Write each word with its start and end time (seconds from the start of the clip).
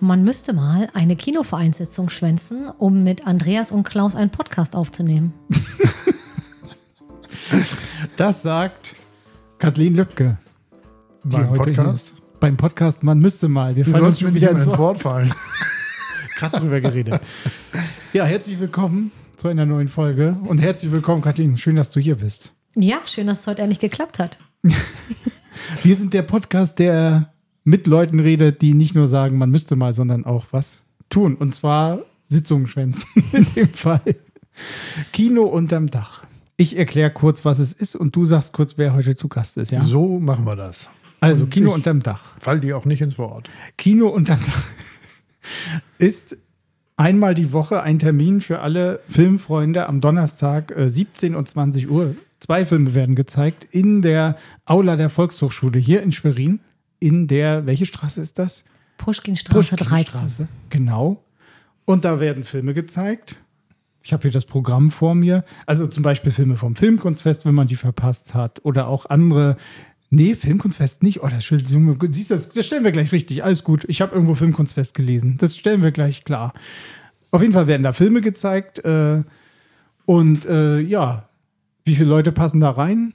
Man 0.00 0.24
müsste 0.24 0.52
mal 0.52 0.90
eine 0.92 1.16
Kinovereinssitzung 1.16 2.10
schwänzen, 2.10 2.68
um 2.68 3.02
mit 3.02 3.26
Andreas 3.26 3.72
und 3.72 3.84
Klaus 3.84 4.14
einen 4.14 4.30
Podcast 4.30 4.76
aufzunehmen. 4.76 5.32
Das 8.16 8.42
sagt 8.42 8.96
Kathleen 9.58 9.94
Löbke. 9.94 10.38
die 11.24 11.36
Beim 11.36 11.50
heute 11.50 11.72
Podcast? 11.72 12.14
Beim 12.40 12.56
Podcast, 12.56 13.02
man 13.02 13.18
müsste 13.18 13.48
mal. 13.48 13.76
Wir 13.76 13.84
fallen 13.84 14.04
uns 14.04 14.20
schon 14.20 14.34
wieder 14.34 14.50
ins 14.50 14.66
Wort. 14.66 14.78
Wort 14.78 14.98
fallen. 14.98 15.32
Gerade 16.36 16.60
drüber 16.60 16.80
geredet. 16.80 17.20
Ja, 18.12 18.24
herzlich 18.24 18.58
willkommen 18.58 19.12
zu 19.36 19.48
einer 19.48 19.66
neuen 19.66 19.88
Folge. 19.88 20.36
Und 20.46 20.58
herzlich 20.58 20.92
willkommen, 20.92 21.22
Kathleen. 21.22 21.56
Schön, 21.58 21.76
dass 21.76 21.90
du 21.90 22.00
hier 22.00 22.16
bist. 22.16 22.54
Ja, 22.74 22.98
schön, 23.06 23.26
dass 23.26 23.40
es 23.40 23.46
heute 23.46 23.62
endlich 23.62 23.80
geklappt 23.80 24.18
hat. 24.18 24.38
Wir 25.82 25.94
sind 25.94 26.14
der 26.14 26.22
Podcast, 26.22 26.78
der 26.78 27.32
mit 27.66 27.88
Leuten 27.88 28.20
redet, 28.20 28.62
die 28.62 28.74
nicht 28.74 28.94
nur 28.94 29.08
sagen, 29.08 29.38
man 29.38 29.50
müsste 29.50 29.74
mal, 29.74 29.92
sondern 29.92 30.24
auch 30.24 30.46
was 30.52 30.84
tun. 31.10 31.34
Und 31.34 31.52
zwar 31.52 31.98
Sitzungen 32.24 32.68
schwänzen 32.68 33.04
in 33.32 33.46
dem 33.54 33.68
Fall. 33.68 34.14
Kino 35.12 35.42
unterm 35.42 35.88
Dach. 35.90 36.24
Ich 36.56 36.78
erkläre 36.78 37.10
kurz, 37.10 37.44
was 37.44 37.58
es 37.58 37.72
ist 37.72 37.96
und 37.96 38.14
du 38.14 38.24
sagst 38.24 38.52
kurz, 38.52 38.78
wer 38.78 38.94
heute 38.94 39.16
zu 39.16 39.28
Gast 39.28 39.56
ist. 39.56 39.72
Ja? 39.72 39.80
So 39.80 40.20
machen 40.20 40.46
wir 40.46 40.54
das. 40.54 40.88
Also 41.18 41.44
Und 41.44 41.50
Kino 41.50 41.74
unterm 41.74 42.02
Dach. 42.02 42.38
Fall 42.38 42.60
dir 42.60 42.78
auch 42.78 42.84
nicht 42.84 43.02
ins 43.02 43.18
Wort. 43.18 43.50
Kino 43.76 44.08
unterm 44.08 44.40
Dach 44.40 44.64
ist 45.98 46.38
einmal 46.96 47.34
die 47.34 47.52
Woche 47.52 47.82
ein 47.82 47.98
Termin 47.98 48.40
für 48.40 48.60
alle 48.60 49.00
Filmfreunde 49.08 49.88
am 49.88 50.00
Donnerstag 50.00 50.70
äh, 50.70 50.88
17 50.88 51.34
und 51.34 51.48
20 51.48 51.90
Uhr. 51.90 52.14
Zwei 52.38 52.64
Filme 52.64 52.94
werden 52.94 53.16
gezeigt 53.16 53.66
in 53.72 54.02
der 54.02 54.36
Aula 54.66 54.94
der 54.94 55.10
Volkshochschule 55.10 55.80
hier 55.80 56.02
in 56.02 56.12
Schwerin. 56.12 56.60
In 56.98 57.26
der, 57.26 57.66
welche 57.66 57.86
Straße 57.86 58.20
ist 58.20 58.38
das? 58.38 58.64
Pushkinstraße 58.98 59.76
13. 59.76 59.88
Puschkinstraße. 59.88 60.48
Genau. 60.70 61.22
Und 61.84 62.04
da 62.04 62.20
werden 62.20 62.44
Filme 62.44 62.74
gezeigt. 62.74 63.36
Ich 64.02 64.12
habe 64.12 64.22
hier 64.22 64.30
das 64.30 64.44
Programm 64.44 64.90
vor 64.90 65.14
mir. 65.14 65.44
Also 65.66 65.86
zum 65.86 66.02
Beispiel 66.02 66.32
Filme 66.32 66.56
vom 66.56 66.76
Filmkunstfest, 66.76 67.44
wenn 67.44 67.54
man 67.54 67.66
die 67.66 67.76
verpasst 67.76 68.34
hat. 68.34 68.64
Oder 68.64 68.86
auch 68.86 69.06
andere. 69.06 69.56
Nee, 70.10 70.34
Filmkunstfest 70.34 71.02
nicht. 71.02 71.22
Oh, 71.22 71.28
das. 71.28 71.46
Siehst 71.46 72.30
du, 72.30 72.34
das, 72.34 72.50
das 72.50 72.66
stellen 72.66 72.84
wir 72.84 72.92
gleich 72.92 73.12
richtig. 73.12 73.42
Alles 73.44 73.64
gut. 73.64 73.84
Ich 73.88 74.00
habe 74.00 74.14
irgendwo 74.14 74.34
Filmkunstfest 74.34 74.94
gelesen. 74.94 75.36
Das 75.38 75.56
stellen 75.56 75.82
wir 75.82 75.90
gleich 75.90 76.24
klar. 76.24 76.54
Auf 77.32 77.42
jeden 77.42 77.52
Fall 77.52 77.66
werden 77.66 77.82
da 77.82 77.92
Filme 77.92 78.20
gezeigt. 78.20 78.78
Äh, 78.84 79.22
und 80.06 80.46
äh, 80.46 80.78
ja, 80.78 81.28
wie 81.84 81.96
viele 81.96 82.08
Leute 82.08 82.32
passen 82.32 82.60
da 82.60 82.70
rein? 82.70 83.12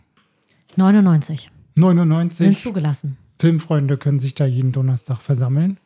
99 0.76 1.50
99. 1.76 2.48
sind 2.48 2.60
zugelassen. 2.60 3.18
Filmfreunde 3.42 3.98
können 3.98 4.20
sich 4.20 4.36
da 4.36 4.46
jeden 4.46 4.72
Donnerstag 4.72 5.18
versammeln. 5.18 5.80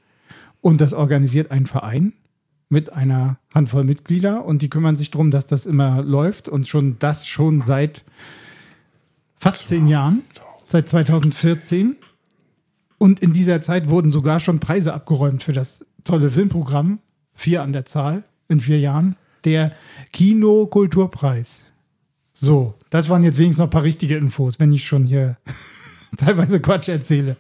Und 0.60 0.82
das 0.82 0.92
organisiert 0.94 1.52
ein 1.52 1.68
Verein 1.68 2.12
mit 2.68 2.92
einer 2.92 3.38
Handvoll 3.54 3.86
Mitglieder 3.86 4.44
und 4.44 4.62
die 4.62 4.70
kümmern 4.70 4.98
sich 4.98 5.10
darum, 5.10 5.32
dass 5.32 5.48
das 5.48 5.66
immer 5.66 6.04
läuft 6.04 6.50
und 6.50 6.68
schon 6.68 7.00
das 7.00 7.28
schon 7.28 7.62
seit 7.62 8.04
fast 9.38 9.70
zehn 9.70 9.88
Jahren, 9.88 10.24
seit 10.68 10.90
2014. 10.90 11.96
Und 12.98 13.22
in 13.22 13.32
dieser 13.32 13.62
Zeit 13.62 13.90
wurden 13.90 14.12
sogar 14.12 14.42
schon 14.42 14.60
Preise 14.60 14.94
abgeräumt 14.94 15.42
für 15.42 15.54
das 15.54 15.86
tolle 16.04 16.32
Filmprogramm. 16.32 17.00
Vier 17.34 17.64
an 17.64 17.72
der 17.72 17.86
Zahl 17.86 18.26
in 18.50 18.60
vier 18.60 18.80
Jahren. 18.80 19.16
Der 19.46 19.72
Kino-Kulturpreis. 20.12 21.64
So, 22.34 22.74
das 22.90 23.08
waren 23.08 23.24
jetzt 23.24 23.38
wenigstens 23.38 23.60
noch 23.60 23.68
ein 23.68 23.70
paar 23.70 23.84
richtige 23.84 24.18
Infos, 24.18 24.60
wenn 24.60 24.74
ich 24.74 24.86
schon 24.86 25.06
hier 25.06 25.38
teilweise 26.26 26.60
Quatsch 26.60 26.90
erzähle. 26.90 27.36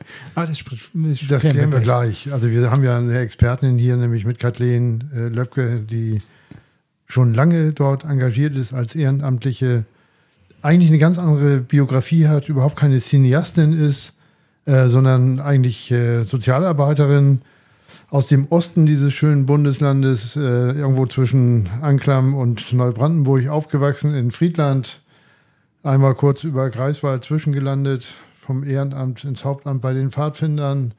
Spricht- 0.59 0.91
das, 0.93 1.19
Das 1.27 1.41
klären 1.41 1.71
wir 1.71 1.79
gleich. 1.83 2.31
Also 2.31 2.49
wir 2.51 2.71
haben 2.71 2.83
ja 2.83 2.97
eine 2.97 3.17
Expertin 3.19 3.77
hier, 3.77 3.97
nämlich 3.97 4.25
mit 4.25 4.39
Kathleen 4.39 5.09
äh, 5.13 5.27
Löbke, 5.27 5.81
die 5.81 6.21
schon 7.07 7.33
lange 7.33 7.71
dort 7.73 8.03
engagiert 8.03 8.55
ist 8.55 8.73
als 8.73 8.95
Ehrenamtliche, 8.95 9.85
eigentlich 10.61 10.89
eine 10.89 10.97
ganz 10.97 11.19
andere 11.19 11.59
Biografie 11.59 12.27
hat, 12.27 12.49
überhaupt 12.49 12.75
keine 12.75 12.99
Cineastin 12.99 13.73
ist, 13.73 14.13
äh, 14.65 14.87
sondern 14.87 15.39
eigentlich 15.39 15.91
äh, 15.91 16.21
Sozialarbeiterin 16.23 17.41
aus 18.09 18.27
dem 18.27 18.47
Osten 18.49 18.85
dieses 18.87 19.13
schönen 19.13 19.45
Bundeslandes, 19.45 20.35
äh, 20.35 20.39
irgendwo 20.39 21.05
zwischen 21.05 21.69
Anklam 21.81 22.33
und 22.33 22.73
Neubrandenburg 22.73 23.47
aufgewachsen 23.47 24.11
in 24.11 24.31
Friedland, 24.31 25.01
einmal 25.83 26.15
kurz 26.15 26.43
über 26.43 26.69
Greifswald 26.71 27.23
zwischengelandet, 27.23 28.05
vom 28.45 28.63
Ehrenamt 28.63 29.23
ins 29.23 29.43
Hauptamt 29.43 29.81
bei 29.81 29.93
den 29.93 30.11
Pfadfindern 30.11 30.93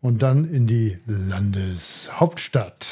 und 0.00 0.22
dann 0.22 0.44
in 0.44 0.66
die 0.66 0.98
Landeshauptstadt. 1.06 2.86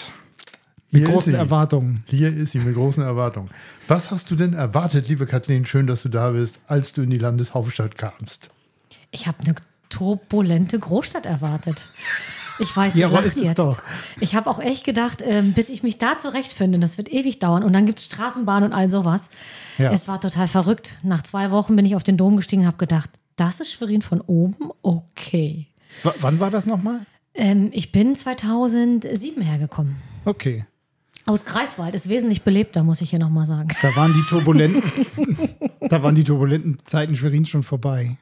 Mit 0.91 1.03
Hier 1.03 1.09
ist 1.09 1.15
großen. 1.15 1.35
Erwartungen. 1.35 2.05
Hier 2.07 2.35
ist 2.37 2.53
sie 2.53 2.59
mit 2.59 2.75
großen 2.75 3.03
Erwartungen. 3.03 3.51
Was 3.87 4.11
hast 4.11 4.31
du 4.31 4.37
denn 4.37 4.55
erwartet, 4.55 5.09
liebe 5.09 5.27
Kathleen? 5.27 5.65
Schön, 5.67 5.87
dass 5.87 6.03
du 6.03 6.09
da 6.09 6.31
bist, 6.31 6.59
als 6.67 6.93
du 6.93 7.03
in 7.03 7.11
die 7.11 7.19
Landeshauptstadt 7.19 7.97
kamst. 7.97 8.51
Ich 9.13 9.27
habe 9.27 9.39
eine 9.45 9.55
turbulente 9.89 10.79
Großstadt 10.79 11.27
erwartet. 11.27 11.87
Ich 12.59 12.77
weiß, 12.77 12.95
Ja, 12.95 13.01
ihr 13.01 13.07
aber 13.07 13.15
lacht 13.17 13.27
ist 13.27 13.37
es 13.37 13.45
jetzt. 13.45 13.59
doch. 13.59 13.83
Ich 14.21 14.35
habe 14.35 14.51
auch 14.51 14.59
echt 14.59 14.85
gedacht, 14.85 15.23
ähm, 15.25 15.53
bis 15.53 15.69
ich 15.69 15.83
mich 15.83 15.99
da 15.99 16.17
zurechtfinde, 16.17 16.79
das 16.79 16.99
wird 16.99 17.09
ewig 17.11 17.39
dauern. 17.39 17.63
Und 17.65 17.73
dann 17.73 17.87
gibt 17.87 18.01
es 18.01 18.05
Straßenbahn 18.07 18.65
und 18.65 18.73
all 18.73 18.89
sowas. 18.89 19.29
Ja. 19.79 19.93
Es 19.93 20.09
war 20.09 20.21
total 20.21 20.49
verrückt. 20.49 20.99
Nach 21.03 21.23
zwei 21.23 21.51
Wochen 21.53 21.77
bin 21.77 21.85
ich 21.87 21.95
auf 21.97 22.03
den 22.03 22.17
Dom 22.17 22.37
gestiegen 22.37 22.63
und 22.63 22.67
habe 22.67 22.77
gedacht, 22.77 23.11
das 23.41 23.61
ist 23.61 23.73
Schwerin 23.73 24.03
von 24.03 24.21
oben? 24.21 24.71
Okay. 24.83 25.67
W 26.03 26.11
wann 26.21 26.41
war 26.41 26.51
das 26.51 26.67
nochmal? 26.67 27.01
Ähm, 27.35 27.71
ich 27.73 27.91
bin 27.91 28.15
2007 28.15 29.43
hergekommen. 29.43 29.97
Okay. 30.25 30.67
Aus 31.27 31.45
Greifswald 31.45 31.95
ist 31.95 32.09
wesentlich 32.09 32.43
belebter, 32.43 32.83
muss 32.83 33.01
ich 33.01 33.11
hier 33.11 33.19
nochmal 33.19 33.47
sagen. 33.47 33.69
Da 33.83 33.95
waren 33.97 34.13
die 34.13 34.23
turbulenten, 34.29 34.83
da 35.89 36.03
waren 36.03 36.15
die 36.15 36.25
turbulenten 36.25 36.79
Zeiten 36.85 37.17
Schwerins 37.17 37.49
schon 37.49 37.63
vorbei. 37.63 38.19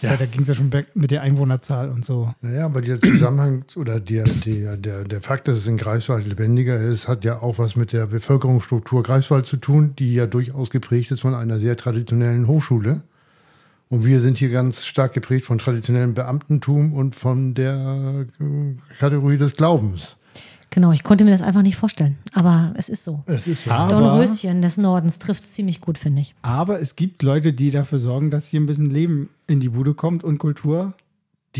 Ja, 0.00 0.16
da 0.16 0.26
ging 0.26 0.42
es 0.42 0.48
ja 0.48 0.54
schon 0.54 0.70
mit 0.94 1.10
der 1.10 1.22
Einwohnerzahl 1.22 1.90
und 1.90 2.04
so. 2.04 2.32
Naja, 2.40 2.66
aber 2.66 2.80
der 2.80 3.00
Zusammenhang 3.00 3.64
oder 3.74 3.98
der, 3.98 4.24
der, 4.24 4.76
der, 4.76 5.02
der 5.02 5.20
Fakt, 5.22 5.48
dass 5.48 5.56
es 5.56 5.66
in 5.66 5.76
Greifswald 5.76 6.26
lebendiger 6.26 6.80
ist, 6.80 7.08
hat 7.08 7.24
ja 7.24 7.42
auch 7.42 7.58
was 7.58 7.74
mit 7.74 7.92
der 7.92 8.06
Bevölkerungsstruktur 8.06 9.02
Greifswald 9.02 9.46
zu 9.46 9.56
tun, 9.56 9.94
die 9.98 10.14
ja 10.14 10.26
durchaus 10.26 10.70
geprägt 10.70 11.10
ist 11.10 11.20
von 11.20 11.34
einer 11.34 11.58
sehr 11.58 11.76
traditionellen 11.76 12.46
Hochschule. 12.46 13.02
Und 13.90 14.04
wir 14.04 14.20
sind 14.20 14.36
hier 14.38 14.50
ganz 14.50 14.84
stark 14.84 15.14
geprägt 15.14 15.46
von 15.46 15.58
traditionellem 15.58 16.14
Beamtentum 16.14 16.92
und 16.92 17.14
von 17.16 17.54
der 17.54 18.26
äh, 18.38 18.74
Kategorie 18.98 19.38
des 19.38 19.54
Glaubens. 19.56 20.16
Genau, 20.70 20.92
ich 20.92 21.02
konnte 21.02 21.24
mir 21.24 21.30
das 21.30 21.40
einfach 21.40 21.62
nicht 21.62 21.76
vorstellen. 21.76 22.18
Aber 22.34 22.74
es 22.76 22.90
ist 22.90 23.02
so. 23.02 23.22
Es 23.24 23.46
ist 23.46 23.64
so. 23.64 23.70
Ah. 23.70 23.88
Don 23.88 24.04
Aber- 24.04 24.20
Röschen 24.20 24.60
des 24.60 24.76
Nordens 24.76 25.18
trifft 25.18 25.42
es 25.42 25.52
ziemlich 25.52 25.80
gut, 25.80 25.96
finde 25.96 26.20
ich. 26.20 26.34
Aber 26.42 26.80
es 26.80 26.94
gibt 26.96 27.22
Leute, 27.22 27.54
die 27.54 27.70
dafür 27.70 27.98
sorgen, 27.98 28.30
dass 28.30 28.48
hier 28.48 28.60
ein 28.60 28.66
bisschen 28.66 28.86
Leben 28.86 29.30
in 29.46 29.60
die 29.60 29.70
Bude 29.70 29.94
kommt 29.94 30.22
und 30.24 30.36
Kultur. 30.38 30.92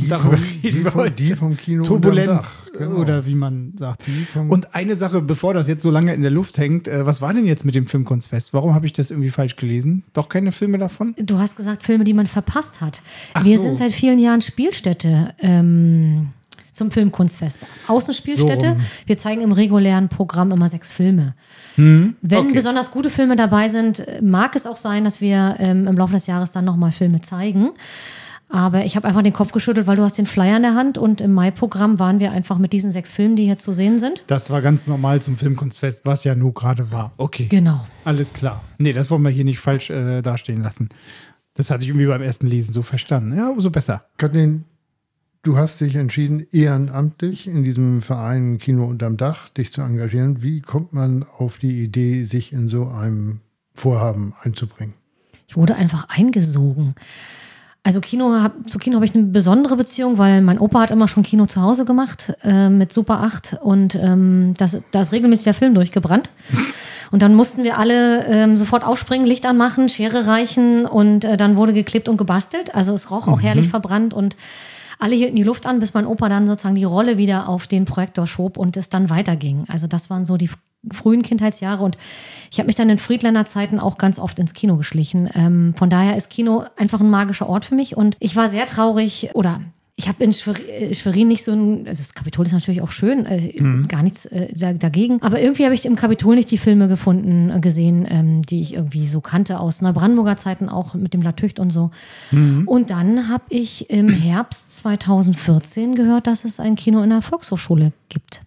Die, 0.00 0.09
darüber 0.09 0.36
vom, 0.36 0.44
reden 0.62 0.84
die, 0.84 0.91
vom, 0.91 1.16
die 1.16 1.34
vom 1.34 1.56
Kino 1.56 1.84
Turbulenz 1.84 2.66
Dach. 2.72 2.78
Genau. 2.78 2.97
oder 2.97 3.26
wie 3.26 3.34
man 3.34 3.72
sagt. 3.78 4.03
Und 4.48 4.75
eine 4.75 4.97
Sache, 4.97 5.20
bevor 5.20 5.54
das 5.54 5.69
jetzt 5.69 5.82
so 5.82 5.91
lange 5.91 6.14
in 6.14 6.22
der 6.22 6.31
Luft 6.31 6.59
hängt, 6.59 6.88
äh, 6.88 7.06
was 7.06 7.20
war 7.20 7.34
denn 7.34 7.47
jetzt 7.47 7.64
mit 7.64 7.75
dem 7.75 7.86
Filmkunstfest? 7.86 8.53
Warum 8.54 8.75
habe 8.75 8.87
ich 8.87 8.92
das 8.92 9.10
irgendwie 9.10 9.31
falsch 9.31 9.56
gelesen? 9.56 10.04
Doch 10.12 10.28
keine 10.28 10.53
Filme 10.53 10.78
davon? 10.78 11.14
Du 11.19 11.38
hast 11.38 11.56
gesagt, 11.56 11.84
Filme, 11.84 12.04
die 12.04 12.14
man 12.14 12.26
verpasst 12.26 12.81
hat. 12.81 13.03
Ach 13.34 13.44
Wir 13.44 13.56
so. 13.56 13.64
sind 13.64 13.78
seit 13.78 13.92
vielen 13.92 14.19
Jahren 14.19 14.41
Spielstätte 14.41 15.34
ähm, 15.41 16.28
zum 16.72 16.91
Filmkunstfest. 16.91 17.66
Außenspielstätte. 17.88 18.66
So 18.66 18.72
rum. 18.72 18.81
Wir 19.06 19.19
zeigen 19.19 19.41
im 19.42 19.53
regulären 19.53 20.08
Programm 20.08 20.53
immer 20.53 20.69
sechs 20.69 20.92
Filme. 20.92 21.34
Wenn 21.76 22.16
okay. 22.22 22.53
besonders 22.54 22.91
gute 22.91 23.08
Filme 23.08 23.37
dabei 23.37 23.69
sind, 23.69 24.04
mag 24.20 24.56
es 24.56 24.66
auch 24.66 24.76
sein, 24.76 25.04
dass 25.04 25.20
wir 25.20 25.56
ähm, 25.60 25.87
im 25.87 25.96
Laufe 25.96 26.14
des 26.14 26.26
Jahres 26.26 26.50
dann 26.50 26.64
nochmal 26.64 26.90
Filme 26.90 27.20
zeigen. 27.20 27.70
Aber 28.50 28.85
ich 28.85 28.97
habe 28.97 29.06
einfach 29.06 29.23
den 29.23 29.33
Kopf 29.33 29.53
geschüttelt, 29.53 29.87
weil 29.87 29.97
du 29.97 30.03
hast 30.03 30.17
den 30.17 30.27
Flyer 30.27 30.56
in 30.56 30.62
der 30.62 30.75
Hand 30.75 30.97
und 30.97 31.21
im 31.21 31.35
Mai-Programm 31.35 31.99
waren 31.99 32.19
wir 32.19 32.33
einfach 32.33 32.59
mit 32.59 32.73
diesen 32.73 32.91
sechs 32.91 33.12
Filmen, 33.12 33.37
die 33.37 33.45
hier 33.45 33.59
zu 33.59 33.73
sehen 33.73 33.99
sind. 33.99 34.25
Das 34.27 34.49
war 34.49 34.62
ganz 34.62 34.87
normal 34.87 35.21
zum 35.21 35.37
Filmkunstfest, 35.37 36.06
was 36.06 36.25
ja 36.25 36.35
nur 36.35 36.55
gerade 36.55 36.91
war. 36.91 37.12
Okay. 37.19 37.47
Genau. 37.50 37.87
Alles 38.05 38.33
klar. 38.33 38.65
Nee, 38.79 38.95
das 38.95 39.11
wollen 39.11 39.23
wir 39.23 39.31
hier 39.31 39.45
nicht 39.45 39.59
falsch 39.59 39.91
äh, 39.91 40.23
dastehen 40.23 40.62
lassen. 40.62 40.89
Das 41.55 41.71
hatte 41.71 41.83
ich 41.83 41.91
irgendwie 41.91 42.06
beim 42.06 42.23
ersten 42.23 42.47
Lesen 42.47 42.73
so 42.73 42.83
verstanden. 42.83 43.37
Ja, 43.37 43.50
umso 43.50 43.71
besser. 43.71 44.05
Kathleen, 44.17 44.65
du 45.43 45.59
hast 45.59 45.81
dich 45.81 45.97
entschieden, 45.97 46.47
ehrenamtlich 46.50 47.49
in 47.49 47.65
diesem 47.65 48.00
Verein 48.00 48.59
Kino 48.59 48.87
unterm 48.87 49.19
Dach 49.19 49.50
dich 49.50 49.73
zu 49.73 49.83
engagieren. 49.83 50.43
Wie 50.43 50.62
kommt 50.62 50.93
man 50.95 51.27
auf 51.37 51.59
die 51.59 51.83
Idee, 51.83 52.25
sich 52.25 52.53
in 52.53 52.69
so 52.69 52.89
einem 52.89 53.41
Vorhaben 53.75 54.35
einzubringen? 54.41 54.95
Ich 55.49 55.56
wurde 55.56 55.75
einfach 55.75 56.09
eingesogen. 56.09 56.95
Also 57.84 58.00
Kino, 58.00 58.34
hab, 58.34 58.69
zu 58.69 58.78
Kino 58.78 58.96
habe 58.96 59.06
ich 59.06 59.14
eine 59.14 59.25
besondere 59.25 59.76
Beziehung, 59.76 60.19
weil 60.19 60.42
mein 60.42 60.58
Opa 60.58 60.80
hat 60.80 60.90
immer 60.90 61.08
schon 61.08 61.22
Kino 61.22 61.46
zu 61.46 61.62
Hause 61.62 61.84
gemacht 61.84 62.34
äh, 62.42 62.69
mit 62.69 62.92
Super 62.92 63.20
8 63.20 63.58
und 63.62 63.94
ähm, 63.94 64.52
das, 64.58 64.76
da 64.90 65.00
ist 65.00 65.12
regelmäßig 65.12 65.44
der 65.44 65.54
Film 65.54 65.75
durchgebrannt. 65.75 66.30
Und 67.10 67.22
dann 67.22 67.34
mussten 67.34 67.64
wir 67.64 67.78
alle 67.78 68.26
ähm, 68.26 68.58
sofort 68.58 68.84
aufspringen, 68.84 69.26
Licht 69.26 69.46
anmachen, 69.46 69.88
Schere 69.88 70.26
reichen 70.26 70.84
und 70.84 71.25
äh, 71.25 71.38
dann 71.38 71.56
wurde 71.56 71.72
geklebt 71.72 72.06
und 72.06 72.19
gebastelt. 72.19 72.75
Also 72.75 72.92
es 72.92 73.10
roch 73.10 73.28
auch 73.28 73.40
herrlich 73.40 73.69
verbrannt 73.70 74.12
und 74.12 74.36
alle 74.98 75.14
hielten 75.14 75.36
die 75.36 75.42
Luft 75.42 75.64
an, 75.64 75.80
bis 75.80 75.94
mein 75.94 76.06
Opa 76.06 76.28
dann 76.28 76.46
sozusagen 76.46 76.75
die 76.75 76.84
Rolle 76.84 77.16
wieder 77.16 77.48
auf 77.48 77.66
den 77.66 77.84
Projektor 77.84 78.26
schob 78.26 78.58
und 78.58 78.76
es 78.76 78.88
dann 78.88 79.08
weiterging. 79.10 79.64
Also 79.69 79.86
das 79.86 80.10
waren 80.10 80.25
so 80.25 80.36
die 80.36 80.50
frühen 80.92 81.22
Kindheitsjahre 81.22 81.84
und 81.84 81.98
ich 82.50 82.58
habe 82.58 82.66
mich 82.66 82.76
dann 82.76 82.88
in 82.88 82.98
Friedländer 82.98 83.44
Zeiten 83.44 83.78
auch 83.78 83.98
ganz 83.98 84.19
oft 84.19 84.38
ins 84.38 84.54
Kino 84.54 84.76
geschlichen. 84.76 85.28
Ähm, 85.34 85.75
von 85.76 85.90
daher 85.90 86.16
ist 86.16 86.30
Kino 86.30 86.64
einfach 86.76 87.00
ein 87.00 87.10
magischer 87.10 87.48
Ort 87.48 87.64
für 87.64 87.75
mich 87.75 87.96
und 87.96 88.16
ich 88.20 88.36
war 88.36 88.48
sehr 88.48 88.66
traurig 88.66 89.30
oder 89.34 89.60
ich 89.98 90.06
habe 90.06 90.22
in 90.22 90.30
äh, 90.30 90.94
Schwerin 90.94 91.26
nicht 91.26 91.42
so 91.42 91.52
ein, 91.52 91.84
also 91.88 92.00
das 92.00 92.14
Kapitol 92.14 92.46
ist 92.46 92.52
natürlich 92.52 92.82
auch 92.82 92.92
schön, 92.92 93.26
äh, 93.26 93.60
mhm. 93.60 93.88
gar 93.88 94.04
nichts 94.04 94.26
äh, 94.26 94.75
dagegen, 94.75 95.20
aber 95.22 95.40
irgendwie 95.40 95.64
habe 95.64 95.75
ich 95.75 95.84
im 95.86 95.96
Kapitol 95.96 96.36
nicht 96.36 96.52
die 96.52 96.56
Filme 96.56 96.86
gefunden, 96.86 97.50
äh, 97.50 97.58
gesehen, 97.58 98.06
ähm, 98.08 98.42
die 98.42 98.62
ich 98.62 98.75
irgendwie 98.75 99.08
so 99.08 99.20
kannte 99.20 99.58
aus 99.58 99.82
Neubrandenburger 99.82 100.36
Zeiten, 100.36 100.69
auch 100.69 100.94
mit 100.94 101.14
dem 101.14 101.22
Latücht 101.22 101.58
und 101.58 101.70
so. 101.70 101.90
Mhm. 102.30 102.62
Und 102.69 102.90
dann 102.90 103.28
habe 103.28 103.42
ich 103.48 103.90
im 103.90 104.08
Herbst 104.08 104.70
2014 104.78 105.96
gehört, 105.96 106.28
dass 106.28 106.44
es 106.44 106.60
ein 106.60 106.76
Kino 106.76 107.02
in 107.02 107.10
der 107.10 107.20
Volkshochschule 107.20 107.92
gibt. 108.08 108.42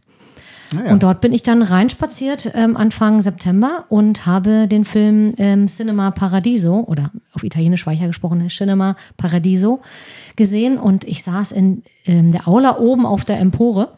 Ah, 0.76 0.86
ja. 0.86 0.94
Und 0.94 1.04
dort 1.04 1.22
bin 1.22 1.34
ich 1.34 1.44
dann 1.44 1.62
reinspaziert 1.62 2.52
ähm, 2.54 2.78
Anfang 2.78 3.22
September 3.22 3.86
und 3.90 4.26
habe 4.26 4.68
den 4.68 4.86
Film 4.86 5.34
ähm, 5.38 5.68
Cinema 5.68 6.12
Paradiso 6.12 6.86
oder 6.88 7.12
auf 7.34 7.44
Italienisch 7.44 7.86
weicher 7.86 8.08
gesprochen 8.08 8.48
Cinema 8.48 8.96
Paradiso 9.18 9.82
gesehen 10.36 10.78
und 10.78 11.04
ich 11.04 11.24
saß 11.24 11.52
in 11.52 11.84
ähm, 12.06 12.32
der 12.32 12.48
Aula 12.48 12.78
oben 12.78 13.06
auf 13.06 13.26
der 13.26 13.40
Empore 13.40 13.90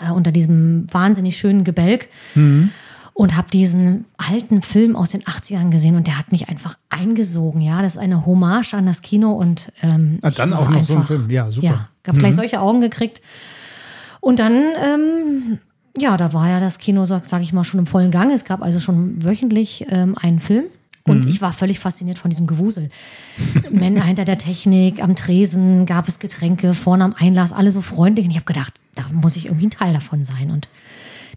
äh, 0.00 0.10
unter 0.10 0.32
diesem 0.32 0.86
wahnsinnig 0.92 1.36
schönen 1.36 1.64
Gebälk. 1.64 2.08
Mhm. 2.34 2.70
Und 3.12 3.36
habe 3.36 3.50
diesen 3.50 4.06
alten 4.16 4.62
Film 4.62 4.96
aus 4.96 5.10
den 5.10 5.24
80ern 5.24 5.68
gesehen 5.68 5.94
und 5.94 6.06
der 6.06 6.16
hat 6.16 6.32
mich 6.32 6.48
einfach 6.48 6.78
eingesogen. 6.88 7.60
Ja, 7.60 7.82
das 7.82 7.96
ist 7.96 8.00
eine 8.00 8.24
Hommage 8.24 8.72
an 8.72 8.86
das 8.86 9.02
Kino 9.02 9.32
und 9.32 9.72
ähm, 9.82 10.20
ah, 10.22 10.30
dann 10.30 10.54
auch 10.54 10.70
noch 10.70 10.76
einfach, 10.76 10.84
so 10.84 10.96
ein 10.96 11.04
Film. 11.04 11.28
Ja, 11.28 11.50
super. 11.50 11.66
Ja, 11.66 11.88
habe 12.06 12.16
mhm. 12.16 12.20
gleich 12.20 12.34
solche 12.34 12.60
Augen 12.62 12.80
gekriegt. 12.80 13.20
Und 14.20 14.38
dann 14.38 14.52
ähm, 14.52 15.58
ja, 15.98 16.16
da 16.16 16.32
war 16.32 16.48
ja 16.48 16.60
das 16.60 16.78
Kino, 16.78 17.04
sag, 17.04 17.24
sag 17.26 17.42
ich 17.42 17.52
mal, 17.52 17.64
schon 17.64 17.80
im 17.80 17.86
vollen 17.86 18.10
Gang. 18.10 18.30
Es 18.32 18.44
gab 18.44 18.62
also 18.62 18.80
schon 18.80 19.22
wöchentlich 19.24 19.86
ähm, 19.90 20.16
einen 20.18 20.40
Film. 20.40 20.64
Und 21.04 21.24
mhm. 21.24 21.30
ich 21.30 21.40
war 21.40 21.52
völlig 21.52 21.80
fasziniert 21.80 22.18
von 22.18 22.30
diesem 22.30 22.46
Gewusel. 22.46 22.90
Männer 23.70 24.04
hinter 24.04 24.24
der 24.24 24.38
Technik, 24.38 25.02
am 25.02 25.16
Tresen 25.16 25.86
gab 25.86 26.08
es 26.08 26.18
Getränke, 26.18 26.74
vorne 26.74 27.04
am 27.04 27.14
Einlass, 27.18 27.52
alle 27.52 27.70
so 27.70 27.80
freundlich. 27.80 28.26
Und 28.26 28.30
ich 28.30 28.36
habe 28.36 28.46
gedacht, 28.46 28.74
da 28.94 29.04
muss 29.12 29.36
ich 29.36 29.46
irgendwie 29.46 29.66
ein 29.66 29.70
Teil 29.70 29.92
davon 29.92 30.24
sein. 30.24 30.50
Und 30.50 30.68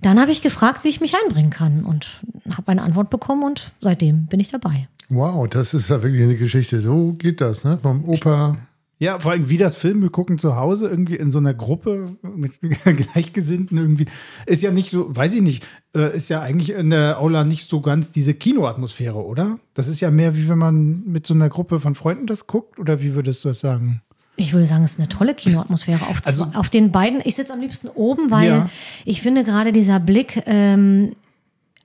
dann 0.02 0.20
habe 0.20 0.32
ich 0.32 0.42
gefragt, 0.42 0.84
wie 0.84 0.90
ich 0.90 1.02
mich 1.02 1.16
einbringen 1.16 1.50
kann 1.50 1.86
und 1.86 2.22
habe 2.56 2.72
eine 2.72 2.82
Antwort 2.82 3.10
bekommen 3.10 3.44
und 3.44 3.72
seitdem 3.82 4.26
bin 4.26 4.40
ich 4.40 4.50
dabei. 4.50 4.88
Wow, 5.10 5.48
das 5.48 5.74
ist 5.74 5.90
ja 5.90 6.04
wirklich 6.04 6.24
eine 6.24 6.36
Geschichte. 6.36 6.82
So 6.82 7.14
geht 7.14 7.40
das, 7.40 7.64
ne? 7.64 7.78
Vom 7.82 8.04
Opa 8.06 8.58
ja, 9.04 9.20
vor 9.20 9.34
allem 9.34 9.50
wie 9.50 9.58
das 9.58 9.76
Filme 9.76 10.10
gucken 10.10 10.38
zu 10.38 10.56
Hause, 10.56 10.88
irgendwie 10.88 11.18
in 11.18 11.30
so 11.30 11.38
einer 11.38 11.54
Gruppe 11.54 12.16
mit 12.22 12.60
Gleichgesinnten 12.84 13.78
irgendwie, 13.78 14.06
ist 14.46 14.64
ja 14.64 14.72
nicht 14.72 14.92
so, 14.92 15.14
weiß 15.14 15.34
ich 15.34 15.42
nicht, 15.42 15.66
äh, 15.94 16.16
ist 16.16 16.30
ja 16.30 16.40
eigentlich 16.40 16.70
in 16.70 16.90
der 16.90 17.20
Aula 17.20 17.44
nicht 17.44 17.70
so 17.70 17.82
ganz 17.82 18.14
diese 18.14 18.34
Kinoatmosphäre, 18.34 19.22
oder? 19.22 19.60
Das 19.74 19.90
ist 19.90 20.00
ja 20.00 20.10
mehr 20.10 20.38
wie 20.38 20.48
wenn 20.48 20.58
man 20.58 21.04
mit 21.06 21.28
so 21.28 21.34
einer 21.34 21.50
Gruppe 21.50 21.82
von 21.82 21.96
Freunden 21.96 22.28
das 22.28 22.48
guckt, 22.48 22.80
oder 22.80 23.02
wie 23.02 23.14
würdest 23.14 23.44
du 23.44 23.50
das 23.50 23.60
sagen? 23.60 24.02
Ich 24.38 24.54
würde 24.54 24.66
sagen, 24.66 24.86
es 24.86 24.94
ist 24.94 25.00
eine 25.00 25.10
tolle 25.10 25.36
Kinoatmosphäre. 25.36 26.08
Auf, 26.08 26.22
also, 26.24 26.48
auf 26.54 26.70
den 26.70 26.92
beiden, 26.92 27.22
ich 27.26 27.36
sitze 27.36 27.52
am 27.52 27.60
liebsten 27.60 27.90
oben, 27.90 28.32
weil 28.32 28.50
ja. 28.50 28.70
ich 29.04 29.22
finde 29.22 29.44
gerade 29.44 29.74
dieser 29.74 30.00
Blick 30.00 30.42
ähm, 30.46 31.12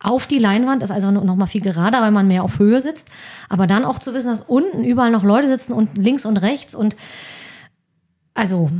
auf 0.01 0.27
die 0.27 0.39
Leinwand 0.39 0.83
ist 0.83 0.91
also 0.91 1.11
noch 1.11 1.37
mal 1.37 1.47
viel 1.47 1.61
gerader, 1.61 2.01
weil 2.03 2.13
man 2.13 2.29
mehr 2.29 2.45
auf 2.45 2.59
Höhe 2.59 2.81
sitzt. 2.81 3.09
Aber 3.49 3.67
dann 3.67 3.85
auch 3.85 3.99
zu 3.99 4.15
wissen, 4.15 4.29
dass 4.29 4.43
unten 4.43 4.85
überall 4.85 5.11
noch 5.11 5.25
Leute 5.25 5.49
sitzen 5.49 5.73
und 5.73 5.99
links 5.99 6.25
und 6.25 6.37
rechts 6.37 6.75
und 6.75 6.97
also 8.35 8.71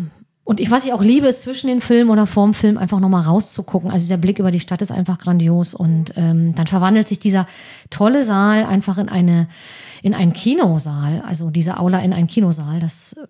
und 0.49 0.61
ich, 0.61 0.71
was 0.71 0.87
ich 0.87 0.95
auch 0.95 1.03
liebe, 1.03 1.27
ist 1.27 1.43
zwischen 1.43 1.67
den 1.67 1.83
Filmen 1.83 2.09
oder 2.09 2.27
vorm 2.27 2.55
Film 2.55 2.79
einfach 2.79 3.01
nochmal 3.01 3.21
rauszugucken. 3.21 3.91
Also 3.91 4.05
dieser 4.05 4.17
Blick 4.17 4.39
über 4.39 4.51
die 4.51 4.61
Stadt 4.61 4.81
ist 4.81 4.91
einfach 4.91 5.19
grandios. 5.19 5.75
Und 5.75 6.15
ähm, 6.17 6.55
dann 6.55 6.67
verwandelt 6.67 7.07
sich 7.07 7.19
dieser 7.19 7.47
tolle 7.91 8.25
Saal 8.25 8.65
einfach 8.65 8.97
in 8.97 9.11
eine, 9.11 9.47
in 10.01 10.15
einen 10.15 10.33
Kinosaal. 10.33 11.21
Also 11.21 11.51
diese 11.51 11.79
Aula 11.79 11.99
in 11.99 12.15
einen 12.15 12.29
Kinosaal. 12.29 12.81
Das 12.81 13.13
äh, 13.13 13.27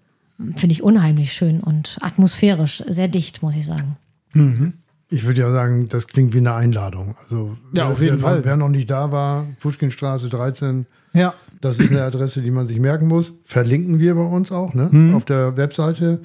finde 0.54 0.74
ich 0.74 0.84
unheimlich 0.84 1.32
schön 1.32 1.58
und 1.58 1.98
atmosphärisch 2.02 2.84
sehr 2.86 3.08
dicht, 3.08 3.42
muss 3.42 3.56
ich 3.56 3.66
sagen. 3.66 3.96
Mhm. 4.34 4.74
Ich 5.10 5.24
würde 5.24 5.40
ja 5.40 5.50
sagen, 5.50 5.88
das 5.88 6.06
klingt 6.06 6.34
wie 6.34 6.38
eine 6.38 6.52
Einladung. 6.52 7.14
Also, 7.22 7.56
ja, 7.72 7.84
wer, 7.84 7.88
auf 7.88 8.00
jeden 8.00 8.16
wer, 8.16 8.28
Fall. 8.28 8.44
Wer 8.44 8.56
noch 8.56 8.68
nicht 8.68 8.90
da 8.90 9.10
war, 9.10 9.46
Puschkinstraße 9.60 10.28
13. 10.28 10.86
Ja. 11.14 11.32
Das 11.60 11.80
ist 11.80 11.90
eine 11.90 12.02
Adresse, 12.02 12.42
die 12.42 12.50
man 12.50 12.66
sich 12.66 12.78
merken 12.78 13.08
muss. 13.08 13.32
Verlinken 13.44 13.98
wir 13.98 14.14
bei 14.14 14.22
uns 14.22 14.52
auch, 14.52 14.74
ne? 14.74 14.88
Mhm. 14.90 15.14
Auf 15.14 15.24
der 15.24 15.56
Webseite 15.56 16.20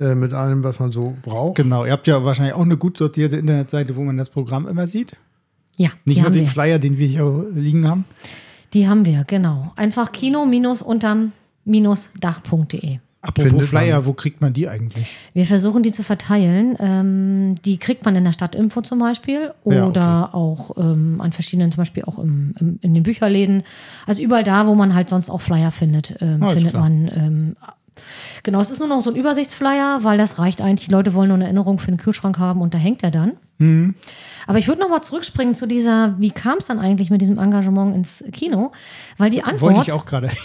äh, 0.00 0.14
mit 0.14 0.32
allem, 0.32 0.64
was 0.64 0.80
man 0.80 0.90
so 0.90 1.14
braucht. 1.22 1.56
Genau. 1.56 1.84
Ihr 1.84 1.92
habt 1.92 2.06
ja 2.06 2.24
wahrscheinlich 2.24 2.54
auch 2.54 2.62
eine 2.62 2.78
gut 2.78 2.96
sortierte 2.98 3.36
Internetseite, 3.36 3.94
wo 3.94 4.02
man 4.02 4.16
das 4.16 4.30
Programm 4.30 4.66
immer 4.66 4.86
sieht. 4.86 5.16
Ja. 5.76 5.90
Nicht 6.04 6.22
nur 6.22 6.30
den 6.30 6.42
wir. 6.42 6.50
Flyer, 6.50 6.78
den 6.78 6.98
wir 6.98 7.06
hier 7.06 7.46
liegen 7.54 7.88
haben. 7.88 8.04
Die 8.72 8.88
haben 8.88 9.04
wir, 9.04 9.24
genau. 9.24 9.72
Einfach 9.76 10.12
kino-unterm-dach.de. 10.12 12.98
Apropos 13.26 13.68
Flyer, 13.68 14.04
wo 14.04 14.12
kriegt 14.12 14.42
man 14.42 14.52
die 14.52 14.68
eigentlich? 14.68 15.06
Wir 15.32 15.46
versuchen 15.46 15.82
die 15.82 15.92
zu 15.92 16.02
verteilen. 16.02 16.76
Ähm, 16.78 17.54
die 17.64 17.78
kriegt 17.78 18.04
man 18.04 18.14
in 18.16 18.24
der 18.24 18.32
Stadtinfo 18.32 18.82
zum 18.82 18.98
Beispiel 18.98 19.52
oder 19.64 20.00
ja, 20.00 20.24
okay. 20.24 20.36
auch 20.36 20.76
ähm, 20.76 21.20
an 21.22 21.32
verschiedenen, 21.32 21.72
zum 21.72 21.80
Beispiel 21.80 22.04
auch 22.04 22.18
im, 22.18 22.54
im, 22.60 22.78
in 22.82 22.92
den 22.92 23.02
Bücherläden. 23.02 23.62
Also 24.06 24.22
überall 24.22 24.44
da, 24.44 24.66
wo 24.66 24.74
man 24.74 24.94
halt 24.94 25.08
sonst 25.08 25.30
auch 25.30 25.40
Flyer 25.40 25.72
findet, 25.72 26.16
ähm, 26.20 26.42
ah, 26.42 26.48
findet 26.48 26.70
klar. 26.72 26.82
man. 26.82 27.10
Ähm, 27.16 27.56
genau, 28.42 28.60
es 28.60 28.70
ist 28.70 28.78
nur 28.78 28.88
noch 28.88 29.00
so 29.00 29.10
ein 29.10 29.16
Übersichtsflyer, 29.16 30.00
weil 30.02 30.18
das 30.18 30.38
reicht 30.38 30.60
eigentlich. 30.60 30.88
Die 30.88 30.92
Leute 30.92 31.14
wollen 31.14 31.28
nur 31.28 31.36
eine 31.36 31.44
Erinnerung 31.44 31.78
für 31.78 31.90
den 31.90 31.98
Kühlschrank 31.98 32.38
haben 32.38 32.60
und 32.60 32.74
da 32.74 32.78
hängt 32.78 33.02
er 33.02 33.10
dann. 33.10 33.32
Mhm. 33.56 33.94
Aber 34.46 34.58
ich 34.58 34.68
würde 34.68 34.82
noch 34.82 34.90
mal 34.90 35.00
zurückspringen 35.00 35.54
zu 35.54 35.66
dieser, 35.66 36.14
wie 36.18 36.30
kam 36.30 36.58
es 36.58 36.66
dann 36.66 36.78
eigentlich 36.78 37.08
mit 37.08 37.22
diesem 37.22 37.38
Engagement 37.38 37.94
ins 37.94 38.22
Kino? 38.32 38.72
Weil 39.16 39.30
die 39.30 39.42
Antwort. 39.42 39.76
Wollte 39.76 39.88
ich 39.88 39.92
auch 39.92 40.04
gerade. 40.04 40.30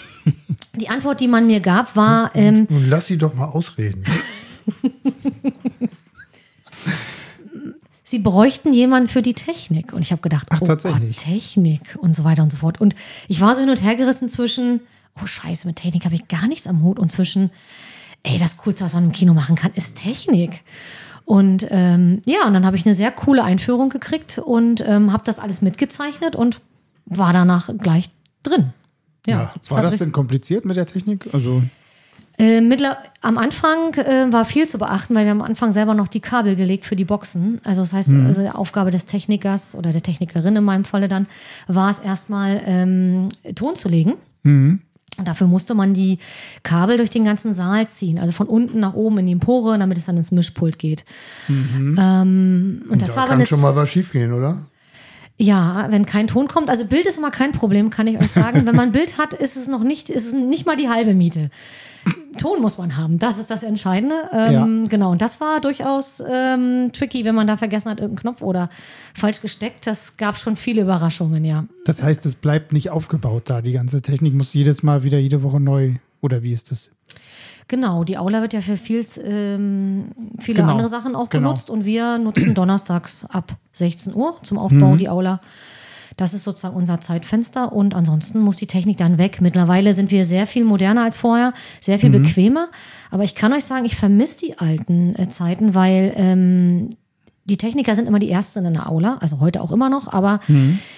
die 0.76 0.90
Antwort, 0.90 1.20
die 1.20 1.28
man 1.28 1.48
mir 1.48 1.60
gab, 1.60 1.96
war. 1.96 2.32
Ähm, 2.36 2.68
Nun 2.70 2.90
lass 2.90 3.08
sie 3.08 3.18
doch 3.18 3.34
mal 3.34 3.46
ausreden. 3.46 4.04
sie 8.04 8.20
bräuchten 8.20 8.74
jemanden 8.74 9.08
für 9.08 9.22
die 9.22 9.34
Technik. 9.34 9.94
Und 9.94 10.02
ich 10.02 10.12
habe 10.12 10.22
gedacht, 10.22 10.48
Ach, 10.50 10.62
oh 10.62 10.66
tatsächlich. 10.66 11.16
Gott, 11.16 11.26
Technik 11.26 11.98
und 12.00 12.16
so 12.16 12.24
weiter 12.24 12.44
und 12.44 12.52
so 12.52 12.58
fort. 12.58 12.82
Und 12.82 12.96
ich 13.28 13.42
war 13.42 13.54
so 13.54 13.62
hin 13.62 13.70
und 13.70 13.84
her 13.84 13.96
gerissen 13.96 14.30
zwischen, 14.30 14.82
oh 15.22 15.26
Scheiße, 15.26 15.68
mit 15.68 15.78
Technik 15.78 16.06
habe 16.06 16.16
ich 16.16 16.28
gar 16.28 16.48
nichts 16.48 16.68
am 16.68 16.82
Hut 16.84 17.00
und 17.00 17.12
zwischen, 17.12 17.52
ey, 18.24 18.38
das 18.38 18.58
Coolste, 18.58 18.86
was 18.86 18.94
man 18.94 19.06
im 19.06 19.12
Kino 19.12 19.34
machen 19.34 19.56
kann, 19.56 19.72
ist 19.76 19.96
Technik. 19.96 20.64
Und 21.26 21.68
ähm, 21.70 22.22
ja, 22.26 22.48
und 22.48 22.54
dann 22.54 22.66
habe 22.66 22.76
ich 22.76 22.86
eine 22.86 22.96
sehr 22.96 23.12
coole 23.12 23.44
Einführung 23.44 23.90
gekriegt 23.90 24.40
und 24.40 24.82
ähm, 24.82 25.14
habe 25.14 25.24
das 25.24 25.38
alles 25.38 25.62
mitgezeichnet 25.62 26.36
und 26.36 26.60
war 27.06 27.34
danach 27.34 27.70
gleich 27.78 28.10
drin. 28.42 28.74
Ja, 29.26 29.38
ja 29.38 29.54
war 29.70 29.82
das 29.82 29.98
denn 29.98 30.12
kompliziert 30.12 30.66
mit 30.66 30.78
der 30.78 30.86
Technik? 30.86 31.30
Also 31.34 31.62
äh, 32.40 32.62
am 33.22 33.38
Anfang 33.38 33.94
äh, 33.96 34.32
war 34.32 34.46
viel 34.46 34.66
zu 34.66 34.78
beachten, 34.78 35.14
weil 35.14 35.26
wir 35.26 35.34
am 35.34 35.42
Anfang 35.42 35.74
selber 35.74 35.94
noch 35.94 36.08
die 36.08 36.22
Kabel 36.22 36.56
gelegt 36.56 36.86
für 36.86 36.96
die 36.96 37.04
Boxen. 37.04 37.60
Also 37.66 37.82
das 37.82 37.92
heißt, 37.92 38.10
mhm. 38.10 38.28
also 38.28 38.42
die 38.42 38.50
Aufgabe 38.50 38.92
des 38.92 39.06
Technikers 39.06 39.76
oder 39.76 39.92
der 39.92 40.02
Technikerin 40.02 40.56
in 40.56 40.64
meinem 40.64 40.86
Falle 40.86 41.10
dann, 41.10 41.28
war 41.68 41.92
es 41.92 42.00
erstmal 42.00 42.62
ähm, 42.66 43.28
Ton 43.56 43.76
zu 43.76 43.90
legen. 43.90 44.14
Mhm. 44.44 44.80
Und 45.18 45.28
dafür 45.28 45.48
musste 45.48 45.74
man 45.74 45.94
die 45.94 46.18
Kabel 46.64 46.96
durch 46.96 47.10
den 47.10 47.26
ganzen 47.26 47.52
Saal 47.52 47.90
ziehen, 47.90 48.20
also 48.20 48.32
von 48.32 48.48
unten 48.48 48.80
nach 48.80 48.94
oben 48.94 49.18
in 49.18 49.26
die 49.26 49.32
Empore, 49.34 49.78
damit 49.78 49.98
es 49.98 50.06
dann 50.06 50.16
ins 50.16 50.32
Mischpult 50.32 50.80
geht. 50.80 51.04
Mhm. 51.50 51.98
Ähm, 52.00 52.84
und 52.90 53.02
das 53.02 53.10
da 53.10 53.16
war 53.18 53.28
kann 53.28 53.46
schon 53.46 53.60
mal 53.60 53.76
was 53.76 53.90
schiefgehen, 53.90 54.32
oder? 54.32 54.66
Ja, 55.42 55.88
wenn 55.90 56.06
kein 56.06 56.28
Ton 56.28 56.50
kommt, 56.50 56.70
also 56.70 56.86
Bild 56.86 57.08
ist 57.08 57.18
immer 57.18 57.32
kein 57.32 57.54
Problem, 57.54 57.90
kann 57.90 58.08
ich 58.08 58.20
euch 58.20 58.32
sagen. 58.32 58.66
wenn 58.66 58.76
man 58.76 58.92
Bild 58.92 59.18
hat, 59.18 59.34
ist 59.34 59.56
es 59.56 59.68
noch 59.68 59.84
nicht, 59.84 60.10
ist 60.10 60.28
es 60.28 60.34
nicht 60.34 60.66
mal 60.66 60.76
die 60.76 60.90
halbe 60.90 61.14
Miete. 61.14 61.50
Ton 62.38 62.62
muss 62.62 62.78
man 62.78 62.98
haben. 62.98 63.20
Das 63.20 63.38
ist 63.38 63.50
das 63.50 63.64
Entscheidende. 63.64 64.16
Ähm, 64.34 64.84
ja. 64.84 64.88
Genau. 64.90 65.12
Und 65.12 65.22
das 65.22 65.40
war 65.40 65.62
durchaus 65.62 66.22
ähm, 66.30 66.92
tricky, 66.92 67.24
wenn 67.24 67.36
man 67.36 67.48
da 67.48 67.56
vergessen 67.56 67.90
hat, 67.90 68.00
irgendeinen 68.02 68.36
Knopf 68.36 68.42
oder 68.42 68.70
falsch 69.14 69.42
gesteckt. 69.42 69.88
Das 69.88 70.18
gab 70.18 70.38
schon 70.38 70.58
viele 70.58 70.82
Überraschungen, 70.82 71.46
ja. 71.46 71.66
Das 71.86 72.04
heißt, 72.04 72.26
es 72.26 72.36
bleibt 72.36 72.74
nicht 72.74 72.90
aufgebaut 72.90 73.44
da. 73.46 73.62
Die 73.62 73.72
ganze 73.72 74.02
Technik 74.02 74.34
muss 74.34 74.54
jedes 74.54 74.84
Mal 74.84 75.04
wieder 75.04 75.20
jede 75.20 75.42
Woche 75.42 75.60
neu. 75.60 75.96
Oder 76.22 76.44
wie 76.44 76.52
ist 76.52 76.72
das? 76.72 76.92
Genau, 77.70 78.04
die 78.04 78.18
Aula 78.18 78.42
wird 78.42 78.54
ja 78.54 78.62
für 78.62 78.78
viel, 78.78 79.06
ähm, 79.24 80.10
viele 80.40 80.62
genau. 80.62 80.72
andere 80.72 80.90
Sachen 80.90 81.16
auch 81.16 81.30
genau. 81.30 81.50
genutzt 81.50 81.70
und 81.70 81.86
wir 81.86 82.18
nutzen 82.18 82.56
donnerstags 82.56 83.26
ab 83.30 83.56
16 83.74 84.14
Uhr 84.16 84.38
zum 84.42 84.58
Aufbau 84.58 84.94
mhm. 84.94 84.98
die 84.98 85.08
Aula. 85.08 85.40
Das 86.18 86.34
ist 86.34 86.44
sozusagen 86.44 86.76
unser 86.76 87.00
Zeitfenster 87.00 87.72
und 87.72 87.94
ansonsten 87.94 88.40
muss 88.40 88.58
die 88.58 88.66
Technik 88.66 88.98
dann 88.98 89.20
weg. 89.20 89.40
Mittlerweile 89.40 89.94
sind 89.94 90.10
wir 90.10 90.26
sehr 90.26 90.48
viel 90.48 90.66
moderner 90.66 91.04
als 91.04 91.16
vorher, 91.16 91.54
sehr 91.80 92.00
viel 92.00 92.10
mhm. 92.10 92.24
bequemer. 92.24 92.70
Aber 93.12 93.24
ich 93.24 93.36
kann 93.36 93.54
euch 93.54 93.66
sagen, 93.66 93.86
ich 93.86 93.96
vermisse 93.96 94.40
die 94.40 94.58
alten 94.58 95.16
äh, 95.16 95.30
Zeiten, 95.30 95.76
weil 95.76 96.12
ähm, 96.16 96.96
die 97.50 97.58
Techniker 97.58 97.96
sind 97.96 98.08
immer 98.08 98.20
die 98.20 98.30
Ersten 98.30 98.64
in 98.66 98.74
der 98.74 98.90
Aula, 98.90 99.18
also 99.22 99.40
heute 99.40 99.62
auch 99.62 99.72
immer 99.72 99.90
noch, 99.90 100.12
aber 100.12 100.40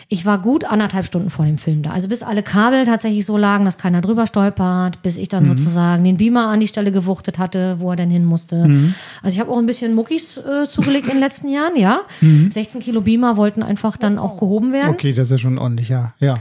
ich 0.10 0.25
war 0.25 0.39
gut 0.39 0.65
anderthalb 0.65 1.05
Stunden 1.05 1.29
vor 1.29 1.46
dem 1.46 1.58
Film 1.58 1.84
da. 1.84 1.91
Also 1.91 2.08
bis 2.08 2.22
alle 2.22 2.43
Kabel 2.43 2.86
tatsächlich 2.86 3.25
so 3.25 3.38
lagen, 3.38 3.65
dass 3.65 3.77
keiner 3.77 4.01
drüber 4.01 4.27
stolpert, 4.27 5.01
bis 5.01 5.17
ich 5.17 5.29
dann 5.29 5.46
sozusagen 5.46 6.03
den 6.03 6.17
Beamer 6.17 6.48
an 6.50 6.60
die 6.60 6.67
Stelle 6.67 6.91
gewuchtet 6.91 7.39
hatte, 7.39 7.77
wo 7.79 7.91
er 7.91 7.96
denn 7.96 8.10
hin 8.10 8.25
musste. 8.25 8.70
Also 9.24 9.34
ich 9.34 9.39
habe 9.39 9.51
auch 9.51 9.58
ein 9.58 9.65
bisschen 9.65 9.96
Muckis 9.96 10.38
äh, 10.38 10.67
zugelegt 10.67 11.08
in 11.08 11.13
den 11.13 11.22
letzten 11.22 11.50
Jahren, 11.50 11.75
ja. 11.75 12.01
16 12.50 12.81
Kilo 12.81 13.01
Beamer 13.01 13.38
wollten 13.38 13.63
einfach 13.63 13.98
dann 13.98 14.20
auch 14.20 14.38
gehoben 14.38 14.74
werden. 14.74 14.89
Okay, 14.89 15.13
das 15.13 15.27
ist 15.27 15.31
ja 15.31 15.38
schon 15.38 15.58
ordentlich, 15.58 15.89
ja. 15.89 16.13
ja. 16.20 16.36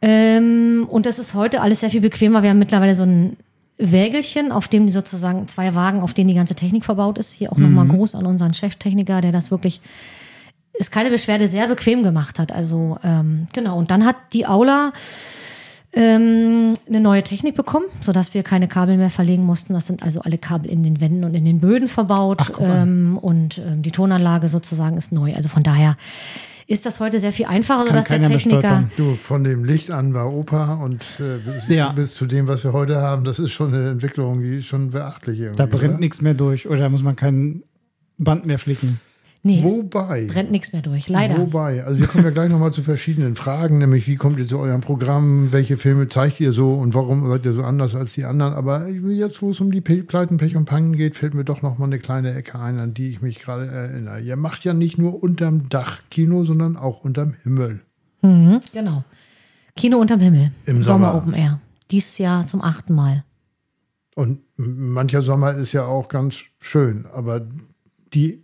Ähm, 0.00 0.86
und 0.88 1.06
das 1.06 1.18
ist 1.18 1.34
heute 1.34 1.60
alles 1.60 1.80
sehr 1.80 1.90
viel 1.90 2.00
bequemer. 2.00 2.42
Wir 2.42 2.50
haben 2.50 2.58
mittlerweile 2.58 2.94
so 2.94 3.02
ein 3.02 3.36
Wägelchen, 3.78 4.50
auf 4.50 4.68
dem 4.68 4.86
die 4.86 4.92
sozusagen 4.92 5.46
zwei 5.48 5.74
Wagen, 5.74 6.00
auf 6.00 6.12
denen 6.12 6.28
die 6.28 6.34
ganze 6.34 6.54
Technik 6.54 6.84
verbaut 6.84 7.16
ist. 7.16 7.32
Hier 7.32 7.52
auch 7.52 7.56
nochmal 7.56 7.86
groß 7.86 8.16
an 8.16 8.26
unseren 8.26 8.52
Cheftechniker, 8.52 9.20
der 9.20 9.32
das 9.32 9.50
wirklich, 9.50 9.80
ist 10.74 10.90
keine 10.90 11.10
Beschwerde, 11.10 11.46
sehr 11.46 11.68
bequem 11.68 12.02
gemacht 12.02 12.38
hat. 12.38 12.52
Also 12.52 12.98
ähm, 13.04 13.46
genau. 13.52 13.78
Und 13.78 13.90
dann 13.90 14.04
hat 14.04 14.16
die 14.32 14.46
Aula 14.46 14.92
ähm, 15.92 16.74
eine 16.86 17.00
neue 17.00 17.22
Technik 17.22 17.54
bekommen, 17.54 17.86
sodass 18.00 18.34
wir 18.34 18.42
keine 18.42 18.68
Kabel 18.68 18.96
mehr 18.96 19.10
verlegen 19.10 19.44
mussten. 19.44 19.74
Das 19.74 19.86
sind 19.86 20.02
also 20.02 20.20
alle 20.20 20.38
Kabel 20.38 20.70
in 20.70 20.82
den 20.82 21.00
Wänden 21.00 21.24
und 21.24 21.34
in 21.34 21.44
den 21.44 21.60
Böden 21.60 21.88
verbaut. 21.88 22.42
Ach, 22.42 22.60
ähm, 22.60 23.18
und 23.20 23.58
ähm, 23.58 23.82
die 23.82 23.92
Tonanlage 23.92 24.48
sozusagen 24.48 24.96
ist 24.96 25.12
neu. 25.12 25.34
Also 25.34 25.48
von 25.48 25.62
daher 25.62 25.96
ist 26.68 26.84
das 26.84 27.00
heute 27.00 27.18
sehr 27.18 27.32
viel 27.32 27.46
einfacher, 27.46 27.86
Kann 27.86 27.88
sodass 28.04 28.08
der 28.08 28.20
Techniker. 28.20 28.84
Du, 28.96 29.14
von 29.16 29.42
dem 29.42 29.64
Licht 29.64 29.90
an 29.90 30.12
war 30.12 30.30
Opa 30.32 30.74
und 30.74 31.02
äh, 31.18 31.38
bis, 31.38 31.66
Ja. 31.68 31.92
bis 31.92 32.14
zu 32.14 32.26
dem, 32.26 32.46
was 32.46 32.62
wir 32.62 32.74
heute 32.74 32.96
haben, 33.00 33.24
das 33.24 33.38
ist 33.38 33.52
schon 33.52 33.72
eine 33.72 33.88
Entwicklung, 33.90 34.42
die 34.42 34.58
ist 34.58 34.66
schon 34.66 34.90
beachtlich 34.90 35.40
irgendwie. 35.40 35.56
Da 35.56 35.64
brennt 35.66 35.98
nichts 35.98 36.20
mehr 36.20 36.34
durch 36.34 36.68
oder 36.68 36.80
da 36.80 36.88
muss 36.90 37.02
man 37.02 37.16
kein 37.16 37.62
Band 38.18 38.44
mehr 38.44 38.58
flicken. 38.58 39.00
Nee, 39.42 39.62
es 39.64 39.72
Wobei, 39.72 40.26
brennt 40.26 40.50
nichts 40.50 40.72
mehr 40.72 40.82
durch, 40.82 41.08
leider. 41.08 41.38
wobei, 41.38 41.84
also 41.84 42.00
wir 42.00 42.08
kommen 42.08 42.24
ja 42.24 42.30
gleich 42.30 42.50
nochmal 42.50 42.72
zu 42.72 42.82
verschiedenen 42.82 43.36
Fragen, 43.36 43.78
nämlich 43.78 44.08
wie 44.08 44.16
kommt 44.16 44.38
ihr 44.40 44.46
zu 44.46 44.58
eurem 44.58 44.80
Programm, 44.80 45.52
welche 45.52 45.78
Filme 45.78 46.08
zeigt 46.08 46.40
ihr 46.40 46.50
so 46.50 46.74
und 46.74 46.92
warum 46.94 47.28
seid 47.28 47.44
ihr 47.44 47.52
so 47.52 47.62
anders 47.62 47.94
als 47.94 48.14
die 48.14 48.24
anderen. 48.24 48.54
Aber 48.54 48.88
jetzt, 48.88 49.40
wo 49.40 49.50
es 49.50 49.60
um 49.60 49.70
die 49.70 49.80
Pleiten, 49.80 50.38
Pech 50.38 50.56
und 50.56 50.64
Pannen 50.64 50.96
geht, 50.96 51.16
fällt 51.16 51.34
mir 51.34 51.44
doch 51.44 51.62
nochmal 51.62 51.88
eine 51.88 52.00
kleine 52.00 52.34
Ecke 52.34 52.58
ein, 52.58 52.80
an 52.80 52.94
die 52.94 53.08
ich 53.10 53.22
mich 53.22 53.38
gerade 53.38 53.66
erinnere. 53.66 54.20
Ihr 54.20 54.36
macht 54.36 54.64
ja 54.64 54.74
nicht 54.74 54.98
nur 54.98 55.22
unterm 55.22 55.68
Dach 55.68 56.00
Kino, 56.10 56.42
sondern 56.42 56.76
auch 56.76 57.04
unterm 57.04 57.34
Himmel. 57.44 57.80
Mhm, 58.22 58.60
genau. 58.72 59.04
Kino 59.76 59.98
unterm 59.98 60.18
Himmel. 60.20 60.50
Im 60.66 60.82
Sommer 60.82 61.12
Sommer. 61.12 61.22
Open 61.22 61.34
Air. 61.34 61.60
Dieses 61.92 62.18
Jahr 62.18 62.44
zum 62.46 62.60
achten 62.60 62.92
Mal. 62.92 63.24
Und 64.16 64.40
mancher 64.56 65.22
Sommer 65.22 65.54
ist 65.54 65.72
ja 65.72 65.84
auch 65.86 66.08
ganz 66.08 66.42
schön, 66.58 67.06
aber 67.06 67.46
die 68.12 68.42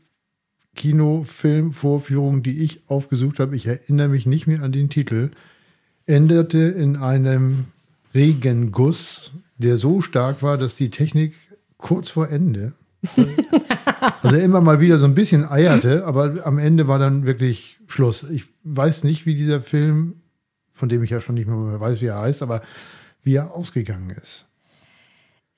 Kinofilmvorführung, 0.74 2.42
die 2.42 2.62
ich 2.62 2.82
aufgesucht 2.88 3.38
habe, 3.38 3.56
ich 3.56 3.66
erinnere 3.66 4.08
mich 4.08 4.26
nicht 4.26 4.46
mehr 4.46 4.62
an 4.62 4.72
den 4.72 4.90
Titel, 4.90 5.30
endete 6.06 6.58
in 6.58 6.96
einem 6.96 7.66
Regenguss, 8.14 9.32
der 9.58 9.76
so 9.76 10.00
stark 10.00 10.42
war, 10.42 10.58
dass 10.58 10.76
die 10.76 10.90
Technik 10.90 11.34
kurz 11.76 12.10
vor 12.10 12.28
Ende, 12.28 12.72
also 14.22 14.36
immer 14.36 14.60
mal 14.60 14.80
wieder 14.80 14.98
so 14.98 15.04
ein 15.04 15.14
bisschen 15.14 15.44
eierte, 15.44 16.06
aber 16.06 16.46
am 16.46 16.58
Ende 16.58 16.88
war 16.88 16.98
dann 16.98 17.26
wirklich 17.26 17.78
Schluss. 17.86 18.24
Ich 18.24 18.46
weiß 18.62 19.04
nicht, 19.04 19.26
wie 19.26 19.34
dieser 19.34 19.60
Film, 19.60 20.22
von 20.72 20.88
dem 20.88 21.02
ich 21.02 21.10
ja 21.10 21.20
schon 21.20 21.34
nicht 21.34 21.46
mehr 21.46 21.80
weiß, 21.80 22.00
wie 22.00 22.06
er 22.06 22.20
heißt, 22.20 22.42
aber 22.42 22.62
wie 23.22 23.34
er 23.34 23.54
ausgegangen 23.54 24.10
ist. 24.10 24.46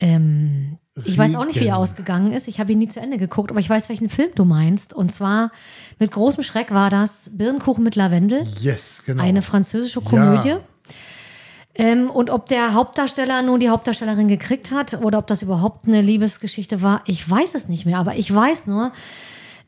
Ähm, 0.01 0.79
ich 1.05 1.17
weiß 1.19 1.35
auch 1.35 1.45
nicht, 1.45 1.61
wie 1.61 1.67
er 1.67 1.77
ausgegangen 1.77 2.33
ist. 2.33 2.49
Ich 2.49 2.59
habe 2.59 2.73
ihn 2.73 2.79
nie 2.79 2.89
zu 2.89 3.01
Ende 3.01 3.19
geguckt, 3.19 3.51
aber 3.51 3.61
ich 3.61 3.69
weiß, 3.69 3.89
welchen 3.89 4.09
Film 4.09 4.31
du 4.35 4.45
meinst. 4.45 4.95
Und 4.95 5.13
zwar 5.13 5.51
mit 5.99 6.11
großem 6.11 6.43
Schreck 6.43 6.71
war 6.71 6.89
das 6.89 7.31
Birnenkuchen 7.35 7.85
mit 7.85 7.97
Lavendel, 7.97 8.47
Yes, 8.61 9.03
genau. 9.05 9.23
eine 9.23 9.43
französische 9.43 10.01
Komödie. 10.01 10.49
Ja. 10.49 10.61
Ähm, 11.75 12.09
und 12.09 12.31
ob 12.31 12.47
der 12.47 12.73
Hauptdarsteller 12.73 13.43
nun 13.43 13.61
die 13.61 13.69
Hauptdarstellerin 13.69 14.29
gekriegt 14.29 14.71
hat 14.71 15.03
oder 15.03 15.19
ob 15.19 15.27
das 15.27 15.43
überhaupt 15.43 15.87
eine 15.87 16.01
Liebesgeschichte 16.01 16.81
war, 16.81 17.03
ich 17.07 17.29
weiß 17.29 17.55
es 17.55 17.69
nicht 17.69 17.85
mehr. 17.85 17.99
Aber 17.99 18.17
ich 18.17 18.33
weiß 18.35 18.67
nur, 18.67 18.93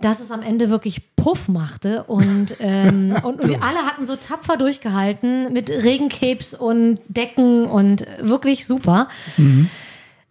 dass 0.00 0.20
es 0.20 0.30
am 0.30 0.42
Ende 0.42 0.70
wirklich 0.70 1.14
Puff 1.16 1.48
machte 1.48 2.04
und, 2.04 2.54
ähm, 2.60 3.14
und, 3.22 3.42
und 3.42 3.48
wir 3.48 3.62
alle 3.62 3.80
hatten 3.80 4.06
so 4.06 4.16
tapfer 4.16 4.56
durchgehalten 4.56 5.52
mit 5.52 5.68
Regencapes 5.68 6.54
und 6.54 7.00
Decken 7.08 7.66
und 7.66 8.06
wirklich 8.22 8.66
super. 8.66 9.08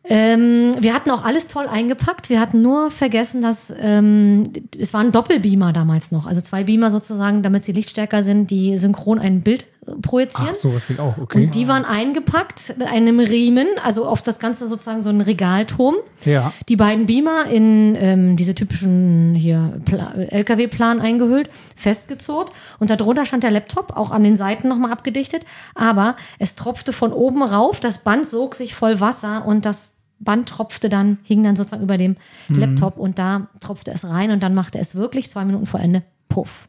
Ähm, 0.10 0.76
wir 0.80 0.94
hatten 0.94 1.12
auch 1.12 1.26
alles 1.26 1.48
toll 1.48 1.68
eingepackt. 1.68 2.30
Wir 2.30 2.40
hatten 2.40 2.62
nur 2.62 2.92
vergessen, 2.92 3.42
dass 3.42 3.74
ähm, 3.80 4.52
es 4.80 4.94
waren 4.94 5.12
Doppelbeamer 5.12 5.74
damals 5.74 6.12
noch, 6.12 6.26
also 6.26 6.40
zwei 6.42 6.64
Beamer 6.64 6.90
sozusagen, 6.90 7.42
damit 7.42 7.66
sie 7.66 7.74
lichtstärker 7.74 8.24
sind, 8.24 8.50
die 8.50 8.78
synchron 8.78 9.20
ein 9.20 9.42
Bild 9.42 9.66
äh, 9.86 9.92
projizieren. 10.02 10.48
Ach 10.52 10.56
so, 10.56 10.72
das 10.72 10.88
geht 10.88 11.00
auch, 11.02 11.18
okay. 11.18 11.44
Und 11.46 11.56
die 11.56 11.68
waren 11.68 11.84
eingepackt 11.84 12.76
mit 12.78 12.88
einem 12.90 13.20
Riemen, 13.20 13.68
also 13.84 14.06
auf 14.06 14.22
das 14.22 14.40
Ganze 14.40 14.66
sozusagen 14.68 15.02
so 15.02 15.10
ein 15.10 15.20
Regalturm. 15.20 15.96
Ja. 16.24 16.54
Die 16.70 16.78
beiden 16.78 17.06
Beamer 17.06 17.46
in 17.48 17.96
ähm, 18.00 18.38
diese 18.38 18.56
typischen 18.56 19.36
hier 19.36 19.74
Pla- 19.84 20.14
LKW-Plan 20.16 21.02
eingehüllt, 21.02 21.50
festgezurrt 21.76 22.52
und 22.80 22.90
darunter 22.90 23.26
stand 23.26 23.44
der 23.44 23.52
Laptop, 23.52 23.98
auch 23.98 24.12
an 24.12 24.24
den 24.24 24.38
Seiten 24.38 24.70
nochmal 24.70 24.92
abgedichtet. 24.94 25.44
Aber 25.76 26.16
es 26.40 26.56
tropfte 26.56 26.94
von 26.94 27.12
oben 27.12 27.44
rauf, 27.44 27.82
das 27.82 27.98
Band 27.98 28.26
sog 28.26 28.56
sich 28.56 28.74
voll 28.74 29.02
Wasser 29.02 29.46
und 29.46 29.66
das 29.66 29.97
Band 30.20 30.50
tropfte 30.50 30.90
dann, 30.90 31.18
hing 31.24 31.44
dann 31.44 31.56
sozusagen 31.56 31.84
über 31.84 31.98
dem 31.98 32.16
Laptop 32.50 32.98
und 32.98 33.20
da 33.20 33.48
tropfte 33.60 33.92
es 33.92 34.06
rein 34.06 34.32
und 34.32 34.42
dann 34.44 34.54
machte 34.56 34.78
es 34.80 34.96
wirklich 34.96 35.30
zwei 35.30 35.46
Minuten 35.46 35.66
vor 35.68 35.80
Ende 35.80 36.04
Puff. 36.30 36.68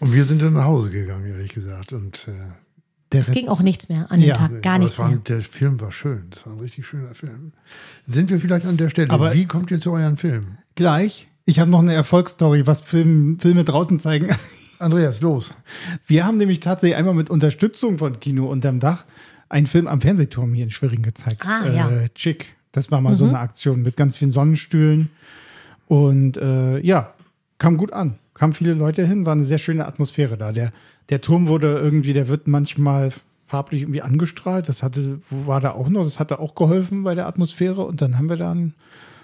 Und 0.00 0.12
wir 0.12 0.24
sind 0.24 0.42
dann 0.42 0.52
nach 0.54 0.64
Hause 0.64 0.90
gegangen, 0.90 1.26
ehrlich 1.26 1.52
gesagt. 1.52 1.92
Und 1.92 2.28
äh, 2.28 2.32
Der 3.12 3.20
Es 3.22 3.28
Rest, 3.28 3.38
ging 3.38 3.48
auch 3.48 3.62
nichts 3.62 3.88
mehr 3.88 4.10
an 4.12 4.20
dem 4.20 4.28
Ja. 4.28 4.36
Tag, 4.36 4.62
gar 4.62 4.78
nichts 4.78 4.98
war, 4.98 5.08
mehr. 5.08 5.18
Der 5.18 5.42
Film 5.42 5.80
war 5.80 5.90
schön. 5.90 6.26
Das 6.30 6.46
war 6.46 6.52
ein 6.52 6.60
richtig 6.60 6.86
schöner 6.86 7.14
Film. 7.14 7.52
Sind 8.06 8.30
wir 8.30 8.38
vielleicht 8.38 8.66
an 8.66 8.76
der 8.76 8.90
Stelle? 8.90 9.10
Aber- 9.10 9.34
wie 9.34 9.46
kommt 9.46 9.70
ihr 9.70 9.80
zu 9.80 9.92
euren 9.92 10.16
Filmen? 10.16 10.58
gleich. 10.76 11.26
Ich 11.44 11.58
habe 11.58 11.70
noch 11.70 11.80
eine 11.80 11.94
Erfolgsstory, 11.94 12.66
was 12.66 12.82
Film, 12.82 13.38
Filme 13.40 13.64
draußen 13.64 13.98
zeigen. 13.98 14.36
Andreas, 14.78 15.20
los. 15.22 15.54
Wir 16.06 16.24
haben 16.26 16.36
nämlich 16.36 16.60
tatsächlich 16.60 16.96
einmal 16.96 17.14
mit 17.14 17.30
Unterstützung 17.30 17.98
von 17.98 18.20
Kino 18.20 18.46
unterm 18.48 18.78
Dach 18.78 19.04
einen 19.48 19.66
Film 19.66 19.86
am 19.86 20.00
Fernsehturm 20.00 20.52
hier 20.54 20.64
in 20.64 20.70
Schwerin 20.70 21.02
gezeigt. 21.02 21.46
Ah, 21.46 21.66
ja. 21.68 21.90
äh, 21.90 22.08
Chick. 22.14 22.56
Das 22.72 22.90
war 22.90 23.00
mal 23.00 23.14
so 23.14 23.24
eine 23.24 23.38
Aktion 23.38 23.82
mit 23.82 23.96
ganz 23.96 24.16
vielen 24.16 24.30
Sonnenstühlen. 24.30 25.10
Und 25.86 26.36
äh, 26.36 26.78
ja, 26.80 27.14
kam 27.58 27.76
gut 27.76 27.92
an. 27.92 28.18
Kamen 28.34 28.52
viele 28.52 28.74
Leute 28.74 29.06
hin, 29.06 29.26
war 29.26 29.32
eine 29.32 29.44
sehr 29.44 29.58
schöne 29.58 29.86
Atmosphäre 29.86 30.36
da. 30.36 30.52
Der, 30.52 30.72
der 31.08 31.20
Turm 31.20 31.48
wurde 31.48 31.78
irgendwie, 31.78 32.12
der 32.12 32.28
wird 32.28 32.46
manchmal 32.46 33.10
farblich 33.46 33.82
irgendwie 33.82 34.02
angestrahlt. 34.02 34.68
Das 34.68 34.82
hatte, 34.82 35.20
wo 35.28 35.46
war 35.46 35.60
da 35.60 35.72
auch 35.72 35.88
noch, 35.88 36.04
das 36.04 36.20
hatte 36.20 36.38
auch 36.38 36.54
geholfen 36.54 37.02
bei 37.02 37.14
der 37.14 37.26
Atmosphäre. 37.26 37.84
Und 37.84 38.00
dann 38.02 38.18
haben 38.18 38.28
wir 38.28 38.36
da 38.36 38.52
einen 38.52 38.74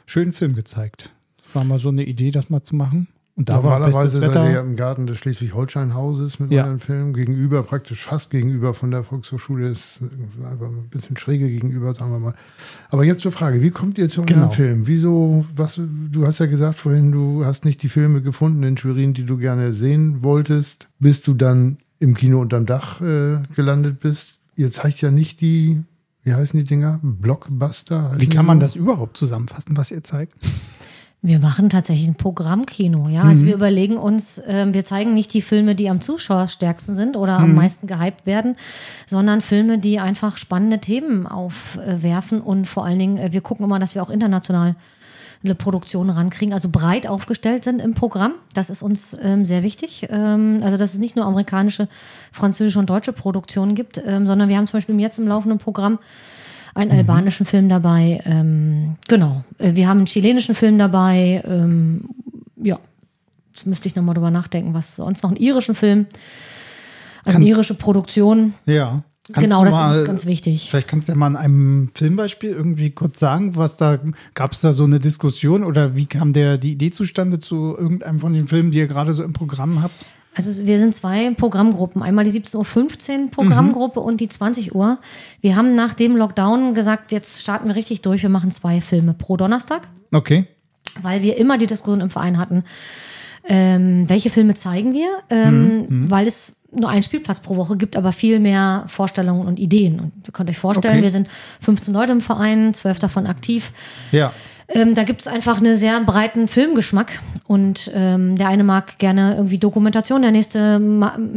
schönen 0.06 0.32
Film 0.32 0.54
gezeigt. 0.54 1.12
Das 1.44 1.54
war 1.54 1.64
mal 1.64 1.78
so 1.78 1.90
eine 1.90 2.04
Idee, 2.04 2.30
das 2.30 2.50
mal 2.50 2.62
zu 2.62 2.74
machen. 2.74 3.08
Und 3.36 3.48
da 3.48 3.64
war 3.64 3.80
Normalerweise 3.80 4.20
seid 4.20 4.30
Wetter. 4.30 4.44
ihr 4.46 4.52
ja 4.52 4.60
im 4.60 4.76
Garten 4.76 5.08
des 5.08 5.18
Schleswig-Holstein-Hauses 5.18 6.38
mit 6.38 6.52
Ja. 6.52 6.66
euren 6.66 6.78
Filmen 6.78 7.14
gegenüber, 7.14 7.64
praktisch 7.64 8.04
fast 8.04 8.30
gegenüber 8.30 8.74
von 8.74 8.92
der 8.92 9.02
Volkshochschule. 9.02 9.70
Ist 9.70 9.98
einfach 10.48 10.68
ein 10.68 10.88
bisschen 10.88 11.16
schräge 11.16 11.48
gegenüber, 11.50 11.94
sagen 11.94 12.12
wir 12.12 12.20
mal. 12.20 12.34
Aber 12.90 13.02
jetzt 13.04 13.22
zur 13.22 13.32
Frage, 13.32 13.60
wie 13.60 13.70
kommt 13.70 13.98
ihr 13.98 14.08
zu 14.08 14.20
euren 14.20 14.26
Genau. 14.28 14.50
Filmen? 14.50 14.86
Wieso, 14.86 15.44
was, 15.56 15.80
du 16.12 16.24
hast 16.26 16.38
ja 16.38 16.46
gesagt 16.46 16.78
vorhin, 16.78 17.10
du 17.10 17.44
hast 17.44 17.64
nicht 17.64 17.82
die 17.82 17.88
Filme 17.88 18.20
gefunden 18.22 18.62
in 18.62 18.76
Schwerin, 18.78 19.14
die 19.14 19.24
du 19.24 19.36
gerne 19.36 19.72
sehen 19.72 20.22
wolltest, 20.22 20.86
bis 21.00 21.20
du 21.22 21.34
dann 21.34 21.78
im 21.98 22.14
Kino 22.14 22.40
unterm 22.40 22.66
Dach 22.66 23.00
äh, 23.00 23.38
gelandet 23.56 23.98
bist. 23.98 24.38
Ihr 24.54 24.70
zeigt 24.70 25.00
ja 25.00 25.10
nicht 25.10 25.40
die, 25.40 25.82
wie 26.22 26.34
heißen 26.34 26.56
die 26.56 26.64
Dinger? 26.64 27.00
Blockbuster? 27.02 28.14
Wie 28.16 28.28
kann 28.28 28.46
man 28.46 28.60
das 28.60 28.76
überhaupt 28.76 29.16
zusammenfassen, 29.16 29.76
was 29.76 29.90
ihr 29.90 30.04
zeigt? 30.04 30.34
Wir 31.26 31.38
machen 31.38 31.70
tatsächlich 31.70 32.06
ein 32.06 32.16
Programmkino, 32.16 33.08
ja. 33.08 33.22
Mhm. 33.22 33.28
Also 33.30 33.46
wir 33.46 33.54
überlegen 33.54 33.96
uns, 33.96 34.42
ähm, 34.46 34.74
wir 34.74 34.84
zeigen 34.84 35.14
nicht 35.14 35.32
die 35.32 35.40
Filme, 35.40 35.74
die 35.74 35.88
am 35.88 36.02
zuschauerstärksten 36.02 36.94
sind 36.94 37.16
oder 37.16 37.38
Mhm. 37.38 37.44
am 37.44 37.54
meisten 37.54 37.86
gehypt 37.86 38.26
werden, 38.26 38.56
sondern 39.06 39.40
Filme, 39.40 39.78
die 39.78 39.98
einfach 39.98 40.36
spannende 40.36 40.80
Themen 40.80 41.26
aufwerfen 41.26 42.42
und 42.42 42.68
vor 42.68 42.84
allen 42.84 42.98
Dingen, 42.98 43.16
äh, 43.16 43.32
wir 43.32 43.40
gucken 43.40 43.64
immer, 43.64 43.78
dass 43.78 43.94
wir 43.94 44.02
auch 44.02 44.10
international 44.10 44.76
eine 45.42 45.54
Produktion 45.54 46.10
rankriegen, 46.10 46.52
also 46.52 46.68
breit 46.70 47.06
aufgestellt 47.06 47.64
sind 47.64 47.80
im 47.80 47.94
Programm. 47.94 48.32
Das 48.52 48.68
ist 48.68 48.82
uns 48.82 49.16
ähm, 49.22 49.46
sehr 49.46 49.62
wichtig. 49.62 50.06
Ähm, 50.10 50.60
also 50.62 50.76
dass 50.76 50.92
es 50.92 50.98
nicht 50.98 51.16
nur 51.16 51.24
amerikanische, 51.24 51.88
französische 52.32 52.78
und 52.78 52.90
deutsche 52.90 53.14
Produktionen 53.14 53.74
gibt, 53.74 53.98
ähm, 54.06 54.26
sondern 54.26 54.50
wir 54.50 54.58
haben 54.58 54.66
zum 54.66 54.76
Beispiel 54.78 54.98
jetzt 55.00 55.18
im 55.18 55.26
laufenden 55.26 55.58
Programm 55.58 55.98
einen 56.74 56.90
albanischen 56.90 57.46
Film 57.46 57.68
dabei. 57.68 58.20
Ähm, 58.24 58.96
genau. 59.08 59.44
Äh, 59.58 59.74
Wir 59.74 59.88
haben 59.88 59.98
einen 59.98 60.06
chilenischen 60.06 60.54
Film 60.54 60.78
dabei. 60.78 61.42
Ähm, 61.46 62.04
ja, 62.56 62.78
jetzt 63.52 63.66
müsste 63.66 63.88
ich 63.88 63.96
nochmal 63.96 64.14
drüber 64.14 64.30
nachdenken, 64.30 64.74
was 64.74 64.96
sonst 64.96 65.22
noch 65.22 65.30
einen 65.30 65.36
irischen 65.40 65.74
Film. 65.74 66.06
Also 67.24 67.38
eine 67.38 67.46
irische 67.46 67.74
Produktion. 67.74 68.54
Ja. 68.66 69.02
Kannst 69.32 69.40
genau, 69.48 69.64
das 69.64 69.72
mal- 69.72 70.00
ist 70.00 70.06
ganz 70.06 70.26
wichtig. 70.26 70.68
Vielleicht 70.68 70.86
kannst 70.88 71.08
du 71.08 71.12
ja 71.12 71.16
mal 71.16 71.28
an 71.28 71.36
einem 71.36 71.90
Filmbeispiel 71.94 72.50
irgendwie 72.50 72.90
kurz 72.90 73.18
sagen, 73.18 73.56
was 73.56 73.78
da, 73.78 73.98
gab 74.34 74.52
es 74.52 74.60
da 74.60 74.74
so 74.74 74.84
eine 74.84 75.00
Diskussion 75.00 75.64
oder 75.64 75.96
wie 75.96 76.04
kam 76.04 76.34
der, 76.34 76.58
die 76.58 76.72
Idee 76.72 76.90
zustande 76.90 77.38
zu 77.38 77.74
irgendeinem 77.78 78.18
von 78.18 78.34
den 78.34 78.48
Filmen, 78.48 78.70
die 78.70 78.78
ihr 78.78 78.86
gerade 78.86 79.14
so 79.14 79.22
im 79.24 79.32
Programm 79.32 79.82
habt? 79.82 79.94
Also 80.36 80.66
wir 80.66 80.78
sind 80.78 80.94
zwei 80.94 81.30
Programmgruppen. 81.34 82.02
Einmal 82.02 82.24
die 82.24 82.32
17.15 82.32 83.24
Uhr 83.24 83.30
Programmgruppe 83.30 84.00
und 84.00 84.20
die 84.20 84.28
20 84.28 84.74
Uhr. 84.74 84.98
Wir 85.40 85.54
haben 85.56 85.74
nach 85.74 85.92
dem 85.92 86.16
Lockdown 86.16 86.74
gesagt, 86.74 87.12
jetzt 87.12 87.40
starten 87.40 87.68
wir 87.68 87.76
richtig 87.76 88.02
durch. 88.02 88.22
Wir 88.22 88.30
machen 88.30 88.50
zwei 88.50 88.80
Filme 88.80 89.14
pro 89.14 89.36
Donnerstag, 89.36 89.88
Okay. 90.12 90.46
weil 91.02 91.22
wir 91.22 91.36
immer 91.38 91.56
die 91.58 91.66
Diskussion 91.68 92.00
im 92.00 92.10
Verein 92.10 92.38
hatten, 92.38 92.64
ähm, 93.46 94.08
welche 94.08 94.30
Filme 94.30 94.54
zeigen 94.54 94.92
wir, 94.94 95.08
ähm, 95.30 95.86
weil 96.10 96.26
es 96.26 96.56
nur 96.72 96.88
einen 96.88 97.02
Spielplatz 97.04 97.38
pro 97.38 97.54
Woche 97.56 97.76
gibt, 97.76 97.94
aber 97.96 98.10
viel 98.10 98.40
mehr 98.40 98.84
Vorstellungen 98.88 99.46
und 99.46 99.60
Ideen. 99.60 100.00
Und 100.00 100.12
ihr 100.26 100.32
könnt 100.32 100.50
euch 100.50 100.58
vorstellen, 100.58 100.94
Okay. 100.94 101.02
wir 101.02 101.10
sind 101.10 101.28
15 101.60 101.94
Leute 101.94 102.10
im 102.10 102.20
Verein, 102.20 102.74
12 102.74 102.98
davon 102.98 103.26
aktiv. 103.28 103.70
Ja. 104.10 104.32
Ähm, 104.74 104.94
da 104.94 105.04
gibt 105.04 105.22
es 105.22 105.26
einfach 105.26 105.58
einen 105.58 105.76
sehr 105.76 106.00
breiten 106.00 106.48
Filmgeschmack. 106.48 107.20
Und 107.46 107.90
ähm, 107.94 108.36
der 108.36 108.48
eine 108.48 108.64
mag 108.64 108.98
gerne 108.98 109.36
irgendwie 109.36 109.58
Dokumentation, 109.58 110.22
der 110.22 110.30
nächste 110.30 110.80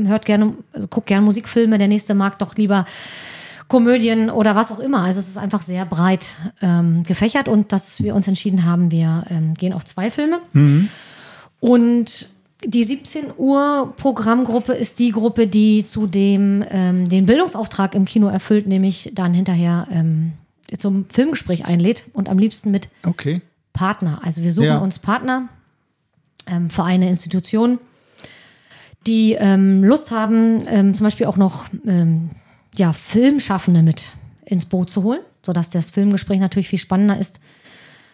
hört 0.05 0.25
gerne, 0.25 0.53
also 0.71 0.87
guckt 0.87 1.07
gerne 1.07 1.25
Musikfilme, 1.25 1.77
der 1.77 1.89
nächste 1.89 2.15
mag 2.15 2.39
doch 2.39 2.55
lieber 2.55 2.85
Komödien 3.67 4.29
oder 4.29 4.55
was 4.55 4.71
auch 4.71 4.79
immer. 4.79 5.01
Also 5.01 5.19
es 5.19 5.27
ist 5.27 5.37
einfach 5.37 5.61
sehr 5.61 5.85
breit 5.85 6.37
ähm, 6.61 7.03
gefächert 7.03 7.49
und 7.49 7.73
dass 7.73 8.01
wir 8.01 8.15
uns 8.15 8.27
entschieden 8.27 8.63
haben, 8.63 8.89
wir 8.89 9.25
ähm, 9.29 9.53
gehen 9.55 9.73
auf 9.73 9.83
zwei 9.83 10.09
Filme. 10.09 10.39
Und 11.59 12.29
die 12.65 12.83
17 12.83 13.25
Uhr 13.37 13.93
Programmgruppe 13.97 14.73
ist 14.73 14.99
die 14.99 15.11
Gruppe, 15.11 15.47
die 15.47 15.83
zu 15.83 16.07
dem 16.07 16.63
ähm, 16.69 17.09
den 17.09 17.25
Bildungsauftrag 17.25 17.93
im 17.93 18.05
Kino 18.05 18.27
erfüllt, 18.27 18.67
nämlich 18.67 19.11
dann 19.13 19.33
hinterher 19.33 19.87
ähm, 19.91 20.33
zum 20.77 21.05
Filmgespräch 21.09 21.65
einlädt 21.65 22.05
und 22.13 22.29
am 22.29 22.37
liebsten 22.39 22.71
mit 22.71 22.89
Okay. 23.05 23.41
Partner. 23.73 24.19
Also 24.23 24.43
wir 24.43 24.51
suchen 24.53 24.65
Ja. 24.67 24.77
uns 24.79 24.99
Partner, 24.99 25.49
ähm, 26.47 26.69
Vereine, 26.69 27.09
Institutionen, 27.09 27.79
die 29.05 29.33
ähm, 29.33 29.83
Lust 29.83 30.11
haben, 30.11 30.63
ähm, 30.67 30.93
zum 30.93 31.05
Beispiel 31.05 31.27
auch 31.27 31.37
noch 31.37 31.65
ähm, 31.85 32.29
ja, 32.75 32.91
Filmschaffende 32.93 33.81
mit 33.83 34.03
ins 34.45 34.65
Boot 34.65 34.89
zu 34.91 35.03
holen, 35.03 35.21
sodass 35.45 35.69
das 35.69 35.89
Filmgespräch 35.89 36.39
natürlich 36.39 36.67
viel 36.69 36.79
spannender 36.79 37.17
ist, 37.19 37.39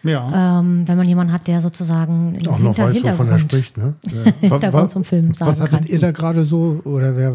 Ja. 0.02 0.60
ähm, 0.60 0.86
wenn 0.86 0.96
man 0.96 1.08
jemanden 1.08 1.32
hat, 1.32 1.46
der 1.48 1.60
sozusagen 1.60 2.38
Auch 2.48 2.58
noch 2.58 2.76
weiß, 2.78 3.02
wovon 3.04 3.28
er 3.28 3.38
spricht. 3.38 3.76
Ne? 3.76 3.94
Ja. 4.12 4.32
Hintergrund 4.40 4.90
zum 4.90 5.04
Film 5.04 5.34
sagen 5.34 5.50
Was 5.50 5.60
hattet 5.60 5.80
kann. 5.80 5.86
ihr 5.88 5.98
da 5.98 6.10
gerade 6.12 6.44
so 6.44 6.80
oder 6.84 7.16
wer 7.16 7.34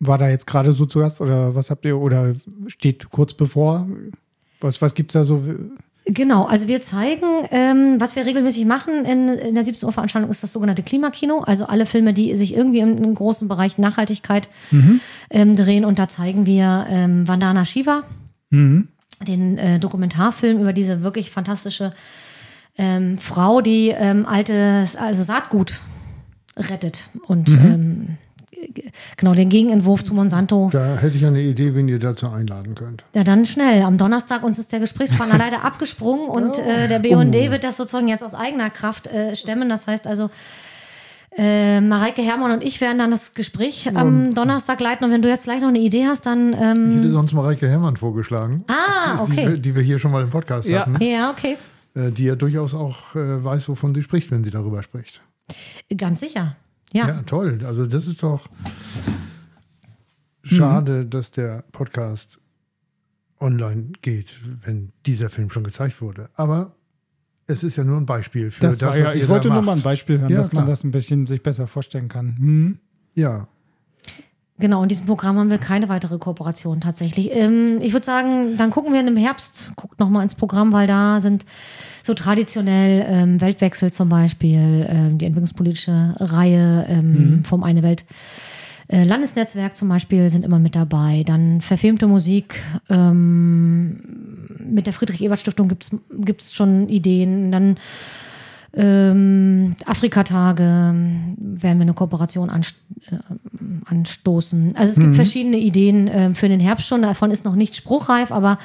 war 0.00 0.18
da 0.18 0.28
jetzt 0.28 0.46
gerade 0.46 0.72
so 0.72 0.84
zu 0.86 0.98
Gast 0.98 1.20
oder 1.20 1.54
was 1.54 1.70
habt 1.70 1.84
ihr 1.84 1.96
oder 1.98 2.34
steht 2.66 3.10
kurz 3.10 3.32
bevor? 3.34 3.86
Was, 4.60 4.80
was 4.82 4.94
gibt 4.94 5.10
es 5.10 5.14
da 5.14 5.24
so? 5.24 5.42
Genau, 6.06 6.44
also 6.44 6.68
wir 6.68 6.82
zeigen, 6.82 7.24
ähm, 7.50 7.96
was 7.98 8.14
wir 8.14 8.26
regelmäßig 8.26 8.66
machen 8.66 9.06
in, 9.06 9.28
in 9.28 9.54
der 9.54 9.64
17 9.64 9.86
Uhr 9.86 9.92
Veranstaltung 9.92 10.30
ist 10.30 10.42
das 10.42 10.52
sogenannte 10.52 10.82
Klimakino. 10.82 11.40
Also 11.40 11.64
alle 11.66 11.86
Filme, 11.86 12.12
die 12.12 12.36
sich 12.36 12.54
irgendwie 12.54 12.80
im, 12.80 12.98
im 13.02 13.14
großen 13.14 13.48
Bereich 13.48 13.78
Nachhaltigkeit 13.78 14.48
ähm, 15.30 15.56
drehen. 15.56 15.84
Und 15.86 15.98
da 15.98 16.06
zeigen 16.08 16.44
wir 16.44 16.86
ähm, 16.90 17.26
Vandana 17.26 17.64
Shiva, 17.64 18.02
den 19.26 19.56
äh, 19.58 19.78
Dokumentarfilm 19.78 20.60
über 20.60 20.74
diese 20.74 21.02
wirklich 21.02 21.30
fantastische 21.30 21.94
ähm, 22.76 23.16
Frau, 23.18 23.62
die 23.62 23.88
ähm, 23.88 24.26
altes, 24.26 24.96
also 24.96 25.22
Saatgut 25.22 25.80
rettet. 26.56 27.08
Und 27.26 27.48
ähm, 27.48 28.06
g- 28.06 28.33
genau 29.16 29.34
den 29.34 29.48
Gegenentwurf 29.48 30.04
zu 30.04 30.14
Monsanto. 30.14 30.70
Da 30.72 30.96
hätte 30.96 31.16
ich 31.16 31.24
eine 31.26 31.40
Idee, 31.40 31.74
wen 31.74 31.88
ihr 31.88 31.98
dazu 31.98 32.28
einladen 32.28 32.74
könnt. 32.74 33.04
Ja, 33.14 33.24
dann 33.24 33.46
schnell. 33.46 33.82
Am 33.82 33.98
Donnerstag 33.98 34.42
uns 34.42 34.58
ist 34.58 34.72
der 34.72 34.80
Gesprächspartner 34.80 35.38
leider 35.38 35.64
abgesprungen 35.64 36.28
und 36.28 36.58
äh, 36.58 36.88
der 36.88 36.98
BUND 36.98 37.34
wird 37.34 37.64
das 37.64 37.76
sozusagen 37.76 38.08
jetzt 38.08 38.22
aus 38.24 38.34
eigener 38.34 38.70
Kraft 38.70 39.06
äh, 39.06 39.34
stemmen. 39.36 39.68
Das 39.68 39.86
heißt 39.86 40.06
also, 40.06 40.30
äh, 41.36 41.80
Mareike 41.80 42.22
Hermann 42.22 42.52
und 42.52 42.62
ich 42.62 42.80
werden 42.80 42.98
dann 42.98 43.10
das 43.10 43.34
Gespräch 43.34 43.90
am 43.96 44.34
Donnerstag 44.34 44.80
leiten. 44.80 45.04
Und 45.04 45.10
wenn 45.10 45.20
du 45.22 45.28
jetzt 45.28 45.44
gleich 45.44 45.60
noch 45.60 45.68
eine 45.68 45.80
Idee 45.80 46.06
hast, 46.06 46.26
dann. 46.26 46.52
Ich 46.52 46.60
Ähm, 46.60 46.96
hätte 46.98 47.10
sonst 47.10 47.32
Mareike 47.32 47.68
Herrmann 47.68 47.96
vorgeschlagen, 47.96 48.64
ah, 48.68 49.24
die, 49.26 49.36
wir, 49.36 49.42
okay. 49.48 49.58
die 49.58 49.74
wir 49.74 49.82
hier 49.82 49.98
schon 49.98 50.12
mal 50.12 50.22
im 50.22 50.30
Podcast 50.30 50.68
Ja. 50.68 50.82
hatten, 50.86 51.02
Ja, 51.02 51.30
okay. 51.30 51.56
äh, 51.96 52.12
die 52.12 52.24
ja 52.26 52.36
durchaus 52.36 52.72
auch 52.72 53.16
äh, 53.16 53.42
weiß, 53.44 53.68
wovon 53.68 53.94
sie 53.96 54.02
spricht, 54.02 54.30
wenn 54.30 54.44
sie 54.44 54.50
darüber 54.50 54.82
spricht. 54.84 55.22
Ganz 55.96 56.20
sicher. 56.20 56.54
Ja. 56.94 57.08
Ja, 57.08 57.22
toll. 57.22 57.60
Also 57.66 57.86
das 57.86 58.06
ist 58.06 58.22
doch 58.22 58.46
schade, 60.42 61.04
dass 61.06 61.30
der 61.32 61.64
Podcast 61.72 62.38
online 63.40 63.88
geht, 64.00 64.38
wenn 64.64 64.92
dieser 65.04 65.28
Film 65.28 65.50
schon 65.50 65.64
gezeigt 65.64 66.00
wurde. 66.00 66.30
Aber 66.34 66.76
es 67.46 67.62
ist 67.64 67.76
ja 67.76 67.84
nur 67.84 67.96
ein 67.98 68.06
Beispiel 68.06 68.50
für 68.50 68.62
Das, 68.62 68.78
das, 68.78 68.90
war 68.90 68.96
ja, 68.96 69.12
ich 69.12 69.28
wollte 69.28 69.48
nur 69.48 69.60
mal 69.60 69.76
ein. 69.76 69.82
Beispiel 69.82 70.20
hören, 70.20 70.30
Ja, 70.30 70.38
dass 70.38 70.52
man 70.52 70.64
klar. 70.64 70.72
das 70.72 70.84
ein 70.84 70.92
bisschen 70.92 71.26
sich 71.26 71.42
besser 71.42 71.66
vorstellen 71.66 72.08
kann. 72.08 72.36
Hm. 72.38 72.78
Ja, 73.14 73.48
Genau, 74.58 74.84
in 74.84 74.88
diesem 74.88 75.06
Programm 75.06 75.36
haben 75.36 75.50
wir 75.50 75.58
keine 75.58 75.88
weitere 75.88 76.16
Kooperation 76.18 76.80
tatsächlich. 76.80 77.30
Ähm, 77.34 77.78
ich 77.80 77.92
würde 77.92 78.06
sagen, 78.06 78.56
dann 78.56 78.70
gucken 78.70 78.92
wir 78.92 79.00
im 79.00 79.16
Herbst, 79.16 79.72
guckt 79.74 79.98
nochmal 79.98 80.22
ins 80.22 80.36
Programm, 80.36 80.72
weil 80.72 80.86
da 80.86 81.20
sind 81.20 81.44
so 82.04 82.14
traditionell 82.14 83.04
ähm, 83.08 83.40
Weltwechsel 83.40 83.92
zum 83.92 84.08
Beispiel, 84.08 84.86
ähm, 84.88 85.18
die 85.18 85.26
entwicklungspolitische 85.26 86.14
Reihe 86.18 86.86
ähm, 86.88 87.42
vom 87.44 87.64
Eine 87.64 87.82
Welt. 87.82 88.04
Äh, 88.86 89.02
Landesnetzwerk 89.02 89.76
zum 89.76 89.88
Beispiel 89.88 90.30
sind 90.30 90.44
immer 90.44 90.60
mit 90.60 90.76
dabei. 90.76 91.24
Dann 91.26 91.60
verfilmte 91.60 92.06
Musik. 92.06 92.62
Ähm, 92.88 93.98
mit 94.60 94.86
der 94.86 94.92
Friedrich-Ebert-Stiftung 94.92 95.68
gibt 95.68 96.42
es 96.42 96.54
schon 96.54 96.88
Ideen. 96.88 97.50
Dann 97.50 97.76
ähm, 98.76 99.76
Afrika-Tage 99.86 100.62
werden 100.62 101.78
wir 101.78 101.82
eine 101.82 101.94
Kooperation 101.94 102.50
anst 102.50 102.76
äh, 103.10 103.16
anstoßen. 103.86 104.76
Also 104.76 104.92
es 104.92 104.98
gibt 104.98 105.14
verschiedene 105.14 105.58
Ideen 105.58 106.08
äh, 106.08 106.34
für 106.34 106.48
den 106.48 106.60
Herbst 106.60 106.86
schon. 106.86 107.02
Davon 107.02 107.30
ist 107.30 107.44
noch 107.44 107.54
nicht 107.54 107.76
spruchreif, 107.76 108.32
aber 108.32 108.58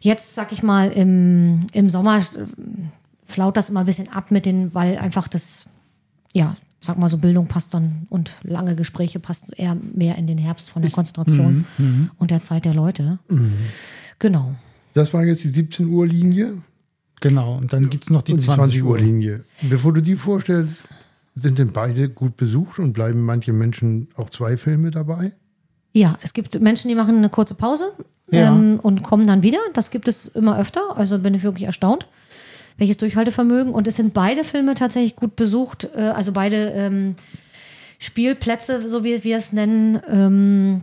jetzt, 0.00 0.34
sag 0.34 0.52
ich 0.52 0.62
mal, 0.62 0.90
im, 0.90 1.60
im 1.72 1.88
Sommer 1.88 2.18
äh, 2.18 2.22
flaut 3.26 3.56
das 3.56 3.70
immer 3.70 3.80
ein 3.80 3.86
bisschen 3.86 4.10
ab 4.10 4.30
mit 4.30 4.46
den, 4.46 4.74
weil 4.74 4.98
einfach 4.98 5.28
das, 5.28 5.66
ja, 6.32 6.56
sag 6.80 6.98
mal 6.98 7.08
so, 7.08 7.18
Bildung 7.18 7.46
passt 7.46 7.74
dann 7.74 8.06
und 8.10 8.32
lange 8.42 8.76
Gespräche 8.76 9.18
passt 9.18 9.58
eher 9.58 9.76
mehr 9.94 10.16
in 10.18 10.26
den 10.26 10.38
Herbst 10.38 10.70
von 10.70 10.82
der 10.82 10.90
Konzentration 10.90 11.64
und 12.18 12.30
der 12.30 12.42
Zeit 12.42 12.66
der 12.66 12.74
Leute. 12.74 13.18
Genau. 14.18 14.54
das 14.92 15.14
war 15.14 15.24
jetzt 15.24 15.44
die 15.44 15.48
17 15.48 15.88
Uhr 15.88 16.06
Linie 16.06 16.62
Genau, 17.24 17.56
und 17.56 17.72
dann 17.72 17.88
gibt 17.88 18.04
es 18.04 18.10
noch 18.10 18.20
die 18.20 18.32
und 18.32 18.42
die 18.42 18.46
20 18.46 18.84
Uhr. 18.84 18.98
Linie. 18.98 19.44
Bevor 19.62 19.94
du 19.94 20.02
die 20.02 20.14
vorstellst, 20.14 20.86
sind 21.34 21.58
denn 21.58 21.72
beide 21.72 22.08
gut 22.08 22.36
besucht 22.36 22.78
und 22.78 22.92
bleiben 22.92 23.20
manche 23.22 23.52
Menschen 23.52 24.08
auch 24.16 24.30
zwei 24.30 24.56
Filme 24.56 24.90
dabei? 24.90 25.32
Ja, 25.92 26.16
es 26.22 26.32
gibt 26.32 26.60
Menschen, 26.60 26.88
die 26.88 26.94
machen 26.94 27.16
eine 27.16 27.28
kurze 27.28 27.54
Pause 27.54 27.92
Ja. 28.30 28.48
ähm, 28.48 28.78
und 28.80 29.02
kommen 29.02 29.26
dann 29.26 29.42
wieder. 29.42 29.58
Das 29.74 29.90
gibt 29.90 30.08
es 30.08 30.28
immer 30.28 30.58
öfter. 30.58 30.80
Also 30.96 31.18
bin 31.18 31.34
ich 31.34 31.42
wirklich 31.42 31.64
erstaunt, 31.64 32.06
welches 32.78 32.96
Durchhaltevermögen. 32.98 33.72
Und 33.72 33.86
es 33.88 33.96
sind 33.96 34.14
beide 34.14 34.44
Filme 34.44 34.74
tatsächlich 34.74 35.16
gut 35.16 35.36
besucht. 35.36 35.88
Äh, 35.96 36.00
also 36.02 36.32
beide 36.32 36.70
ähm, 36.70 37.16
Spielplätze, 37.98 38.88
so 38.88 39.04
wie 39.04 39.22
wir 39.24 39.36
es 39.36 39.52
nennen. 39.52 40.00
Ähm, 40.10 40.82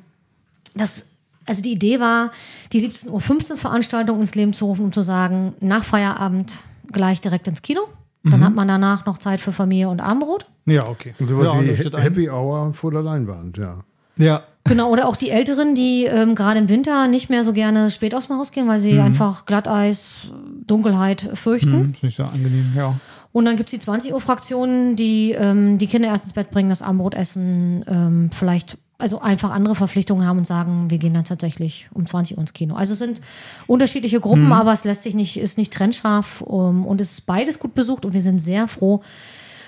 das, 0.75 1.05
also 1.45 1.61
die 1.61 1.71
Idee 1.73 1.99
war, 1.99 2.31
die 2.71 2.81
17.15 2.81 3.51
Uhr 3.51 3.57
Veranstaltung 3.57 4.19
ins 4.21 4.35
Leben 4.35 4.53
zu 4.53 4.65
rufen, 4.65 4.85
um 4.85 4.93
zu 4.93 5.01
sagen, 5.01 5.53
nach 5.59 5.83
Feierabend 5.83 6.63
gleich 6.91 7.21
direkt 7.21 7.47
ins 7.47 7.61
Kino. 7.61 7.81
Dann 8.23 8.45
hat 8.45 8.53
man 8.53 8.67
danach 8.67 9.05
noch 9.05 9.17
Zeit 9.17 9.41
für 9.41 9.51
Familie 9.51 9.89
und 9.89 9.99
Abendbrot. 9.99 10.45
Ja, 10.65 10.87
okay. 10.87 11.13
Und 11.19 11.27
sowas 11.27 11.47
ja, 11.47 11.61
wie 11.61 11.95
ein. 11.95 12.01
Happy 12.01 12.29
Hour 12.29 12.73
vor 12.73 12.91
der 12.91 13.01
Leinwand, 13.01 13.57
ja. 13.57 13.79
Ja. 14.17 14.43
Genau, 14.65 14.91
oder 14.91 15.07
auch 15.07 15.15
die 15.15 15.31
Älteren, 15.31 15.73
die 15.73 16.05
ähm, 16.05 16.35
gerade 16.35 16.59
im 16.59 16.69
Winter 16.69 17.07
nicht 17.07 17.31
mehr 17.31 17.43
so 17.43 17.51
gerne 17.51 17.89
spät 17.89 18.13
aus 18.13 18.27
dem 18.27 18.37
Haus 18.37 18.51
gehen, 18.51 18.67
weil 18.67 18.79
sie 18.79 18.99
einfach 18.99 19.47
Glatteis, 19.47 20.29
Dunkelheit 20.67 21.31
fürchten. 21.33 21.73
Hm, 21.73 21.91
ist 21.93 22.03
nicht 22.03 22.15
so 22.15 22.23
angenehm, 22.23 22.71
ja. 22.75 22.93
Und 23.31 23.45
dann 23.45 23.55
gibt 23.55 23.69
es 23.69 23.79
die 23.79 23.83
20 23.83 24.13
Uhr 24.13 24.21
Fraktionen, 24.21 24.95
die 24.95 25.31
ähm, 25.31 25.77
die 25.77 25.87
Kinder 25.87 26.09
erst 26.09 26.25
ins 26.25 26.33
Bett 26.33 26.51
bringen, 26.51 26.69
das 26.69 26.81
Abendbrot 26.81 27.15
essen, 27.15 27.83
ähm, 27.87 28.29
vielleicht 28.33 28.77
also 29.01 29.19
einfach 29.19 29.51
andere 29.51 29.75
Verpflichtungen 29.75 30.25
haben 30.25 30.37
und 30.37 30.47
sagen, 30.47 30.89
wir 30.89 30.97
gehen 30.97 31.13
dann 31.13 31.25
tatsächlich 31.25 31.89
um 31.93 32.05
20 32.05 32.37
Uhr 32.37 32.41
ins 32.41 32.53
Kino. 32.53 32.75
Also 32.75 32.93
es 32.93 32.99
sind 32.99 33.21
unterschiedliche 33.67 34.19
Gruppen, 34.19 34.51
aber 34.53 34.71
es 34.73 34.83
lässt 34.83 35.03
sich 35.03 35.13
nicht, 35.15 35.37
ist 35.37 35.57
nicht 35.57 35.73
trennscharf 35.73 36.41
um, 36.41 36.85
und 36.85 37.01
es 37.01 37.11
ist 37.13 37.21
beides 37.25 37.59
gut 37.59 37.73
besucht 37.75 38.05
und 38.05 38.13
wir 38.13 38.21
sind 38.21 38.39
sehr 38.39 38.67
froh. 38.67 39.01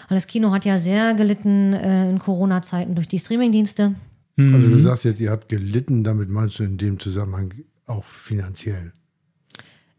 Weil 0.09 0.17
das 0.17 0.27
Kino 0.27 0.51
hat 0.51 0.65
ja 0.65 0.77
sehr 0.77 1.13
gelitten 1.13 1.73
äh, 1.73 2.09
in 2.09 2.19
Corona-Zeiten 2.19 2.93
durch 2.95 3.07
die 3.07 3.19
Streamingdienste. 3.19 3.95
Also 4.37 4.67
Mhm. 4.67 4.71
du 4.71 4.79
sagst 4.79 5.05
jetzt, 5.05 5.19
ihr 5.19 5.31
habt 5.31 5.47
gelitten, 5.49 6.03
damit 6.03 6.29
meinst 6.29 6.59
du 6.59 6.63
in 6.63 6.77
dem 6.77 6.99
Zusammenhang 6.99 7.53
auch 7.85 8.03
finanziell. 8.03 8.93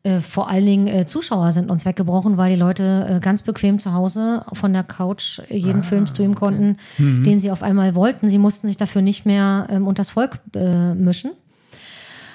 Äh, 0.04 0.20
vor 0.20 0.50
allen 0.50 0.66
Dingen 0.66 0.86
äh, 0.86 1.06
Zuschauer 1.06 1.52
sind 1.52 1.70
uns 1.70 1.86
weggebrochen, 1.86 2.36
weil 2.36 2.52
die 2.52 2.60
Leute 2.60 3.06
äh, 3.08 3.20
ganz 3.20 3.40
bequem 3.40 3.78
zu 3.78 3.94
Hause 3.94 4.44
von 4.52 4.74
der 4.74 4.84
Couch 4.84 5.40
äh, 5.48 5.56
jeden 5.56 5.82
Film 5.82 6.06
streamen 6.06 6.34
konnten, 6.34 6.76
den 6.98 7.38
sie 7.38 7.50
auf 7.50 7.62
einmal 7.62 7.94
wollten. 7.94 8.28
Sie 8.28 8.36
mussten 8.36 8.66
sich 8.66 8.76
dafür 8.76 9.00
nicht 9.00 9.24
mehr 9.24 9.66
ähm, 9.70 9.86
unters 9.86 10.10
Volk 10.10 10.40
äh, 10.54 10.94
mischen. 10.94 11.30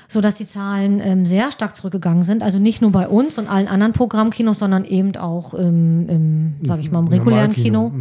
sodass 0.07 0.33
die 0.35 0.47
Zahlen 0.47 0.99
ähm, 0.99 1.27
sehr 1.27 1.51
stark 1.51 1.75
zurückgegangen 1.75 2.23
sind. 2.23 2.41
Also 2.41 2.57
nicht 2.57 2.81
nur 2.81 2.91
bei 2.91 3.07
uns 3.07 3.37
und 3.37 3.47
allen 3.47 3.67
anderen 3.67 3.93
Programmkinos, 3.93 4.57
sondern 4.57 4.83
eben 4.83 5.15
auch 5.15 5.53
im, 5.53 6.09
im 6.09 6.55
sage 6.63 6.81
ich 6.81 6.89
mal, 6.89 7.01
im 7.01 7.07
regulären. 7.07 7.53
Kino. 7.53 7.91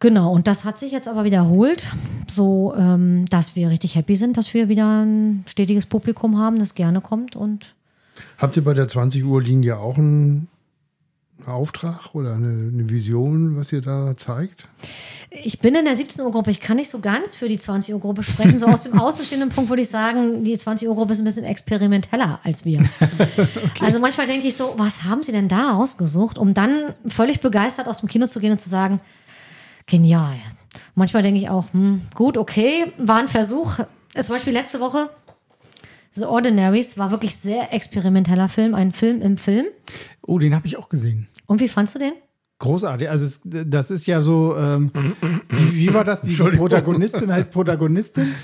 Genau, 0.00 0.32
und 0.32 0.46
das 0.46 0.64
hat 0.64 0.78
sich 0.78 0.92
jetzt 0.92 1.06
aber 1.06 1.24
wiederholt, 1.24 1.84
so 2.26 2.74
ähm, 2.76 3.26
dass 3.28 3.54
wir 3.56 3.68
richtig 3.68 3.94
happy 3.94 4.16
sind, 4.16 4.38
dass 4.38 4.54
wir 4.54 4.70
wieder 4.70 5.04
ein 5.04 5.44
stetiges 5.46 5.84
Publikum 5.84 6.38
haben, 6.38 6.58
das 6.58 6.74
gerne 6.74 7.02
kommt 7.02 7.36
und 7.36 7.74
Habt 8.38 8.56
ihr 8.56 8.64
bei 8.64 8.74
der 8.74 8.88
20 8.88 9.24
Uhr 9.24 9.42
Linie 9.42 9.78
auch 9.78 9.96
einen 9.96 10.48
Auftrag 11.46 12.14
oder 12.14 12.34
eine, 12.34 12.70
eine 12.72 12.88
Vision, 12.88 13.56
was 13.56 13.72
ihr 13.72 13.82
da 13.82 14.16
zeigt? 14.16 14.68
Ich 15.30 15.58
bin 15.58 15.74
in 15.74 15.84
der 15.84 15.96
17 15.96 16.24
Uhr 16.24 16.30
Gruppe. 16.30 16.52
Ich 16.52 16.60
kann 16.60 16.76
nicht 16.76 16.88
so 16.88 17.00
ganz 17.00 17.34
für 17.34 17.48
die 17.48 17.58
20 17.58 17.92
Uhr 17.94 18.00
Gruppe 18.00 18.22
sprechen. 18.22 18.58
So 18.58 18.66
aus 18.66 18.84
dem 18.84 18.98
außenstehenden 18.98 19.50
Punkt 19.50 19.68
würde 19.68 19.82
ich 19.82 19.88
sagen, 19.88 20.44
die 20.44 20.56
20 20.56 20.88
Uhr 20.88 20.94
Gruppe 20.94 21.12
ist 21.12 21.18
ein 21.18 21.24
bisschen 21.24 21.44
experimenteller 21.44 22.40
als 22.44 22.64
wir. 22.64 22.82
Also 23.80 23.98
manchmal 23.98 24.26
denke 24.26 24.46
ich 24.46 24.56
so, 24.56 24.74
was 24.76 25.02
haben 25.02 25.22
sie 25.22 25.32
denn 25.32 25.48
da 25.48 25.76
ausgesucht, 25.76 26.38
um 26.38 26.54
dann 26.54 26.94
völlig 27.06 27.40
begeistert 27.40 27.88
aus 27.88 28.00
dem 28.00 28.08
Kino 28.08 28.26
zu 28.26 28.40
gehen 28.40 28.52
und 28.52 28.60
zu 28.60 28.70
sagen, 28.70 29.00
genial. 29.86 30.36
Manchmal 30.94 31.22
denke 31.22 31.40
ich 31.40 31.48
auch, 31.48 31.66
hm, 31.72 32.02
gut, 32.14 32.38
okay, 32.38 32.92
war 32.96 33.18
ein 33.18 33.28
Versuch. 33.28 33.78
Zum 34.14 34.34
Beispiel 34.34 34.52
letzte 34.52 34.80
Woche 34.80 35.10
The 36.14 36.24
Ordinaries 36.24 36.96
war 36.96 37.10
wirklich 37.10 37.36
sehr 37.36 37.72
experimenteller 37.72 38.48
Film, 38.48 38.74
ein 38.74 38.92
Film 38.92 39.20
im 39.20 39.36
Film. 39.36 39.66
Oh, 40.22 40.38
den 40.38 40.54
habe 40.54 40.66
ich 40.66 40.76
auch 40.76 40.88
gesehen. 40.88 41.28
Und 41.46 41.60
wie 41.60 41.68
fandst 41.68 41.96
du 41.96 41.98
den? 41.98 42.12
Großartig. 42.58 43.10
Also 43.10 43.26
es, 43.26 43.40
das 43.44 43.90
ist 43.90 44.06
ja 44.06 44.20
so, 44.20 44.56
ähm, 44.56 44.90
wie, 45.48 45.86
wie 45.88 45.94
war 45.94 46.04
das? 46.04 46.22
Die. 46.22 46.34
Protagonistin 46.34 47.32
heißt 47.32 47.52
Protagonistin. 47.52 48.34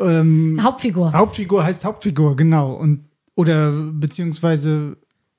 Ähm, 0.00 0.58
Hauptfigur. 0.62 1.12
Hauptfigur 1.12 1.62
heißt 1.62 1.84
Hauptfigur, 1.84 2.36
genau. 2.36 2.72
Und 2.72 3.04
oder 3.34 3.72
beziehungsweise 3.72 4.96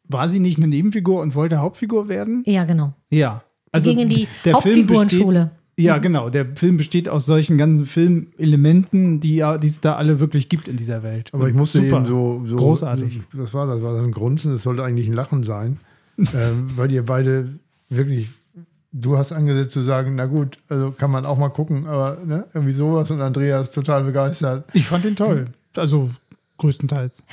war 0.07 0.29
sie 0.29 0.39
nicht 0.39 0.57
eine 0.57 0.67
Nebenfigur 0.67 1.19
und 1.21 1.35
wollte 1.35 1.57
Hauptfigur 1.57 2.07
werden? 2.07 2.43
Ja, 2.45 2.63
genau. 2.65 2.93
Ja. 3.09 3.43
Also 3.71 3.93
Gegen 3.93 4.07
die 4.07 4.27
der 4.45 4.57
Film 4.57 4.87
Hauptfigurenschule. 4.87 5.51
Ja, 5.83 5.97
genau. 5.97 6.29
Der 6.29 6.45
Film 6.45 6.77
besteht 6.77 7.09
aus 7.09 7.25
solchen 7.25 7.57
ganzen 7.57 7.85
Filmelementen, 7.85 9.19
die, 9.19 9.39
es 9.39 9.81
da 9.81 9.95
alle 9.95 10.19
wirklich 10.19 10.49
gibt 10.49 10.67
in 10.67 10.77
dieser 10.77 11.03
Welt. 11.03 11.29
Aber 11.33 11.47
ich 11.47 11.53
musste 11.53 11.79
Super. 11.79 11.97
eben 11.97 12.07
so, 12.07 12.43
so. 12.45 12.55
Großartig. 12.55 13.21
Was 13.33 13.53
war 13.53 13.67
das? 13.67 13.81
War 13.81 13.93
das 13.93 14.03
ein 14.03 14.11
Grunzen? 14.11 14.51
Das 14.51 14.63
sollte 14.63 14.83
eigentlich 14.83 15.07
ein 15.07 15.13
Lachen 15.13 15.43
sein. 15.43 15.77
ähm, 16.17 16.71
weil 16.75 16.91
ihr 16.91 17.05
beide 17.05 17.49
wirklich. 17.89 18.29
Du 18.93 19.17
hast 19.17 19.31
angesetzt 19.31 19.71
zu 19.71 19.83
sagen, 19.83 20.15
na 20.15 20.25
gut, 20.25 20.57
also 20.67 20.91
kann 20.91 21.11
man 21.11 21.25
auch 21.25 21.37
mal 21.37 21.47
gucken, 21.47 21.87
aber 21.87 22.17
ne, 22.25 22.45
irgendwie 22.53 22.73
sowas 22.73 23.09
und 23.09 23.21
Andreas 23.21 23.71
total 23.71 24.03
begeistert. 24.03 24.65
Ich 24.73 24.85
fand 24.85 25.05
den 25.05 25.15
toll. 25.15 25.45
Also 25.77 26.09
größtenteils. 26.61 27.23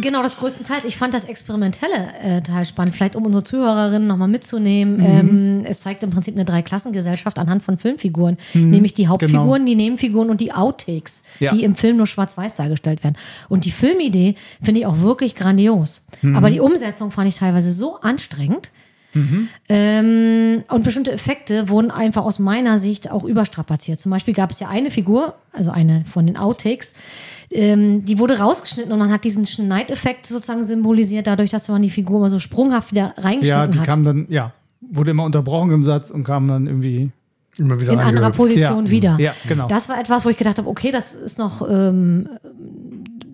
Genau, 0.00 0.22
das 0.22 0.36
größtenteils. 0.36 0.84
Ich 0.84 0.96
fand 0.96 1.12
das 1.14 1.24
experimentelle 1.24 2.08
äh, 2.22 2.40
Teil 2.42 2.64
spannend. 2.64 2.94
Vielleicht 2.94 3.16
um 3.16 3.26
unsere 3.26 3.42
Zuhörerinnen 3.44 4.06
nochmal 4.06 4.28
mitzunehmen. 4.28 5.00
Ähm, 5.04 5.64
es 5.66 5.80
zeigt 5.80 6.02
im 6.02 6.10
Prinzip 6.10 6.34
eine 6.34 6.44
Dreiklassengesellschaft 6.44 7.38
anhand 7.38 7.62
von 7.62 7.78
Filmfiguren. 7.78 8.36
Nämlich 8.54 8.94
die 8.94 9.08
Hauptfiguren, 9.08 9.66
die 9.66 9.74
Nebenfiguren 9.74 10.30
und 10.30 10.40
die 10.40 10.52
Outtakes, 10.52 11.22
Ja. 11.40 11.52
die 11.54 11.64
im 11.64 11.74
Film 11.74 11.96
nur 11.96 12.06
schwarz-weiß 12.06 12.54
dargestellt 12.54 13.02
werden. 13.04 13.16
Und 13.48 13.64
die 13.64 13.70
Filmidee 13.70 14.36
finde 14.62 14.80
ich 14.80 14.86
auch 14.86 15.00
wirklich 15.00 15.34
grandios. 15.34 16.02
Aber 16.34 16.50
die 16.50 16.60
Umsetzung 16.60 17.10
fand 17.10 17.28
ich 17.28 17.36
teilweise 17.36 17.72
so 17.72 18.00
anstrengend. 18.00 18.70
Ähm, 19.68 20.64
und 20.68 20.84
bestimmte 20.84 21.12
Effekte 21.12 21.68
wurden 21.68 21.90
einfach 21.90 22.24
aus 22.24 22.38
meiner 22.38 22.78
Sicht 22.78 23.10
auch 23.10 23.24
überstrapaziert. 23.24 24.00
Zum 24.00 24.10
Beispiel 24.10 24.32
gab 24.34 24.50
es 24.50 24.60
ja 24.60 24.68
eine 24.68 24.90
Figur, 24.90 25.34
also 25.52 25.70
eine 25.70 26.04
von 26.10 26.26
den 26.26 26.36
Outtakes, 26.36 26.94
ähm, 27.52 28.04
die 28.04 28.18
wurde 28.18 28.38
rausgeschnitten 28.38 28.92
und 28.92 28.98
man 28.98 29.10
hat 29.12 29.24
diesen 29.24 29.46
Schneideffekt 29.46 30.26
sozusagen 30.26 30.64
symbolisiert, 30.64 31.26
dadurch, 31.26 31.50
dass 31.50 31.68
man 31.68 31.82
die 31.82 31.90
Figur 31.90 32.18
immer 32.18 32.28
so 32.28 32.38
sprunghaft 32.38 32.90
wieder 32.92 33.14
reingeschnitten 33.16 33.46
Ja, 33.46 33.66
die 33.66 33.78
hat. 33.80 33.86
kam 33.86 34.04
dann, 34.04 34.26
ja, 34.28 34.52
wurde 34.80 35.10
immer 35.12 35.24
unterbrochen 35.24 35.70
im 35.72 35.82
Satz 35.82 36.10
und 36.10 36.24
kam 36.24 36.48
dann 36.48 36.66
irgendwie. 36.66 37.10
Immer 37.58 37.78
wieder 37.80 37.92
in 37.92 37.98
anderer. 37.98 38.30
Position 38.30 38.86
Ja. 38.86 38.90
wieder. 38.90 39.16
Ja, 39.20 39.34
genau. 39.46 39.66
Das 39.68 39.88
war 39.90 40.00
etwas, 40.00 40.24
wo 40.24 40.30
ich 40.30 40.38
gedacht 40.38 40.56
habe, 40.56 40.68
okay, 40.70 40.90
das 40.90 41.12
ist 41.12 41.38
noch, 41.38 41.68
ähm, 41.68 42.28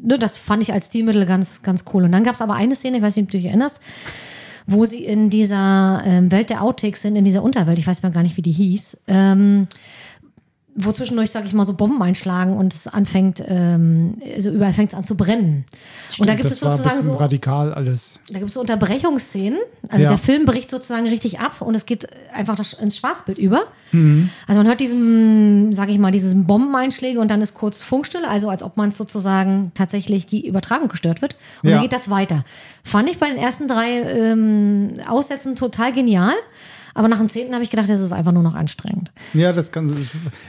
ne, 0.03 0.19
das 0.19 0.37
fand 0.37 0.61
ich 0.63 0.73
als 0.73 0.87
Stilmittel 0.87 1.25
ganz, 1.25 1.63
ganz 1.63 1.85
cool. 1.95 2.03
Und 2.05 2.11
dann 2.13 2.25
gab 2.25 2.35
es 2.35 2.43
aber 2.43 2.55
eine 2.55 2.75
Szene, 2.75 2.97
ich 2.97 3.03
weiß 3.03 3.15
nicht, 3.15 3.27
ob 3.27 3.31
du 3.31 3.39
dich 3.39 3.47
erinnerst, 3.47 3.81
wo 4.67 4.85
sie 4.85 5.05
in 5.05 5.31
dieser 5.31 6.03
ähm, 6.05 6.33
Welt 6.33 6.51
der 6.51 6.63
Outtakes 6.63 7.01
sind, 7.03 7.15
in 7.15 7.25
dieser 7.25 7.45
Unterwelt, 7.45 7.79
ich 7.79 7.87
weiß 7.87 8.03
mal 8.03 8.11
gar 8.11 8.23
nicht, 8.25 8.37
wie 8.37 8.43
die 8.43 8.51
hieß, 8.53 8.99
ähm, 9.07 9.69
wo 10.81 10.93
zwischendurch, 10.93 11.31
sag 11.31 11.45
ich 11.45 11.53
mal, 11.55 11.65
so 11.65 11.73
Bomben 11.75 12.01
einschlagen 12.03 12.53
und 12.57 12.73
es 12.73 12.87
anfängt, 12.87 13.43
ähm, 13.47 14.15
also 14.37 14.51
überall 14.51 14.73
fängt 14.73 14.93
es 14.93 14.99
an 14.99 15.05
zu 15.05 15.17
brennen. 15.17 15.65
und 16.19 16.29
da 16.29 16.35
gibt 16.35 16.51
es 16.51 16.61
sozusagen 16.61 17.03
so, 17.03 17.15
radikal 17.15 17.75
alles. 17.75 18.19
da 18.31 18.39
gibt 18.39 18.49
es 18.49 18.55
so 18.55 18.61
Unterbrechungsszenen. 18.61 19.59
Also 19.89 20.05
Ja. 20.05 20.09
der 20.11 20.19
Film 20.19 20.45
bricht 20.45 20.71
sozusagen 20.71 21.07
richtig 21.09 21.41
ab 21.41 21.61
und 21.61 21.75
es 21.75 21.85
geht 21.87 22.07
einfach 22.33 22.55
das, 22.55 22.73
ins 22.75 22.97
Schwarzbild 22.97 23.39
über. 23.39 23.63
Mhm. 23.93 24.31
Also 24.47 24.61
man 24.61 24.67
hört 24.69 24.81
diesen, 24.81 25.73
sage 25.73 25.93
ich 25.93 25.99
mal, 25.99 26.11
diesen 26.11 26.45
Bombeneinschläge 26.47 27.19
und 27.21 27.29
dann 27.31 27.43
ist 27.43 27.55
kurz 27.55 27.83
Funkstille, 27.83 28.29
also 28.29 28.49
als 28.49 28.63
ob 28.63 28.77
man 28.77 28.93
sozusagen 28.93 29.73
tatsächlich 29.75 30.27
die 30.27 30.47
Übertragung 30.47 30.89
gestört 30.89 31.23
wird. 31.23 31.37
Und 31.63 31.71
Ja. 31.71 31.75
dann 31.77 31.83
geht 31.83 31.93
das 31.93 32.09
weiter. 32.11 32.45
Fand 32.85 33.09
ich 33.11 33.19
bei 33.19 33.29
den 33.29 33.39
ersten 33.39 33.69
drei 33.69 34.01
ähm, 34.03 34.95
Aussätzen 35.09 35.57
total 35.57 35.93
genial. 35.93 36.35
Aber 36.95 37.09
nach 37.09 37.19
dem 37.19 37.29
zehnten 37.29 37.55
habe 37.55 37.63
ich 37.65 37.71
gedacht, 37.71 37.89
das 37.89 38.01
ist 38.01 38.13
einfach 38.13 38.33
nur 38.33 38.43
noch 38.43 38.55
anstrengend. 38.55 39.13
Ja, 39.35 39.53
das 39.53 39.71
kann 39.71 39.89
das, 39.89 39.97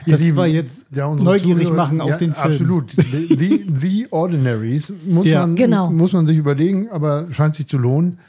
das 0.05 0.35
war 0.35 0.47
jetzt 0.47 0.87
ja, 0.91 1.13
neugierig 1.13 1.67
Zuhörer- 1.67 1.75
machen 1.75 2.01
auf 2.01 2.09
ja, 2.09 2.17
den 2.17 2.33
Film. 2.33 2.51
Absolut. 2.53 2.91
The, 2.91 3.35
the, 3.37 3.65
the 3.73 4.07
Ordinaries 4.11 4.91
muss, 5.05 5.25
Ja. 5.27 5.41
man, 5.41 5.55
Genau. 5.55 5.89
muss 5.91 6.13
man 6.13 6.27
sich 6.27 6.37
überlegen, 6.37 6.89
aber 6.89 7.27
scheint 7.31 7.55
sich 7.55 7.67
zu 7.67 7.77
lohnen. 7.77 8.19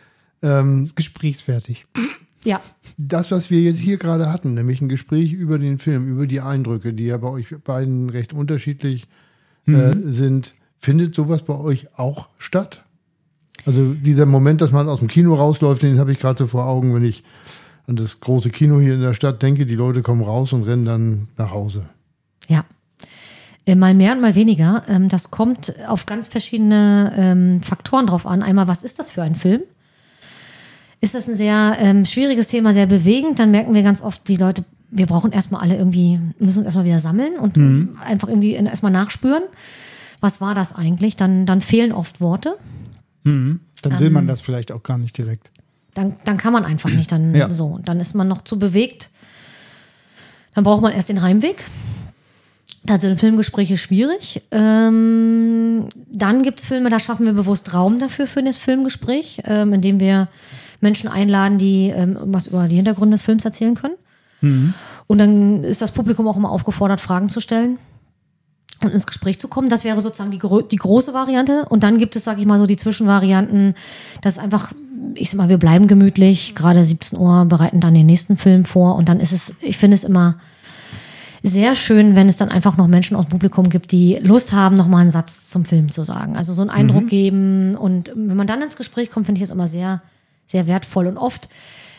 Ähm, 0.43 0.83
Ist 0.85 0.97
gesprächsfertig. 0.97 1.87
Ja, 2.45 2.61
das, 2.97 3.31
was 3.31 3.51
wir 3.51 3.61
jetzt 3.61 3.79
hier 3.79 3.99
gerade 3.99 4.33
hatten, 4.33 4.55
nämlich 4.55 4.81
ein 4.81 4.89
Gespräch 4.89 5.33
über 5.33 5.59
den 5.59 5.79
Film, 5.79 6.09
über 6.09 6.27
die 6.27 6.41
Eindrücke, 6.41 6.95
die 6.95 7.05
ja 7.05 7.19
bei 7.19 7.29
euch 7.29 7.49
beiden 7.65 8.09
recht 8.09 8.33
unterschiedlich 8.33 9.07
äh, 9.67 9.93
sind, 10.05 10.55
findet 10.79 11.15
sowas 11.15 11.43
bei 11.43 11.55
euch 11.59 11.89
auch 11.99 12.31
statt? 12.39 12.83
Also 13.67 13.93
dieser 13.93 14.25
Moment, 14.25 14.63
dass 14.63 14.73
man 14.73 14.89
aus 14.89 15.01
dem 15.01 15.09
Kino 15.09 15.35
rausläuft, 15.35 15.83
den 15.83 15.99
habe 15.99 16.13
ich 16.13 16.19
gerade 16.21 16.39
so 16.39 16.47
vor 16.47 16.65
Augen, 16.65 16.95
wenn 16.95 17.05
ich 17.05 17.23
an 17.91 17.97
das 17.97 18.21
große 18.21 18.51
Kino 18.51 18.81
hier 18.81 18.95
in 18.95 19.01
der 19.03 19.15
Stadt 19.15 19.43
denke, 19.43 19.67
die 19.67 19.75
Leute 19.75 20.03
kommen 20.03 20.23
raus 20.23 20.53
und 20.53 20.63
rennen 20.63 20.85
dann 20.85 21.29
nach 21.37 21.51
Hause. 21.51 21.85
Ja. 22.49 22.65
Äh, 23.67 23.75
Mal 23.75 23.95
mehr 23.95 24.13
und 24.13 24.21
mal 24.21 24.35
weniger. 24.35 24.85
Ähm, 24.89 25.09
Das 25.09 25.31
kommt 25.31 25.75
auf 25.87 26.07
ganz 26.07 26.29
verschiedene 26.29 27.13
ähm, 27.17 27.61
Faktoren 27.63 28.07
drauf 28.07 28.27
an. 28.27 28.43
Einmal, 28.43 28.69
was 28.69 28.83
ist 28.83 28.99
das 28.99 29.11
für 29.11 29.23
ein 29.23 29.35
Film? 29.35 29.63
Ist 31.01 31.15
das 31.15 31.29
ein 31.29 31.35
sehr 31.35 31.77
ähm, 31.81 32.05
schwieriges 32.05 32.47
Thema, 32.47 32.73
sehr 32.73 32.87
bewegend? 32.87 33.39
Dann 33.39 33.51
merken 33.51 33.75
wir 33.75 33.83
ganz 33.83 34.03
oft, 34.03 34.27
die 34.29 34.37
Leute, 34.37 34.65
wir 34.91 35.07
brauchen 35.07 35.33
erstmal 35.33 35.63
alle 35.63 35.77
irgendwie, 35.77 36.21
müssen 36.39 36.59
uns 36.59 36.67
erstmal 36.67 36.85
wieder 36.85 37.01
sammeln 37.01 37.39
und 37.39 37.57
einfach 38.05 38.29
irgendwie 38.29 38.53
erstmal 38.53 38.93
nachspüren. 38.93 39.45
Was 40.21 40.41
war 40.41 40.55
das 40.55 40.75
eigentlich? 40.75 41.17
Dann, 41.17 41.47
dann 41.47 41.63
fehlen 41.63 41.93
oft 41.93 42.21
Worte. 42.21 42.57
Dann 43.83 43.99
will 43.99 44.11
man 44.11 44.27
das 44.27 44.41
vielleicht 44.43 44.73
auch 44.73 44.83
gar 44.83 44.99
nicht 44.99 45.17
direkt. 45.17 45.51
Dann, 45.95 46.15
dann 46.25 46.37
kann 46.37 46.53
man 46.53 46.65
einfach 46.65 46.91
nicht. 46.91 47.11
Dann 47.13 47.35
Ja. 47.35 47.51
so. 47.51 47.79
Dann 47.85 48.01
ist 48.01 48.15
man 48.15 48.29
noch 48.29 48.43
zu 48.43 48.59
bewegt. 48.59 49.11
Dann 50.55 50.65
braucht 50.65 50.83
man 50.83 50.93
erst 50.93 51.09
den 51.09 51.23
Heimweg. 51.23 51.65
Da 52.83 52.99
sind 52.99 53.21
Filmgespräche 53.21 53.77
schwierig. 53.77 54.43
Ähm, 54.51 55.87
dann 56.11 56.43
gibt 56.43 56.61
es 56.61 56.67
Filme, 56.67 56.89
da 56.89 56.99
schaffen 56.99 57.27
wir 57.27 57.35
bewusst 57.35 57.75
Raum 57.75 57.99
dafür 57.99 58.27
für 58.27 58.43
das 58.43 58.57
Filmgespräch, 58.57 59.43
ähm, 59.45 59.75
indem 59.75 60.01
wir 60.01 60.29
Menschen 60.81 61.09
einladen, 61.09 61.59
die 61.59 61.89
ähm, 61.95 62.17
was 62.23 62.47
über 62.47 62.67
die 62.69 62.77
Hintergründe 62.77 63.15
des 63.17 63.23
Films 63.23 63.45
erzählen 63.45 63.75
können. 63.75 63.95
Und 65.07 65.19
dann 65.19 65.65
ist 65.65 65.83
das 65.83 65.93
Publikum 65.93 66.27
auch 66.27 66.39
immer 66.39 66.51
aufgefordert, 66.51 66.99
Fragen 66.99 67.29
zu 67.29 67.41
stellen 67.41 67.79
und 68.83 68.91
ins 68.95 69.07
Gespräch 69.07 69.39
zu 69.39 69.49
kommen. 69.49 69.69
Das 69.69 69.85
wäre 69.85 70.01
sozusagen 70.01 70.31
die, 70.31 70.41
die 70.71 70.77
große 70.77 71.13
Variante. 71.13 71.67
Und 71.69 71.83
dann 71.83 71.99
gibt 71.99 72.17
es, 72.17 72.25
sage 72.25 72.41
ich 72.41 72.47
mal, 72.47 72.59
so 72.59 72.65
die 72.65 72.79
Zwischenvarianten. 72.79 73.75
Das 74.23 74.39
ist 74.39 74.43
einfach, 74.43 74.73
ich 75.15 75.31
sag 75.31 75.37
mal, 75.37 75.49
wir 75.49 75.59
bleiben 75.59 75.87
gemütlich. 75.87 76.55
Gerade 76.55 76.85
17 76.85 77.19
Uhr 77.19 77.45
bereiten 77.47 77.81
dann 77.81 77.95
den 77.95 78.07
nächsten 78.07 78.37
Film 78.37 78.65
vor. 78.65 78.97
Und 78.97 79.09
dann 79.09 79.21
ist 79.21 79.33
es, 79.33 79.55
ich 79.61 79.79
finde 79.79 79.95
es 79.95 80.05
immer 80.05 80.39
sehr 81.43 81.75
schön, 81.75 82.15
wenn 82.15 82.29
es 82.29 82.37
dann 82.37 82.51
einfach 82.51 82.77
noch 82.77 82.87
Menschen 82.87 83.17
aus 83.17 83.27
dem 83.27 83.31
Publikum 83.31 83.71
gibt, 83.71 83.93
die 83.93 84.19
Lust 84.23 84.53
haben, 84.53 84.77
noch 84.77 84.87
mal 84.87 84.99
einen 84.99 85.11
Satz 85.11 85.49
zum 85.49 85.65
Film 85.65 85.91
zu 85.91 86.05
sagen. 86.05 86.37
Also 86.37 86.53
so 86.53 86.61
einen 86.61 86.71
Eindruck 86.71 87.07
geben. 87.09 87.75
Und 87.77 88.13
wenn 88.15 88.37
man 88.37 88.47
dann 88.47 88.63
ins 88.63 88.77
Gespräch 88.77 89.11
kommt, 89.11 89.27
finde 89.27 89.39
ich 89.39 89.45
es 89.45 89.51
immer 89.51 89.67
sehr, 89.67 90.03
sehr 90.47 90.67
wertvoll. 90.67 91.07
Und 91.07 91.17
oft 91.17 91.49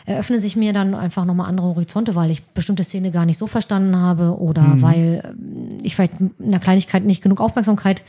eröffnen 0.04 0.40
sich 0.40 0.56
mir 0.56 0.72
dann 0.72 0.94
einfach 0.94 1.24
nochmal 1.24 1.48
andere 1.48 1.68
Horizonte, 1.68 2.14
weil 2.14 2.30
ich 2.30 2.42
bestimmte 2.42 2.84
Szene 2.84 3.10
gar 3.10 3.24
nicht 3.24 3.38
so 3.38 3.46
verstanden 3.46 3.96
habe 3.96 4.38
oder 4.38 4.76
weil 4.78 5.22
ähm, 5.24 5.78
ich 5.82 5.94
vielleicht 5.94 6.14
einer 6.42 6.58
Kleinigkeit 6.58 7.04
nicht 7.04 7.22
genug 7.22 7.40
Aufmerksamkeit 7.40 8.02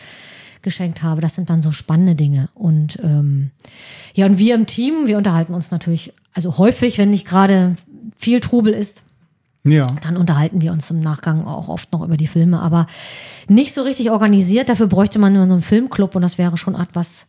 geschenkt 0.63 1.03
habe. 1.03 1.21
Das 1.21 1.35
sind 1.35 1.49
dann 1.49 1.61
so 1.61 1.71
spannende 1.71 2.15
Dinge. 2.15 2.49
Und 2.55 2.97
ähm, 3.03 3.51
ja, 4.13 4.25
und 4.25 4.37
wir 4.37 4.55
im 4.55 4.65
Team, 4.65 5.05
wir 5.07 5.17
unterhalten 5.17 5.53
uns 5.53 5.71
natürlich, 5.71 6.13
also 6.33 6.57
häufig, 6.57 6.97
wenn 6.97 7.09
nicht 7.11 7.27
gerade 7.27 7.75
viel 8.17 8.39
Trubel 8.39 8.73
ist, 8.73 9.03
Ja. 9.65 9.85
Dann 10.03 10.17
unterhalten 10.17 10.59
wir 10.61 10.71
uns 10.73 10.91
im 10.91 10.99
Nachgang 10.99 11.45
auch 11.45 11.69
oft 11.69 11.91
noch 11.93 12.03
über 12.03 12.17
die 12.17 12.27
Filme, 12.27 12.59
aber 12.61 12.85
nicht 13.47 13.73
so 13.73 13.81
richtig 13.83 14.11
organisiert. 14.11 14.67
Dafür 14.69 14.87
bräuchte 14.87 15.19
man 15.19 15.35
so 15.35 15.41
einen 15.41 15.61
Filmclub 15.61 16.15
und 16.15 16.21
das 16.21 16.37
wäre 16.37 16.57
schon 16.57 16.75
etwas, 16.75 17.27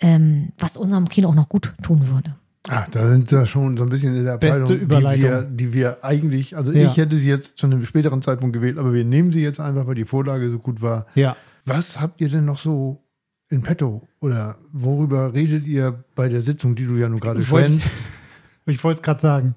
ähm, 0.00 0.48
was 0.58 0.76
unserem 0.78 1.08
Kino 1.08 1.28
auch 1.28 1.34
noch 1.34 1.48
gut 1.48 1.74
tun 1.82 2.08
würde. 2.08 2.34
Ah, 2.68 2.86
da 2.90 3.08
sind 3.10 3.30
wir 3.30 3.46
schon 3.46 3.76
so 3.76 3.82
ein 3.84 3.88
bisschen 3.88 4.14
in 4.16 4.24
der 4.24 4.36
Beste 4.38 4.62
Abteilung, 4.62 4.78
die 4.78 4.84
Überleitung. 4.84 5.22
wir, 5.30 5.42
die 5.42 5.72
wir 5.74 5.98
eigentlich, 6.04 6.56
also 6.56 6.72
Ja. 6.72 6.84
ich 6.86 6.96
hätte 6.96 7.16
sie 7.16 7.28
jetzt 7.28 7.56
zu 7.56 7.66
einem 7.66 7.84
späteren 7.86 8.20
Zeitpunkt 8.22 8.52
gewählt, 8.54 8.78
aber 8.78 8.92
wir 8.92 9.04
nehmen 9.04 9.32
sie 9.32 9.42
jetzt 9.42 9.60
einfach, 9.60 9.86
weil 9.86 9.94
die 9.94 10.04
Vorlage 10.04 10.50
so 10.50 10.58
gut 10.58 10.82
war. 10.82 11.06
Ja. 11.14 11.36
Was 11.64 12.00
habt 12.00 12.20
ihr 12.20 12.28
denn 12.28 12.44
noch 12.44 12.58
so 12.58 13.02
in 13.50 13.62
petto? 13.62 14.06
Oder 14.20 14.56
worüber 14.72 15.32
redet 15.32 15.66
ihr 15.66 16.04
bei 16.14 16.28
der 16.28 16.42
Sitzung, 16.42 16.74
die 16.74 16.84
du 16.84 16.96
ja 16.96 17.08
nun 17.08 17.20
gerade 17.20 17.40
Ich 17.40 17.50
wollte 17.50 17.70
schwänzt? 17.70 17.90
ich 18.66 18.84
wollte 18.84 18.98
es 18.98 19.02
gerade 19.02 19.20
sagen. 19.20 19.54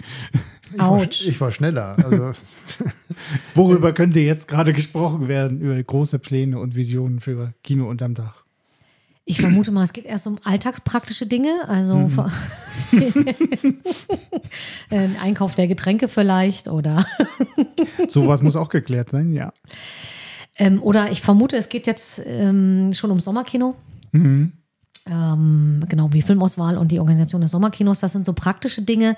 Ich 0.73 0.79
war, 0.79 1.01
ich 1.03 1.41
war 1.41 1.51
schneller. 1.51 1.97
Also, 2.03 2.33
Worüber 3.55 3.93
könnte 3.93 4.19
jetzt 4.19 4.47
gerade 4.47 4.73
gesprochen 4.73 5.27
werden? 5.27 5.59
Über 5.59 5.81
große 5.81 6.19
Pläne 6.19 6.59
und 6.59 6.75
Visionen 6.75 7.19
für 7.19 7.53
Kino 7.63 7.89
unterm 7.89 8.13
Dach. 8.13 8.43
Ich 9.23 9.39
vermute 9.39 9.71
mal, 9.71 9.83
es 9.83 9.93
geht 9.93 10.05
erst 10.05 10.25
um 10.27 10.39
alltagspraktische 10.43 11.27
Dinge, 11.27 11.67
also 11.67 12.09
ein 14.89 15.15
Einkauf 15.21 15.53
der 15.53 15.67
Getränke 15.67 16.07
vielleicht 16.07 16.67
oder 16.67 17.05
Sowas 18.09 18.41
muss 18.41 18.55
auch 18.55 18.69
geklärt 18.69 19.11
sein, 19.11 19.33
ja. 19.33 19.53
Ähm, 20.62 20.82
oder 20.84 21.12
ich 21.12 21.21
vermute, 21.21 21.58
es 21.58 21.69
geht 21.69 21.88
jetzt 21.88 22.21
ähm, 22.26 22.93
schon 22.93 23.10
ums 23.10 23.26
Sommerkino. 23.26 23.76
Mhm. 24.12 24.54
Ähm, 25.10 25.84
genau, 25.89 26.10
die 26.10 26.21
Filmauswahl 26.21 26.78
und 26.78 26.91
die 26.91 27.00
Organisation 27.00 27.41
des 27.41 27.50
Sommerkinos, 27.50 28.00
das 28.02 28.12
sind 28.12 28.24
so 28.24 28.34
praktische 28.34 28.84
Dinge. 28.84 29.15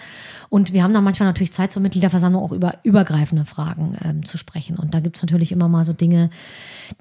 Und 0.48 0.72
wir 0.72 0.82
haben 0.82 0.94
da 0.94 1.02
manchmal 1.02 1.28
natürlich 1.28 1.52
Zeit 1.52 1.74
zur 1.74 1.82
Mitgliederversammlung 1.82 2.42
auch 2.42 2.54
über 2.54 2.76
übergreifende 2.84 3.44
Fragen 3.44 3.98
ähm, 4.06 4.26
zu 4.26 4.38
sprechen. 4.38 4.78
Und 4.78 4.94
da 4.94 5.02
gibt 5.02 5.18
es 5.18 5.22
natürlich 5.24 5.52
immer 5.52 5.68
mal 5.68 5.84
so 5.84 5.92
Dinge, 5.92 6.30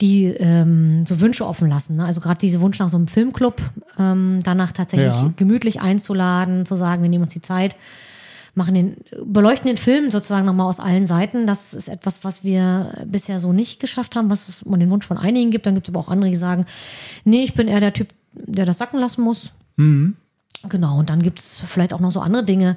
die 0.00 0.24
ähm, 0.24 1.06
so 1.06 1.20
Wünsche 1.20 1.46
offen 1.46 1.68
lassen. 1.68 1.94
Ne? 1.94 2.04
Also 2.04 2.20
gerade 2.20 2.40
diese 2.40 2.60
Wunsch 2.60 2.80
nach 2.80 2.88
so 2.88 2.96
einem 2.96 3.06
Filmclub, 3.06 3.62
ähm, 4.00 4.40
danach 4.42 4.72
tatsächlich 4.72 5.14
Ja. 5.14 5.32
gemütlich 5.36 5.80
einzuladen, 5.80 6.66
zu 6.66 6.74
sagen, 6.74 7.02
wir 7.02 7.08
nehmen 7.08 7.22
uns 7.24 7.32
die 7.32 7.40
Zeit, 7.40 7.76
machen 8.54 8.74
den, 8.74 8.96
beleuchten 9.24 9.68
den 9.68 9.76
Film 9.76 10.10
sozusagen 10.10 10.46
nochmal 10.46 10.68
aus 10.68 10.80
allen 10.80 11.06
Seiten. 11.06 11.46
Das 11.46 11.74
ist 11.74 11.88
etwas, 11.88 12.24
was 12.24 12.44
wir 12.44 12.92
bisher 13.06 13.40
so 13.40 13.52
nicht 13.52 13.80
geschafft 13.80 14.16
haben, 14.16 14.30
was 14.30 14.48
es 14.48 14.62
um 14.62 14.78
den 14.78 14.90
Wunsch 14.90 15.06
von 15.06 15.18
einigen 15.18 15.50
gibt. 15.50 15.66
Dann 15.66 15.74
gibt 15.74 15.88
es 15.88 15.94
aber 15.94 16.00
auch 16.00 16.08
andere, 16.08 16.30
die 16.30 16.36
sagen, 16.36 16.66
nee, 17.24 17.42
ich 17.42 17.54
bin 17.54 17.68
eher 17.68 17.80
der 17.80 17.92
Typ, 17.92 18.08
der 18.32 18.66
das 18.66 18.78
sacken 18.78 19.00
lassen 19.00 19.22
muss. 19.22 19.52
Genau, 20.68 20.98
und 20.98 21.10
dann 21.10 21.22
gibt 21.22 21.40
es 21.40 21.60
vielleicht 21.64 21.92
auch 21.92 22.00
noch 22.00 22.12
so 22.12 22.20
andere 22.20 22.44
Dinge. 22.44 22.76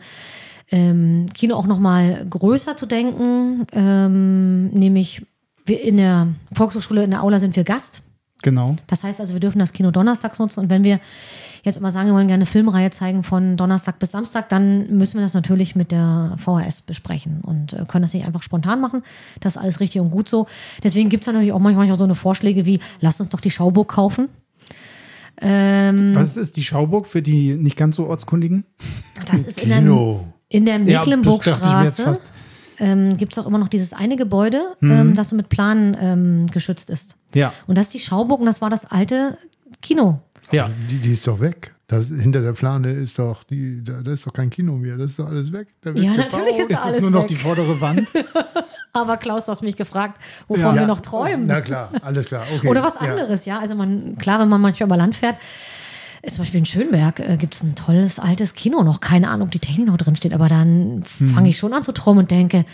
Ähm, 0.71 1.27
Kino 1.33 1.55
auch 1.55 1.67
nochmal 1.67 2.25
größer 2.27 2.75
zu 2.75 2.85
denken, 2.85 3.67
ähm, 3.71 4.69
nämlich 4.69 5.25
wir 5.65 5.83
in 5.83 5.97
der 5.97 6.27
Volkshochschule 6.53 7.03
in 7.03 7.11
der 7.11 7.23
Aula 7.23 7.39
sind 7.39 7.55
wir 7.55 7.63
Gast. 7.63 8.01
Genau. 8.41 8.75
Das 8.87 9.03
heißt 9.03 9.19
also, 9.19 9.33
wir 9.33 9.39
dürfen 9.39 9.59
das 9.59 9.73
Kino 9.73 9.91
donnerstags 9.91 10.39
nutzen 10.39 10.61
und 10.61 10.69
wenn 10.69 10.83
wir 10.83 10.99
jetzt 11.65 11.77
immer 11.77 11.91
sagen, 11.91 12.07
wir 12.07 12.13
wollen 12.13 12.27
gerne 12.27 12.43
eine 12.43 12.45
Filmreihe 12.45 12.91
zeigen 12.91 13.23
von 13.23 13.57
Donnerstag 13.57 13.99
bis 13.99 14.11
Samstag, 14.11 14.49
dann 14.49 14.95
müssen 14.97 15.15
wir 15.17 15.21
das 15.23 15.33
natürlich 15.33 15.75
mit 15.75 15.91
der 15.91 16.35
VHS 16.37 16.81
besprechen 16.81 17.41
und 17.41 17.73
äh, 17.73 17.85
können 17.87 18.03
das 18.03 18.13
nicht 18.13 18.25
einfach 18.25 18.43
spontan 18.43 18.79
machen. 18.81 19.03
Das 19.41 19.55
ist 19.55 19.61
alles 19.61 19.79
richtig 19.79 20.01
und 20.01 20.09
gut 20.11 20.29
so. 20.29 20.47
Deswegen 20.83 21.09
gibt 21.09 21.23
es 21.23 21.27
natürlich 21.27 21.51
auch 21.51 21.59
manchmal 21.59 21.93
so 21.97 22.03
eine 22.03 22.15
Vorschläge 22.15 22.65
wie, 22.65 22.79
lasst 23.01 23.19
uns 23.19 23.29
doch 23.29 23.39
die 23.41 23.51
Schauburg 23.51 23.89
kaufen. 23.89 24.29
Ähm, 25.41 26.15
Was 26.15 26.37
ist 26.37 26.55
die 26.57 26.63
Schauburg 26.63 27.07
für 27.07 27.21
die 27.21 27.55
nicht 27.55 27.75
ganz 27.75 27.97
so 27.97 28.07
Ortskundigen? 28.07 28.63
das 29.25 29.43
ist 29.43 29.59
in 29.61 29.69
der, 29.69 29.79
Kino. 29.79 30.23
in 30.49 30.65
der 30.65 30.77
Ja, 30.77 30.99
Mecklenburgstraße. 30.99 32.03
fast. 32.03 32.31
ähm, 32.79 33.17
gibt 33.17 33.33
es 33.33 33.39
auch 33.39 33.47
immer 33.47 33.57
noch 33.57 33.67
dieses 33.67 33.91
eine 33.91 34.15
Gebäude, 34.15 34.61
ähm, 34.81 35.13
das 35.13 35.29
so 35.29 35.35
mit 35.35 35.49
Planen 35.49 35.97
ähm, 35.99 36.45
geschützt 36.51 36.89
ist. 36.89 37.17
Ja. 37.33 37.51
Und 37.67 37.77
das 37.77 37.87
ist 37.87 37.93
die 37.95 37.99
Schauburg 37.99 38.39
und 38.39 38.45
das 38.45 38.61
war 38.61 38.69
das 38.69 38.85
alte 38.85 39.37
Kino. 39.81 40.19
Ja. 40.51 40.69
Die, 40.89 40.97
die 40.97 41.11
ist 41.13 41.27
doch 41.27 41.39
weg. 41.39 41.73
Das, 41.87 42.07
hinter 42.07 42.41
der 42.41 42.53
Plane 42.53 42.91
ist 42.91 43.19
doch, 43.19 43.43
die, 43.43 43.83
da, 43.83 44.01
da 44.01 44.11
ist 44.11 44.25
doch 44.25 44.33
kein 44.33 44.49
Kino 44.49 44.73
mehr. 44.73 44.97
Das 44.97 45.11
ist 45.11 45.19
doch 45.19 45.27
alles 45.27 45.51
weg. 45.51 45.67
Ja, 45.83 45.91
gebaut. 45.91 46.17
natürlich 46.17 46.57
ist 46.57 46.71
da 46.71 46.75
Ist 46.75 46.79
es 46.79 46.85
alles 46.85 47.01
nur 47.03 47.11
noch 47.11 47.21
weg. 47.21 47.27
die 47.27 47.35
vordere 47.35 47.79
Wand? 47.79 48.07
Aber 48.93 49.17
Klaus, 49.17 49.45
du 49.45 49.51
hast 49.51 49.61
mich 49.61 49.75
gefragt, 49.77 50.19
wovon 50.47 50.63
Ja. 50.63 50.75
wir 50.75 50.87
noch 50.87 51.01
träumen. 51.01 51.45
Na 51.47 51.61
klar, 51.61 51.91
alles 52.01 52.27
klar. 52.27 52.43
Okay. 52.57 52.67
Oder 52.69 52.81
was 52.83 52.95
Ja. 52.95 53.11
anderes, 53.11 53.45
ja. 53.45 53.59
Also 53.59 53.75
man, 53.75 54.15
klar, 54.17 54.39
wenn 54.39 54.49
man 54.49 54.61
manchmal 54.61 54.87
über 54.87 54.97
Land 54.97 55.15
fährt, 55.15 55.35
äh, 56.23 56.29
zum 56.31 56.39
Beispiel 56.43 56.59
in 56.59 56.65
Schönberg 56.65 57.19
äh, 57.19 57.37
gibt 57.37 57.53
es 57.55 57.61
ein 57.61 57.75
tolles 57.75 58.17
altes 58.19 58.55
Kino 58.55 58.81
noch. 58.83 58.99
Keine 58.99 59.29
Ahnung, 59.29 59.47
ob 59.47 59.51
die 59.51 59.59
Technik 59.59 59.87
noch 59.87 59.97
drin 59.97 60.15
steht, 60.15 60.33
aber 60.33 60.47
dann 60.47 61.03
Mhm. 61.19 61.29
fange 61.29 61.49
ich 61.49 61.57
schon 61.57 61.73
an 61.73 61.83
zu 61.83 61.91
träumen 61.91 62.23
und 62.23 62.31
denke, 62.31 62.65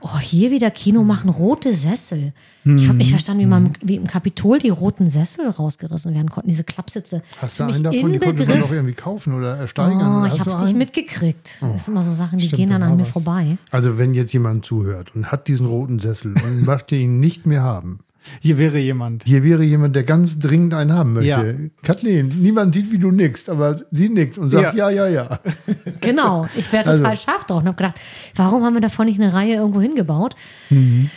oh, 0.00 0.18
hier 0.18 0.50
wieder 0.50 0.70
Kino 0.70 1.02
machen, 1.02 1.30
rote 1.30 1.72
Sessel. 1.74 2.32
Ich 2.76 2.86
habe 2.86 2.98
nicht 2.98 3.10
verstanden, 3.10 3.40
wie, 3.42 3.46
man, 3.46 3.70
wie 3.82 3.96
im 3.96 4.06
Kapitol 4.06 4.58
die 4.58 4.68
roten 4.68 5.08
Sessel 5.08 5.48
rausgerissen 5.48 6.12
werden 6.14 6.28
konnten, 6.28 6.50
diese 6.50 6.64
Klappsitze. 6.64 7.22
Hast 7.40 7.58
du 7.58 7.64
einen 7.64 7.82
davon, 7.82 8.12
die 8.12 8.18
konnte 8.18 8.46
man 8.46 8.60
noch 8.60 8.70
irgendwie 8.70 8.94
kaufen 8.94 9.32
oder 9.32 9.56
ersteigern? 9.56 10.16
Oh, 10.16 10.18
Oder 10.18 10.34
ich 10.34 10.38
habe 10.38 10.50
es 10.50 10.62
nicht 10.62 10.76
mitgekriegt. 10.76 11.58
Das 11.62 11.86
sind 11.86 11.94
immer 11.94 12.04
so 12.04 12.12
Sachen, 12.12 12.38
die 12.38 12.46
Stimmt, 12.46 12.58
gehen 12.58 12.70
dann 12.70 12.82
da 12.82 12.88
an 12.88 12.96
mir 12.96 13.04
was. 13.04 13.10
vorbei. 13.10 13.56
Also 13.70 13.96
wenn 13.96 14.12
jetzt 14.12 14.34
jemand 14.34 14.66
zuhört 14.66 15.14
und 15.14 15.32
hat 15.32 15.48
diesen 15.48 15.66
roten 15.66 15.98
Sessel 15.98 16.34
und 16.34 16.62
möchte 16.66 16.94
ihn 16.94 17.20
nicht 17.20 17.46
mehr 17.46 17.62
haben, 17.62 18.00
Hier 18.40 18.58
wäre 18.58 18.78
jemand. 18.78 19.24
hier 19.24 19.42
wäre 19.44 19.62
jemand, 19.64 19.94
der 19.96 20.04
ganz 20.04 20.38
dringend 20.38 20.74
einen 20.74 20.92
haben 20.92 21.14
möchte. 21.14 21.28
Ja. 21.28 21.44
Kathleen, 21.82 22.40
niemand 22.40 22.74
sieht, 22.74 22.90
wie 22.92 22.98
du 22.98 23.10
nickst, 23.10 23.48
aber 23.50 23.80
sie 23.90 24.08
nickt 24.08 24.38
und 24.38 24.50
sagt 24.50 24.76
ja, 24.76 24.90
ja, 24.90 25.08
ja. 25.08 25.40
Genau, 26.00 26.48
ich 26.56 26.72
wäre 26.72 26.88
Also- 26.88 27.02
total 27.02 27.16
scharf 27.16 27.44
drauf 27.44 27.58
und 27.62 27.66
habe 27.68 27.76
gedacht, 27.76 28.00
warum 28.34 28.62
haben 28.64 28.74
wir 28.74 28.80
davon 28.80 29.06
nicht 29.06 29.20
eine 29.20 29.32
Reihe 29.32 29.54
irgendwo 29.54 29.80
hingebaut? 29.80 30.34
Mhm. 30.70 31.10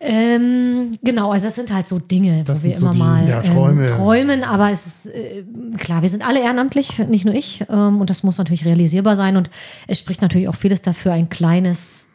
Ähm, 0.00 0.96
genau, 1.02 1.32
also 1.32 1.46
das 1.46 1.56
sind 1.56 1.72
halt 1.74 1.88
so 1.88 1.98
Dinge, 1.98 2.44
Das 2.44 2.60
wo 2.60 2.62
wir 2.68 2.74
so 2.76 2.82
immer 2.86 2.92
die- 2.92 2.98
mal 2.98 3.28
Ja, 3.28 3.42
Träume. 3.42 3.82
Ähm, 3.82 3.88
träumen, 3.96 4.44
aber 4.44 4.70
es 4.70 4.86
ist 4.86 5.06
äh, 5.06 5.42
klar, 5.76 6.02
wir 6.02 6.08
sind 6.08 6.24
alle 6.26 6.40
ehrenamtlich, 6.40 6.98
nicht 7.08 7.24
nur 7.24 7.34
ich, 7.34 7.64
ähm, 7.68 8.00
und 8.00 8.08
das 8.08 8.22
muss 8.22 8.38
natürlich 8.38 8.64
realisierbar 8.64 9.16
sein 9.16 9.36
und 9.36 9.50
es 9.88 9.98
spricht 9.98 10.22
natürlich 10.22 10.48
auch 10.48 10.54
vieles 10.54 10.82
dafür, 10.82 11.12
ein 11.14 11.28
kleines, 11.30 12.06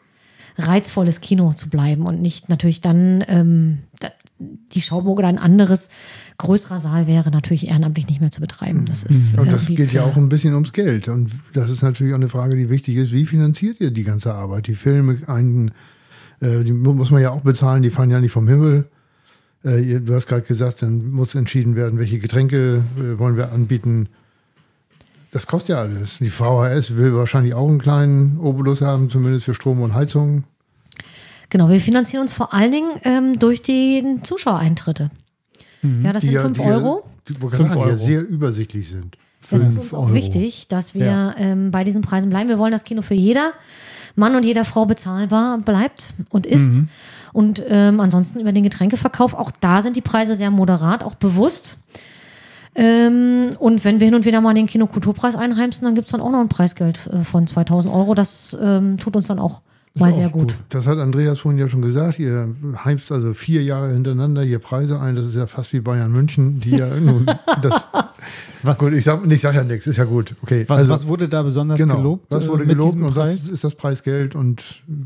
reizvolles 0.56 1.20
Kino 1.20 1.52
zu 1.52 1.68
bleiben 1.68 2.06
und 2.06 2.22
nicht 2.22 2.48
natürlich 2.48 2.80
dann 2.80 3.22
ähm, 3.28 3.80
die 4.38 4.80
Schauburg 4.80 5.18
oder 5.20 5.28
ein 5.28 5.38
anderes 5.38 5.88
größerer 6.38 6.80
Saal 6.80 7.06
wäre 7.06 7.30
natürlich 7.30 7.68
ehrenamtlich 7.68 8.08
nicht 8.08 8.20
mehr 8.20 8.32
zu 8.32 8.40
betreiben. 8.40 8.84
Das 8.86 9.04
ist 9.04 9.34
Mhm. 9.34 9.38
Und 9.42 9.52
das 9.52 9.66
geht 9.68 9.92
ja 9.92 10.02
auch 10.02 10.16
ein 10.16 10.28
bisschen 10.28 10.54
ums 10.54 10.72
Geld. 10.72 11.08
Und 11.08 11.30
das 11.52 11.70
ist 11.70 11.82
natürlich 11.82 12.12
auch 12.12 12.18
eine 12.18 12.28
Frage, 12.28 12.56
die 12.56 12.68
wichtig 12.68 12.96
ist. 12.96 13.12
Wie 13.12 13.26
finanziert 13.26 13.80
ihr 13.80 13.90
die 13.92 14.02
ganze 14.02 14.34
Arbeit? 14.34 14.66
Die 14.66 14.74
Filme, 14.74 15.18
einen, 15.28 15.70
äh, 16.40 16.64
die 16.64 16.72
mu- 16.72 16.94
muss 16.94 17.10
man 17.12 17.22
ja 17.22 17.30
auch 17.30 17.42
bezahlen, 17.42 17.82
die 17.82 17.90
fallen 17.90 18.10
ja 18.10 18.20
nicht 18.20 18.32
vom 18.32 18.48
Himmel. 18.48 18.86
Äh, 19.62 20.00
du 20.00 20.12
hast 20.14 20.26
gerade 20.26 20.42
gesagt, 20.42 20.82
dann 20.82 20.98
muss 21.10 21.34
entschieden 21.36 21.76
werden, 21.76 21.98
welche 21.98 22.18
Getränke 22.18 22.82
äh, 22.98 23.18
wollen 23.18 23.36
wir 23.36 23.52
anbieten. 23.52 24.08
Das 25.30 25.46
kostet 25.46 25.70
ja 25.70 25.78
alles. 25.80 26.18
Die 26.18 26.28
VHS 26.28 26.96
will 26.96 27.14
wahrscheinlich 27.14 27.54
auch 27.54 27.68
einen 27.68 27.78
kleinen 27.80 28.38
Obolus 28.38 28.80
haben, 28.82 29.10
zumindest 29.10 29.44
für 29.46 29.54
Strom 29.54 29.80
und 29.80 29.94
Heizung. 29.94 30.44
Genau, 31.54 31.68
wir 31.68 31.80
finanzieren 31.80 32.20
uns 32.22 32.32
vor 32.32 32.52
allen 32.52 32.72
Dingen 32.72 32.90
ähm, 33.04 33.38
durch 33.38 33.62
die 33.62 34.04
Zuschauereintritte. 34.24 35.08
Ja, 36.02 36.12
das 36.12 36.24
sind 36.24 36.32
ja- 36.32 36.40
5 36.40 36.58
ja- 36.58 36.64
Euro. 36.64 37.04
Die, 37.28 37.34
die 37.34 37.46
ja 37.46 37.76
Euro. 37.76 37.96
sehr 37.96 38.26
übersichtlich 38.26 38.90
sind. 38.90 39.16
Das 39.52 39.60
ist 39.60 39.78
uns 39.78 39.94
auch 39.94 40.06
Euro. 40.06 40.14
wichtig, 40.14 40.66
dass 40.66 40.94
wir 40.96 41.06
Ja. 41.06 41.34
ähm, 41.38 41.70
bei 41.70 41.84
diesen 41.84 42.02
Preisen 42.02 42.28
bleiben. 42.28 42.48
Wir 42.48 42.58
wollen, 42.58 42.72
dass 42.72 42.82
Kino 42.82 43.02
für 43.02 43.14
jeder 43.14 43.52
Mann 44.16 44.34
und 44.34 44.44
jeder 44.44 44.64
Frau 44.64 44.84
bezahlbar 44.84 45.58
bleibt 45.58 46.12
und 46.28 46.44
ist. 46.44 46.80
Und 47.32 47.62
ähm, 47.68 48.00
ansonsten 48.00 48.40
über 48.40 48.50
den 48.50 48.64
Getränkeverkauf, 48.64 49.32
auch 49.34 49.52
da 49.60 49.80
sind 49.80 49.94
die 49.96 50.00
Preise 50.00 50.34
sehr 50.34 50.50
moderat, 50.50 51.04
auch 51.04 51.14
bewusst. 51.14 51.76
Ähm, 52.74 53.50
und 53.60 53.84
wenn 53.84 54.00
wir 54.00 54.06
hin 54.06 54.16
und 54.16 54.24
wieder 54.24 54.40
mal 54.40 54.54
den 54.54 54.66
Kinokulturpreis 54.66 55.36
einheimsen, 55.36 55.84
dann 55.84 55.94
gibt 55.94 56.08
es 56.08 56.10
dann 56.12 56.20
auch 56.20 56.32
noch 56.32 56.40
ein 56.40 56.48
Preisgeld 56.48 56.98
äh, 57.12 57.22
von 57.22 57.46
2000 57.46 57.94
Euro. 57.94 58.16
Das 58.16 58.56
ähm, 58.60 58.98
tut 58.98 59.14
uns 59.14 59.28
dann 59.28 59.38
auch 59.38 59.60
Ist 59.96 60.16
sehr 60.16 60.26
auch 60.26 60.32
gut. 60.32 60.56
Das 60.70 60.88
hat 60.88 60.98
Andreas 60.98 61.40
vorhin 61.40 61.60
ja 61.60 61.68
schon 61.68 61.82
gesagt. 61.82 62.18
Ihr 62.18 62.54
heimst 62.84 63.12
also 63.12 63.32
vier 63.32 63.62
Jahre 63.62 63.92
hintereinander 63.92 64.42
hier 64.42 64.58
Preise 64.58 64.98
ein. 64.98 65.14
Das 65.14 65.24
ist 65.24 65.36
ja 65.36 65.46
fast 65.46 65.72
wie 65.72 65.80
Bayern 65.80 66.10
München, 66.10 66.58
die 66.58 66.70
ja 66.72 66.88
nun 67.00 67.26
das. 67.62 67.84
Was- 68.62 68.78
gut, 68.78 68.92
ich 68.94 69.04
sag, 69.04 69.24
ich 69.30 69.40
sag 69.40 69.54
ja 69.54 69.62
nichts, 69.64 69.86
ist 69.86 69.96
ja 69.98 70.04
gut. 70.04 70.34
Okay. 70.42 70.64
Was, 70.68 70.78
also, 70.80 70.90
was 70.92 71.06
wurde 71.08 71.28
da 71.28 71.42
besonders 71.42 71.78
genau, 71.78 71.96
gelobt? 71.96 72.26
Was 72.30 72.44
äh, 72.44 72.48
wurde 72.48 72.64
mit 72.64 72.70
gelobt 72.76 73.00
und 73.00 73.12
Preis? 73.12 73.44
was 73.44 73.48
ist 73.50 73.64
das 73.64 73.74
Preisgeld 73.74 74.34
und 74.34 74.62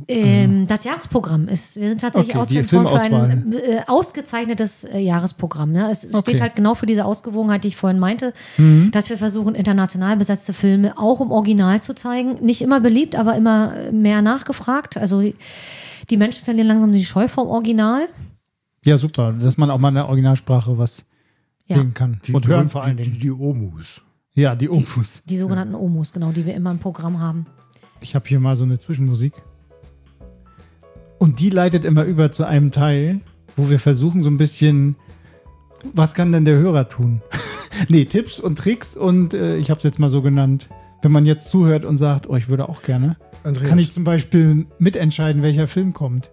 Ähm, 0.08 0.66
das 0.66 0.84
Jahresprogramm 0.84 1.48
ist, 1.48 1.80
wir 1.80 1.88
sind 1.88 2.00
tatsächlich 2.00 2.34
Okay, 2.36 2.40
ausgezeichnet 2.40 2.72
worden 3.12 3.52
für 3.52 3.58
ein 3.58 3.76
äh, 3.78 3.80
ausgezeichnetes 3.86 4.84
äh, 4.84 4.98
Jahresprogramm. 4.98 5.72
Ne? 5.72 5.88
Es, 5.90 6.04
es 6.04 6.14
Okay. 6.14 6.30
steht 6.30 6.40
halt 6.40 6.56
genau 6.56 6.74
für 6.74 6.86
diese 6.86 7.04
Ausgewogenheit, 7.04 7.64
die 7.64 7.68
ich 7.68 7.76
vorhin 7.76 7.98
meinte, 7.98 8.32
Mhm. 8.58 8.90
dass 8.92 9.08
wir 9.10 9.18
versuchen, 9.18 9.54
international 9.54 10.16
besetzte 10.16 10.52
Filme 10.52 10.96
auch 10.98 11.20
im 11.20 11.30
Original 11.30 11.80
zu 11.82 11.94
zeigen. 11.94 12.44
Nicht 12.44 12.62
immer 12.62 12.80
beliebt, 12.80 13.16
aber 13.16 13.36
immer 13.36 13.74
äh, 13.76 13.92
mehr 13.92 14.22
nachgefragt. 14.22 14.96
Also 14.96 15.20
die- 15.20 15.34
die 16.10 16.16
Menschen 16.16 16.44
verlieren 16.44 16.68
langsam 16.68 16.92
die 16.92 17.04
Scheu 17.04 17.28
vom 17.28 17.48
Original. 17.48 18.08
Ja, 18.84 18.96
super, 18.96 19.34
dass 19.38 19.58
man 19.58 19.70
auch 19.70 19.78
mal 19.78 19.88
in 19.90 19.96
der 19.96 20.06
Originalsprache 20.08 20.78
was 20.78 21.04
Ja. 21.68 21.76
sehen 21.76 21.94
kann. 21.94 22.20
die, 22.24 22.32
Und 22.32 22.46
hören 22.46 22.66
die, 22.66 22.72
vor 22.72 22.82
allen 22.82 22.96
die, 22.96 23.04
Dingen. 23.04 23.20
die 23.20 23.30
Omus. 23.30 24.02
Ja, 24.34 24.54
die 24.54 24.70
Opus. 24.70 25.22
Die 25.26 25.36
sogenannten 25.36 25.74
Omus, 25.74 26.12
genau, 26.12 26.32
die 26.32 26.46
wir 26.46 26.54
immer 26.54 26.70
im 26.70 26.78
Programm 26.78 27.18
haben. 27.18 27.46
Ich 28.00 28.14
habe 28.14 28.26
hier 28.28 28.40
mal 28.40 28.56
so 28.56 28.64
eine 28.64 28.78
Zwischenmusik. 28.78 29.34
Und 31.18 31.40
die 31.40 31.50
leitet 31.50 31.84
immer 31.84 32.04
über 32.04 32.30
zu 32.30 32.44
einem 32.46 32.70
Teil, 32.70 33.20
wo 33.56 33.68
wir 33.68 33.80
versuchen 33.80 34.22
so 34.22 34.30
ein 34.30 34.38
bisschen, 34.38 34.96
was 35.92 36.14
kann 36.14 36.30
denn 36.30 36.44
der 36.44 36.58
Hörer 36.58 36.88
tun? 36.88 37.20
nee, 37.88 38.04
Tipps 38.04 38.38
und 38.38 38.56
Tricks 38.56 38.96
und 38.96 39.34
äh, 39.34 39.56
ich 39.56 39.70
habe 39.70 39.78
es 39.78 39.84
jetzt 39.84 39.98
mal 39.98 40.10
so 40.10 40.22
genannt. 40.22 40.68
Wenn 41.02 41.12
man 41.12 41.26
jetzt 41.26 41.48
zuhört 41.48 41.84
und 41.84 41.96
sagt, 41.96 42.28
oh, 42.28 42.36
ich 42.36 42.48
würde 42.48 42.68
auch 42.68 42.82
gerne, 42.82 43.16
Andreas, 43.44 43.68
kann 43.68 43.78
ich 43.78 43.92
zum 43.92 44.04
Beispiel 44.04 44.66
mitentscheiden, 44.78 45.42
welcher 45.42 45.66
Film 45.66 45.92
kommt. 45.92 46.30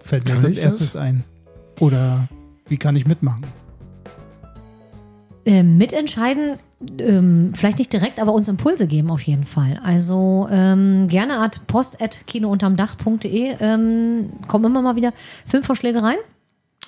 Fällt 0.00 0.26
mir 0.26 0.34
jetzt 0.34 0.44
als 0.44 0.56
erstes 0.56 0.96
ein. 0.96 1.24
Oder 1.80 2.28
wie 2.68 2.76
kann 2.76 2.96
ich 2.96 3.06
mitmachen? 3.06 3.42
Ähm, 5.48 5.78
mitentscheiden, 5.78 6.58
ähm, 6.98 7.52
vielleicht 7.56 7.78
nicht 7.78 7.92
direkt, 7.92 8.20
aber 8.20 8.32
uns 8.34 8.48
Impulse 8.48 8.86
geben 8.86 9.10
auf 9.10 9.22
jeden 9.22 9.44
Fall. 9.44 9.80
Also 9.82 10.46
ähm, 10.50 11.08
gerne 11.08 11.40
at 11.40 11.60
post.kinountermdach.de 11.66 13.56
ähm, 13.60 14.26
kommen 14.46 14.64
immer 14.66 14.82
mal 14.82 14.96
wieder 14.96 15.12
Filmvorschläge 15.46 16.02
rein. 16.02 16.16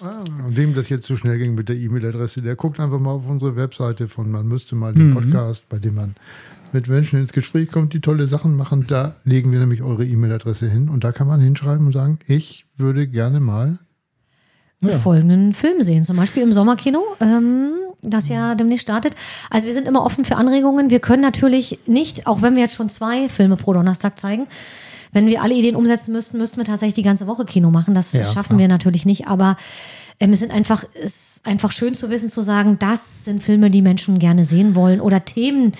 ah, 0.02 0.24
wem 0.48 0.74
das 0.74 0.88
jetzt 0.88 1.06
zu 1.06 1.16
schnell 1.16 1.38
ging 1.38 1.54
mit 1.54 1.68
der 1.68 1.76
E-Mail-Adresse, 1.76 2.42
der 2.42 2.56
guckt 2.56 2.80
einfach 2.80 2.98
mal 3.00 3.10
auf 3.10 3.28
unsere 3.28 3.56
Webseite 3.56 4.08
von 4.08 4.30
Man 4.30 4.46
müsste 4.46 4.74
mal 4.74 4.92
den 4.92 5.08
Mhm. 5.10 5.14
Podcast, 5.14 5.68
bei 5.68 5.78
dem 5.78 5.94
man 5.94 6.14
mit 6.72 6.86
Menschen 6.88 7.18
ins 7.20 7.32
Gespräch 7.32 7.70
kommt, 7.70 7.92
die 7.94 8.00
tolle 8.00 8.26
Sachen 8.28 8.54
machen. 8.56 8.86
Da 8.86 9.16
legen 9.24 9.50
wir 9.52 9.58
nämlich 9.58 9.82
eure 9.82 10.06
E-Mail-Adresse 10.06 10.68
hin 10.70 10.88
und 10.88 11.02
da 11.04 11.12
kann 11.12 11.26
man 11.26 11.40
hinschreiben 11.40 11.86
und 11.86 11.92
sagen, 11.92 12.18
ich 12.26 12.64
würde 12.76 13.06
gerne 13.08 13.40
mal. 13.40 13.78
Ja. 14.82 14.96
folgenden 14.96 15.52
Film 15.52 15.82
sehen. 15.82 16.04
Zum 16.04 16.16
Beispiel 16.16 16.42
im 16.42 16.52
Sommerkino, 16.54 17.02
ähm, 17.20 17.72
das 18.02 18.28
ja 18.28 18.54
demnächst 18.54 18.82
startet. 18.82 19.14
Also 19.50 19.66
wir 19.66 19.74
sind 19.74 19.86
immer 19.86 20.04
offen 20.04 20.24
für 20.24 20.36
Anregungen. 20.36 20.90
Wir 20.90 21.00
können 21.00 21.22
natürlich 21.22 21.78
nicht, 21.86 22.26
auch 22.26 22.42
wenn 22.42 22.54
wir 22.54 22.62
jetzt 22.62 22.74
schon 22.74 22.88
zwei 22.88 23.28
Filme 23.28 23.56
pro 23.56 23.72
Donnerstag 23.72 24.18
zeigen, 24.18 24.46
wenn 25.12 25.26
wir 25.26 25.42
alle 25.42 25.54
Ideen 25.54 25.76
umsetzen 25.76 26.12
müssten, 26.12 26.38
müssten 26.38 26.58
wir 26.58 26.64
tatsächlich 26.64 26.94
die 26.94 27.02
ganze 27.02 27.26
Woche 27.26 27.44
Kino 27.44 27.70
machen. 27.70 27.94
Das 27.94 28.12
Ja, 28.12 28.24
schaffen 28.24 28.50
klar. 28.50 28.58
wir 28.60 28.68
natürlich 28.68 29.04
nicht. 29.06 29.26
Aber 29.26 29.56
ähm, 30.20 30.32
es 30.32 30.38
sind 30.38 30.52
einfach, 30.52 30.84
es 30.94 31.36
ist 31.36 31.46
einfach 31.46 31.72
schön 31.72 31.94
zu 31.94 32.10
wissen, 32.10 32.28
zu 32.28 32.42
sagen, 32.42 32.78
das 32.78 33.24
sind 33.24 33.42
Filme, 33.42 33.70
die 33.70 33.82
Menschen 33.82 34.18
gerne 34.18 34.44
sehen 34.44 34.74
wollen 34.74 35.00
oder 35.00 35.24
Themen, 35.24 35.72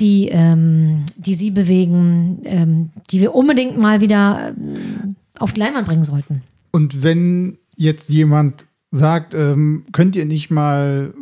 die, 0.00 0.28
ähm, 0.28 1.04
die 1.16 1.34
sie 1.34 1.50
bewegen, 1.50 2.40
ähm, 2.44 2.90
die 3.10 3.20
wir 3.20 3.34
unbedingt 3.34 3.78
mal 3.78 4.00
wieder 4.00 4.54
ähm, 4.56 5.16
auf 5.38 5.52
die 5.52 5.60
Leinwand 5.60 5.86
bringen 5.86 6.04
sollten. 6.04 6.42
Und 6.72 7.02
wenn 7.02 7.58
jetzt 7.76 8.10
jemand 8.10 8.66
sagt, 8.90 9.34
ähm, 9.34 9.84
könnt 9.92 10.16
ihr 10.16 10.24
nicht 10.24 10.50
mal 10.50 11.14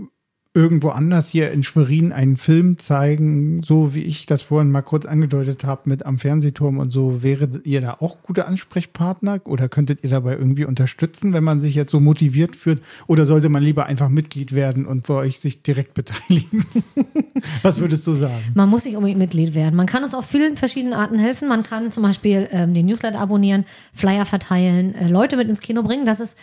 irgendwo 0.54 0.90
anders 0.90 1.30
hier 1.30 1.50
in 1.50 1.62
Schwerin 1.62 2.12
einen 2.12 2.36
Film 2.36 2.78
zeigen, 2.78 3.62
so 3.62 3.94
wie 3.94 4.02
ich 4.02 4.26
das 4.26 4.42
vorhin 4.42 4.70
mal 4.70 4.82
kurz 4.82 5.06
angedeutet 5.06 5.64
habe 5.64 5.88
mit 5.88 6.04
am 6.04 6.18
Fernsehturm 6.18 6.78
und 6.78 6.90
so, 6.90 7.22
wäre 7.22 7.48
ihr 7.64 7.80
da 7.80 7.96
auch 8.00 8.18
gute 8.22 8.44
Ansprechpartner 8.44 9.40
oder 9.44 9.70
könntet 9.70 10.04
ihr 10.04 10.10
dabei 10.10 10.36
irgendwie 10.36 10.66
unterstützen, 10.66 11.32
wenn 11.32 11.42
man 11.42 11.62
sich 11.62 11.74
jetzt 11.74 11.90
so 11.90 12.00
motiviert 12.00 12.54
fühlt 12.54 12.82
oder 13.06 13.24
sollte 13.24 13.48
man 13.48 13.62
lieber 13.62 13.86
einfach 13.86 14.10
Mitglied 14.10 14.52
werden 14.52 14.84
und 14.84 15.06
bei 15.06 15.14
euch 15.14 15.40
sich 15.40 15.62
direkt 15.62 15.94
beteiligen? 15.94 16.66
Was 17.62 17.78
würdest 17.78 18.06
du 18.06 18.12
sagen? 18.12 18.44
Man 18.54 18.68
muss 18.68 18.84
nicht 18.84 18.96
unbedingt 18.96 19.18
Mitglied 19.18 19.54
werden. 19.54 19.74
Man 19.74 19.86
kann 19.86 20.04
uns 20.04 20.14
auf 20.14 20.26
vielen 20.26 20.58
verschiedenen 20.58 20.92
Arten 20.92 21.18
helfen. 21.18 21.48
Man 21.48 21.62
kann 21.62 21.92
zum 21.92 22.02
Beispiel 22.02 22.46
ähm, 22.52 22.74
den 22.74 22.86
Newsletter 22.86 23.18
abonnieren, 23.18 23.64
Flyer 23.94 24.26
verteilen, 24.26 24.94
äh, 24.94 25.08
Leute 25.08 25.38
mit 25.38 25.48
ins 25.48 25.60
Kino 25.60 25.82
bringen. 25.82 26.04
Das 26.04 26.20
ist, 26.20 26.36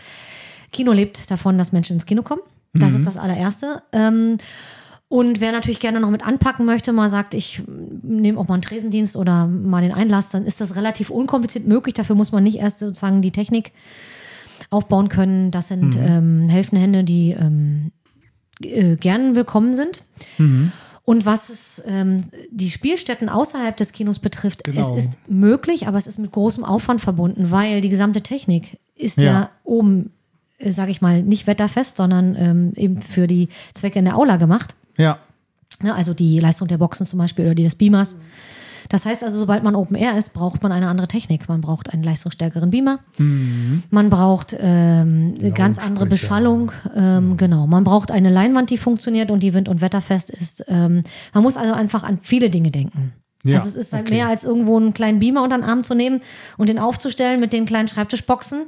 Kino 0.71 0.93
lebt 0.93 1.29
davon, 1.29 1.59
dass 1.59 1.71
Menschen 1.71 1.93
ins 1.93 2.07
Kino 2.07 2.23
kommen. 2.23 2.41
Das 2.73 2.93
ist 2.93 3.05
das 3.07 3.17
allererste. 3.17 3.81
Ähm, 3.91 4.37
und 5.07 5.41
wer 5.41 5.51
natürlich 5.51 5.79
gerne 5.79 5.99
noch 5.99 6.11
mit 6.11 6.25
anpacken 6.25 6.65
möchte, 6.65 6.93
mal 6.93 7.09
sagt, 7.09 7.33
ich 7.33 7.63
nehme 8.03 8.39
auch 8.39 8.47
mal 8.47 8.53
einen 8.53 8.61
Tresendienst 8.61 9.15
oder 9.15 9.47
mal 9.47 9.81
den 9.81 9.91
Einlass, 9.91 10.29
dann 10.29 10.45
ist 10.45 10.61
das 10.61 10.75
relativ 10.75 11.09
unkompliziert 11.09 11.65
möglich. 11.67 11.95
Dafür 11.95 12.15
muss 12.15 12.31
man 12.31 12.43
nicht 12.43 12.57
erst 12.59 12.79
sozusagen 12.79 13.21
die 13.23 13.31
Technik 13.31 13.71
aufbauen 14.69 15.09
können. 15.09 15.49
Das 15.49 15.67
sind 15.67 15.95
ähm, 15.99 16.47
helfende 16.49 16.81
Hände, 16.81 17.03
die 17.03 17.31
ähm, 17.31 17.91
äh, 18.63 18.97
gern 18.97 19.35
willkommen 19.35 19.73
sind. 19.73 20.03
Und 21.05 21.25
was 21.25 21.49
es, 21.49 21.81
ähm, 21.87 22.25
die 22.51 22.69
Spielstätten 22.69 23.29
außerhalb 23.29 23.75
des 23.77 23.93
Kinos 23.93 24.19
betrifft, 24.19 24.63
Genau. 24.63 24.95
es 24.95 25.05
ist 25.05 25.13
möglich, 25.27 25.87
aber 25.87 25.97
es 25.97 26.05
ist 26.05 26.19
mit 26.19 26.31
großem 26.31 26.63
Aufwand 26.63 27.01
verbunden, 27.01 27.49
weil 27.49 27.81
die 27.81 27.89
gesamte 27.89 28.21
Technik 28.21 28.77
ist 28.95 29.17
ja, 29.17 29.23
Ja. 29.23 29.49
oben, 29.63 30.11
äh, 30.59 30.71
sage 30.71 30.91
ich 30.91 31.01
mal, 31.01 31.23
nicht 31.23 31.47
wetterfest, 31.47 31.97
sondern 31.97 32.35
ähm, 32.35 32.73
eben 32.75 33.01
für 33.01 33.27
die 33.27 33.49
Zwecke 33.73 33.99
in 33.99 34.05
der 34.05 34.17
Aula 34.17 34.37
gemacht. 34.37 34.75
Ja. 34.97 35.17
Ne, 35.81 35.95
also 35.95 36.13
die 36.13 36.39
Leistung 36.39 36.67
der 36.67 36.77
Boxen 36.77 37.05
zum 37.05 37.19
Beispiel 37.19 37.45
oder 37.45 37.55
die 37.55 37.63
des 37.63 37.75
Beamers. 37.75 38.17
Das 38.89 39.05
heißt 39.05 39.23
also, 39.23 39.37
sobald 39.37 39.63
man 39.63 39.75
Open 39.75 39.95
Air 39.95 40.17
ist, 40.17 40.33
braucht 40.33 40.63
man 40.63 40.71
eine 40.71 40.87
andere 40.87 41.07
Technik. 41.07 41.47
Man 41.47 41.61
braucht 41.61 41.93
einen 41.93 42.01
leistungsstärkeren 42.01 42.71
Beamer. 42.71 42.99
Man 43.17 44.09
braucht 44.09 44.55
ähm, 44.59 45.37
eine 45.39 45.51
ganz 45.51 45.77
andere. 45.77 46.07
Beschallung. 46.07 46.71
Ähm, 46.95 47.37
Genau. 47.37 47.67
Man 47.67 47.83
braucht 47.83 48.09
eine 48.09 48.31
Leinwand, 48.31 48.71
die 48.71 48.77
funktioniert 48.77 49.29
und 49.29 49.43
die 49.43 49.53
wind- 49.53 49.69
und 49.69 49.81
wetterfest 49.81 50.31
ist. 50.31 50.65
Ähm, 50.67 51.03
man 51.33 51.43
muss 51.43 51.55
also 51.55 51.73
einfach 51.73 52.03
an 52.03 52.19
viele 52.23 52.49
Dinge 52.49 52.71
denken. 52.71 53.13
Ja, 53.43 53.55
also 53.55 53.67
es 53.67 53.75
ist 53.75 53.93
halt 53.93 54.07
okay. 54.07 54.15
mehr 54.15 54.27
als 54.27 54.43
irgendwo 54.43 54.77
einen 54.77 54.93
kleinen 54.93 55.19
Beamer 55.19 55.43
unter 55.43 55.57
den 55.57 55.63
Arm 55.63 55.83
zu 55.83 55.93
nehmen 55.93 56.21
und 56.57 56.67
den 56.67 56.79
aufzustellen 56.79 57.39
mit 57.39 57.53
den 57.53 57.65
kleinen 57.65 57.87
Schreibtischboxen. 57.87 58.63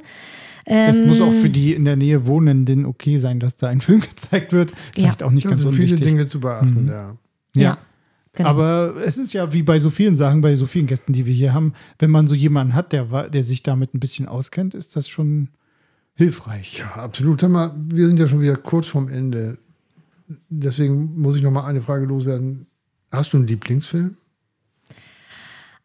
Es 0.64 1.04
muss 1.04 1.20
auch 1.20 1.32
für 1.32 1.46
Ähm. 1.46 1.52
die 1.52 1.72
in 1.74 1.84
der 1.84 1.96
Nähe 1.96 2.26
Wohnenden 2.26 2.86
okay 2.86 3.16
sein, 3.18 3.40
dass 3.40 3.56
da 3.56 3.68
ein 3.68 3.80
Film 3.82 4.00
gezeigt 4.00 4.52
wird. 4.52 4.70
Ist 4.70 4.78
Ja. 4.96 5.02
vielleicht 5.04 5.22
auch 5.22 5.30
nicht 5.30 5.44
Da 5.46 5.50
ganz 5.50 5.62
sind 5.62 5.74
viele. 5.74 5.96
Dinge 5.96 6.26
zu 6.28 6.40
beachten, 6.40 6.88
ja. 6.88 7.14
Ja. 7.54 7.78
genau. 8.32 8.48
Aber 8.48 8.94
es 9.04 9.18
ist 9.18 9.32
ja 9.32 9.52
wie 9.52 9.62
bei 9.62 9.78
so 9.78 9.90
vielen 9.90 10.14
Sachen, 10.14 10.40
bei 10.40 10.54
so 10.56 10.66
vielen 10.66 10.86
Gästen, 10.86 11.12
die 11.12 11.26
wir 11.26 11.34
hier 11.34 11.52
haben, 11.52 11.72
wenn 11.98 12.10
man 12.10 12.28
so 12.28 12.34
jemanden 12.34 12.74
hat, 12.74 12.92
der, 12.92 13.28
der 13.28 13.42
sich 13.44 13.62
damit 13.62 13.92
ein 13.94 14.00
bisschen 14.00 14.26
auskennt, 14.28 14.74
ist 14.74 14.94
das 14.96 15.08
schon 15.08 15.48
hilfreich. 16.14 16.78
Ja, 16.78 16.92
absolut. 17.02 17.40
Sag 17.40 17.50
mal, 17.50 17.72
wir 17.88 18.06
sind 18.06 18.18
ja 18.18 18.28
schon 18.28 18.40
wieder 18.40 18.56
kurz 18.56 18.86
vorm 18.86 19.08
Ende. 19.08 19.58
Deswegen 20.48 21.18
muss 21.20 21.36
ich 21.36 21.42
noch 21.42 21.50
mal 21.50 21.64
eine 21.64 21.82
Frage 21.82 22.06
loswerden. 22.06 22.66
Hast 23.10 23.32
du 23.32 23.38
einen 23.38 23.46
Lieblingsfilm? 23.46 24.16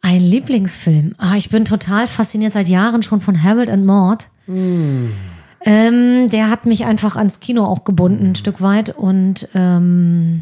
Ein 0.01 0.21
Lieblingsfilm. 0.21 1.15
Ah, 1.17 1.35
ich 1.35 1.49
bin 1.49 1.65
total 1.65 2.07
fasziniert 2.07 2.53
seit 2.53 2.67
Jahren 2.67 3.03
schon 3.03 3.19
von 3.19 3.41
Harold 3.41 3.69
and 3.69 3.85
Maud. 3.85 4.29
Ähm, 4.47 6.29
der 6.29 6.49
hat 6.49 6.65
mich 6.65 6.85
einfach 6.85 7.15
ans 7.15 7.39
Kino 7.39 7.63
auch 7.65 7.83
gebunden, 7.83 8.31
ein 8.31 8.35
Stück 8.35 8.61
weit. 8.61 8.95
Und 8.95 9.47
ähm, 9.53 10.41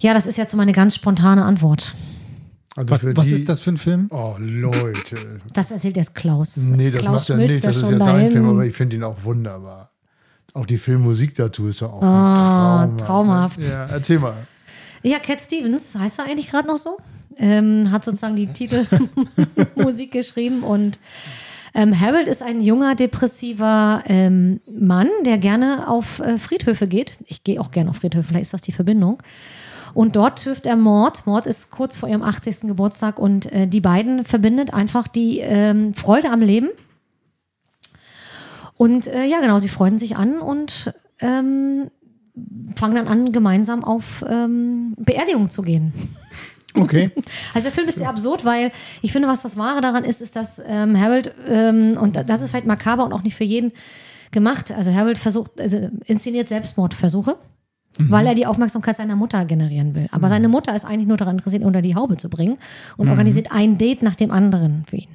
ja, 0.00 0.14
das 0.14 0.26
ist 0.26 0.36
jetzt 0.38 0.50
so 0.52 0.56
meine 0.56 0.72
ganz 0.72 0.94
spontane 0.94 1.44
Antwort. 1.44 1.94
Also 2.74 2.90
Was, 2.90 3.04
was 3.16 3.26
die- 3.26 3.32
ist 3.32 3.48
das 3.48 3.60
für 3.60 3.70
ein 3.72 3.76
Film? 3.76 4.06
Oh, 4.10 4.36
Leute. 4.38 5.40
Das 5.52 5.70
erzählt 5.70 5.96
jetzt 5.96 6.14
Klaus. 6.14 6.56
Nee, 6.56 6.90
das 6.90 7.02
Klaus 7.02 7.20
macht 7.28 7.30
er 7.30 7.36
nicht. 7.36 7.62
Das 7.64 7.76
ist 7.76 7.82
ja 7.90 7.98
dein. 7.98 8.30
Film, 8.30 8.48
aber 8.48 8.64
ich 8.64 8.74
finde 8.74 8.96
ihn 8.96 9.04
auch 9.04 9.24
wunderbar. 9.24 9.90
Auch 10.54 10.66
die 10.66 10.78
Filmmusik 10.78 11.34
dazu 11.34 11.66
ist 11.66 11.80
ja 11.80 11.88
auch 11.88 12.02
Ah, 12.02 12.82
ein 12.84 12.96
Traum. 12.98 13.06
traumhaft. 13.26 13.64
Ja, 13.64 13.86
erzähl 13.86 14.18
mal. 14.18 14.46
Ja, 15.02 15.18
Cat 15.18 15.40
Stevens, 15.40 15.94
heißt 15.98 16.18
er 16.20 16.26
eigentlich 16.26 16.48
gerade 16.50 16.68
noch 16.68 16.78
so? 16.78 16.98
Ähm, 17.38 17.90
hat 17.90 18.04
sozusagen 18.04 18.36
die 18.36 18.46
Titelmusik 18.46 20.12
geschrieben 20.12 20.62
und 20.62 20.98
ähm, 21.74 21.98
Harold 21.98 22.28
ist 22.28 22.42
ein 22.42 22.60
junger, 22.60 22.94
depressiver 22.94 24.02
ähm, 24.06 24.60
Mann, 24.70 25.08
der 25.24 25.38
gerne 25.38 25.88
auf 25.88 26.18
äh, 26.18 26.38
Friedhöfe 26.38 26.86
geht. 26.86 27.16
Ich 27.26 27.44
gehe 27.44 27.60
auch 27.60 27.70
gerne 27.70 27.90
auf 27.90 27.96
Friedhöfe, 27.96 28.28
vielleicht 28.28 28.44
ist 28.44 28.54
das 28.54 28.62
die 28.62 28.72
Verbindung. 28.72 29.22
Und 29.94 30.16
dort 30.16 30.42
trifft 30.42 30.66
er 30.66 30.76
Mord. 30.76 31.26
Mord 31.26 31.46
ist 31.46 31.70
kurz 31.70 31.96
vor 31.96 32.08
ihrem 32.08 32.22
80. 32.22 32.60
Geburtstag 32.62 33.18
und 33.18 33.50
äh, 33.52 33.66
die 33.66 33.80
beiden 33.80 34.24
verbindet 34.24 34.72
einfach 34.72 35.08
die 35.08 35.40
ähm, 35.40 35.94
Freude 35.94 36.30
am 36.30 36.40
Leben. 36.40 36.70
Und 38.76 39.06
äh, 39.06 39.24
ja, 39.24 39.40
genau, 39.40 39.58
sie 39.58 39.68
freuen 39.68 39.98
sich 39.98 40.16
an 40.16 40.40
und 40.40 40.92
ähm, 41.20 41.90
fangen 42.74 42.94
dann 42.94 43.08
an, 43.08 43.32
gemeinsam 43.32 43.84
auf 43.84 44.24
ähm, 44.28 44.94
Beerdigung 44.96 45.50
zu 45.50 45.62
gehen. 45.62 45.92
Okay. 46.74 47.10
Also 47.54 47.68
der 47.68 47.72
Film 47.72 47.88
ist 47.88 47.98
sehr 47.98 48.08
absurd, 48.08 48.44
weil 48.44 48.72
ich 49.02 49.12
finde, 49.12 49.28
was 49.28 49.42
das 49.42 49.56
Wahre 49.56 49.80
daran 49.80 50.04
ist, 50.04 50.22
ist, 50.22 50.36
dass 50.36 50.62
ähm, 50.66 50.98
Harold, 50.98 51.34
ähm, 51.48 51.98
und 52.00 52.16
das 52.28 52.40
ist 52.40 52.50
vielleicht 52.50 52.66
makaber 52.66 53.04
und 53.04 53.12
auch 53.12 53.22
nicht 53.22 53.36
für 53.36 53.44
jeden 53.44 53.72
gemacht, 54.30 54.72
also 54.72 54.92
Harold 54.92 55.18
versucht, 55.18 55.60
also 55.60 55.90
inszeniert 56.06 56.48
Selbstmordversuche, 56.48 57.36
weil 57.98 58.26
er 58.26 58.34
die 58.34 58.46
Aufmerksamkeit 58.46 58.96
seiner 58.96 59.16
Mutter 59.16 59.44
generieren 59.44 59.94
will. 59.94 60.08
Aber 60.12 60.28
seine 60.30 60.48
Mutter 60.48 60.74
ist 60.74 60.86
eigentlich 60.86 61.08
nur 61.08 61.18
daran 61.18 61.36
interessiert, 61.36 61.62
unter 61.62 61.82
die 61.82 61.94
Haube 61.94 62.16
zu 62.16 62.30
bringen 62.30 62.56
und 62.96 63.08
organisiert 63.10 63.52
ein 63.52 63.76
Date 63.76 64.02
nach 64.02 64.14
dem 64.14 64.30
anderen 64.30 64.84
für 64.88 64.96
ihn. 64.96 65.08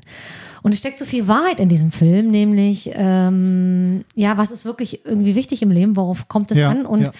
Und 0.61 0.73
es 0.73 0.79
steckt 0.79 0.99
so 0.99 1.05
viel 1.05 1.27
Wahrheit 1.27 1.59
in 1.59 1.69
diesem 1.69 1.91
Film, 1.91 2.29
nämlich, 2.29 2.91
ähm, 2.93 4.03
ja, 4.15 4.37
was 4.37 4.51
ist 4.51 4.65
wirklich 4.65 5.05
irgendwie 5.05 5.35
wichtig 5.35 5.61
im 5.61 5.71
Leben, 5.71 5.95
worauf 5.95 6.27
kommt 6.27 6.51
es 6.51 6.57
Ja, 6.57 6.69
an 6.69 6.85
und 6.85 7.01
ja. 7.01 7.11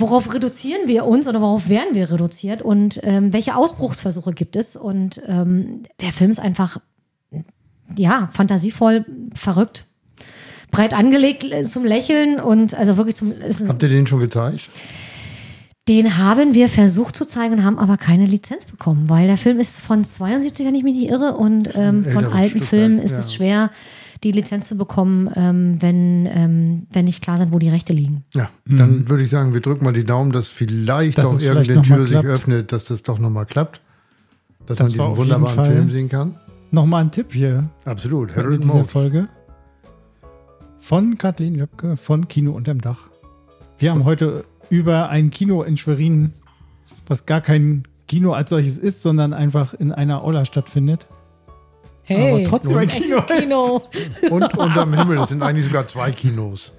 Worauf 0.00 0.32
reduzieren 0.32 0.86
wir 0.86 1.06
uns 1.06 1.28
oder 1.28 1.40
worauf 1.40 1.68
werden 1.68 1.94
wir 1.94 2.10
reduziert 2.10 2.62
und 2.62 3.00
ähm, 3.02 3.32
welche 3.32 3.56
Ausbruchsversuche 3.56 4.32
gibt 4.32 4.56
es? 4.56 4.76
Und 4.76 5.22
ähm, 5.26 5.82
der 6.00 6.12
Film 6.12 6.30
ist 6.30 6.40
einfach, 6.40 6.78
ja, 7.96 8.28
fantasievoll, 8.32 9.04
verrückt, 9.34 9.86
breit 10.70 10.94
angelegt 10.94 11.44
äh, 11.44 11.62
zum 11.64 11.84
Lächeln 11.84 12.40
und 12.40 12.74
also 12.74 12.96
wirklich 12.96 13.16
zum. 13.16 13.34
Habt 13.66 13.82
ihr 13.82 13.88
den 13.88 14.06
schon 14.06 14.20
gezeigt? 14.20 14.68
Den 15.88 16.18
haben 16.18 16.52
wir 16.52 16.68
versucht 16.68 17.16
zu 17.16 17.24
zeigen 17.24 17.54
und 17.54 17.64
haben 17.64 17.78
aber 17.78 17.96
keine 17.96 18.26
Lizenz 18.26 18.66
bekommen, 18.66 19.08
weil 19.08 19.26
der 19.26 19.38
Film 19.38 19.58
ist 19.58 19.80
von 19.80 20.04
72, 20.04 20.66
wenn 20.66 20.74
ich 20.74 20.82
mich 20.82 20.94
nicht 20.94 21.10
irre, 21.10 21.34
und 21.36 21.70
ähm, 21.76 22.04
von 22.04 22.26
alten 22.26 22.58
Stückwerk, 22.58 22.68
Filmen 22.68 22.98
ist 22.98 23.12
ja. 23.12 23.18
es 23.20 23.32
schwer, 23.32 23.70
die 24.24 24.32
Lizenz 24.32 24.68
zu 24.68 24.76
bekommen, 24.76 25.30
ähm, 25.36 25.76
wenn, 25.80 26.26
ähm, 26.26 26.86
wenn 26.92 27.04
nicht 27.04 27.22
klar 27.22 27.38
sind, 27.38 27.52
wo 27.52 27.58
die 27.58 27.68
Rechte 27.68 27.92
liegen. 27.92 28.24
Ja, 28.34 28.50
dann 28.66 29.08
würde 29.08 29.22
ich 29.22 29.30
sagen, 29.30 29.54
wir 29.54 29.60
drücken 29.60 29.84
mal 29.84 29.92
die 29.92 30.04
Daumen, 30.04 30.32
dass 30.32 30.48
vielleicht 30.48 31.18
Dass 31.18 31.30
doch 31.30 31.40
irgendeine 31.40 31.82
Tür 31.82 32.06
sich 32.06 32.16
öffnet, 32.18 32.72
dass 32.72 32.84
das 32.86 33.02
doch 33.02 33.18
nochmal 33.18 33.46
klappt. 33.46 33.80
Dass 34.66 34.76
Das 34.76 34.94
man 34.96 35.06
diesen 35.08 35.16
wunderbaren 35.16 35.54
Fall- 35.54 35.72
Film 35.72 35.90
sehen 35.90 36.08
kann. 36.08 36.34
Nochmal 36.70 37.04
ein 37.04 37.10
Tipp 37.10 37.32
hier 37.32 37.70
Absolut. 37.84 38.30
in 38.32 38.36
Harold 38.36 38.62
dieser 38.62 38.74
Mode. 38.74 38.88
Folge. 38.88 39.28
Von 40.78 41.16
Kathleen 41.18 41.54
Löbke 41.54 41.96
von 41.96 42.28
Kino 42.28 42.52
unterm 42.52 42.80
Dach. 42.80 43.08
Wir 43.78 43.90
haben 43.90 44.04
heute 44.04 44.44
über 44.70 45.08
ein 45.08 45.30
Kino 45.30 45.62
in 45.62 45.76
Schwerin, 45.76 46.32
was 47.06 47.24
gar 47.26 47.40
kein 47.40 47.84
Kino 48.06 48.32
als 48.32 48.50
solches 48.50 48.76
ist, 48.78 49.02
sondern 49.02 49.32
einfach 49.32 49.74
in 49.74 49.92
einer 49.92 50.22
Aula 50.24 50.44
stattfindet. 50.44 51.06
Aber 52.10 52.44
trotzdem 52.44 52.78
ein 52.78 52.88
Kino 52.88 53.18
echtes 53.18 53.38
Kino. 53.38 53.82
Und 54.30 54.56
unterm 54.56 54.94
Himmel, 54.94 55.18
es 55.18 55.28
sind 55.28 55.42
eigentlich 55.42 55.66
sogar 55.66 55.86
zwei 55.86 56.10
Kinos. 56.12 56.72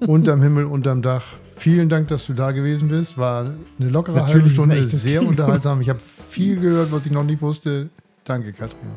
unterm 0.00 0.42
Himmel, 0.42 0.64
unterm 0.64 1.02
Dach. 1.02 1.24
Vielen 1.56 1.88
Dank, 1.88 2.08
dass 2.08 2.26
du 2.26 2.32
da 2.32 2.50
gewesen 2.50 2.88
bist. 2.88 3.16
War 3.16 3.44
eine 3.78 3.88
lockere 3.88 4.16
Natürlich 4.16 4.42
halbe 4.42 4.54
Stunde, 4.54 4.88
sehr 4.88 5.20
Kino. 5.20 5.30
unterhaltsam. 5.30 5.80
Ich 5.80 5.88
habe 5.88 6.00
viel 6.00 6.58
gehört, 6.58 6.90
was 6.90 7.06
ich 7.06 7.12
noch 7.12 7.24
nicht 7.24 7.40
wusste. 7.40 7.88
Danke, 8.24 8.52
Katrin. 8.52 8.90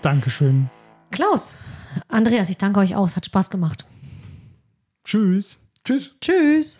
Dankeschön. 0.00 0.70
Klaus, 1.10 1.56
Andreas, 2.08 2.48
ich 2.48 2.56
danke 2.56 2.80
euch 2.80 2.96
aus. 2.96 3.16
Hat 3.16 3.26
Spaß 3.26 3.50
gemacht. 3.50 3.84
Tschüss. 5.04 5.56
Tschüss. 5.84 6.12
Tschüss. 6.20 6.78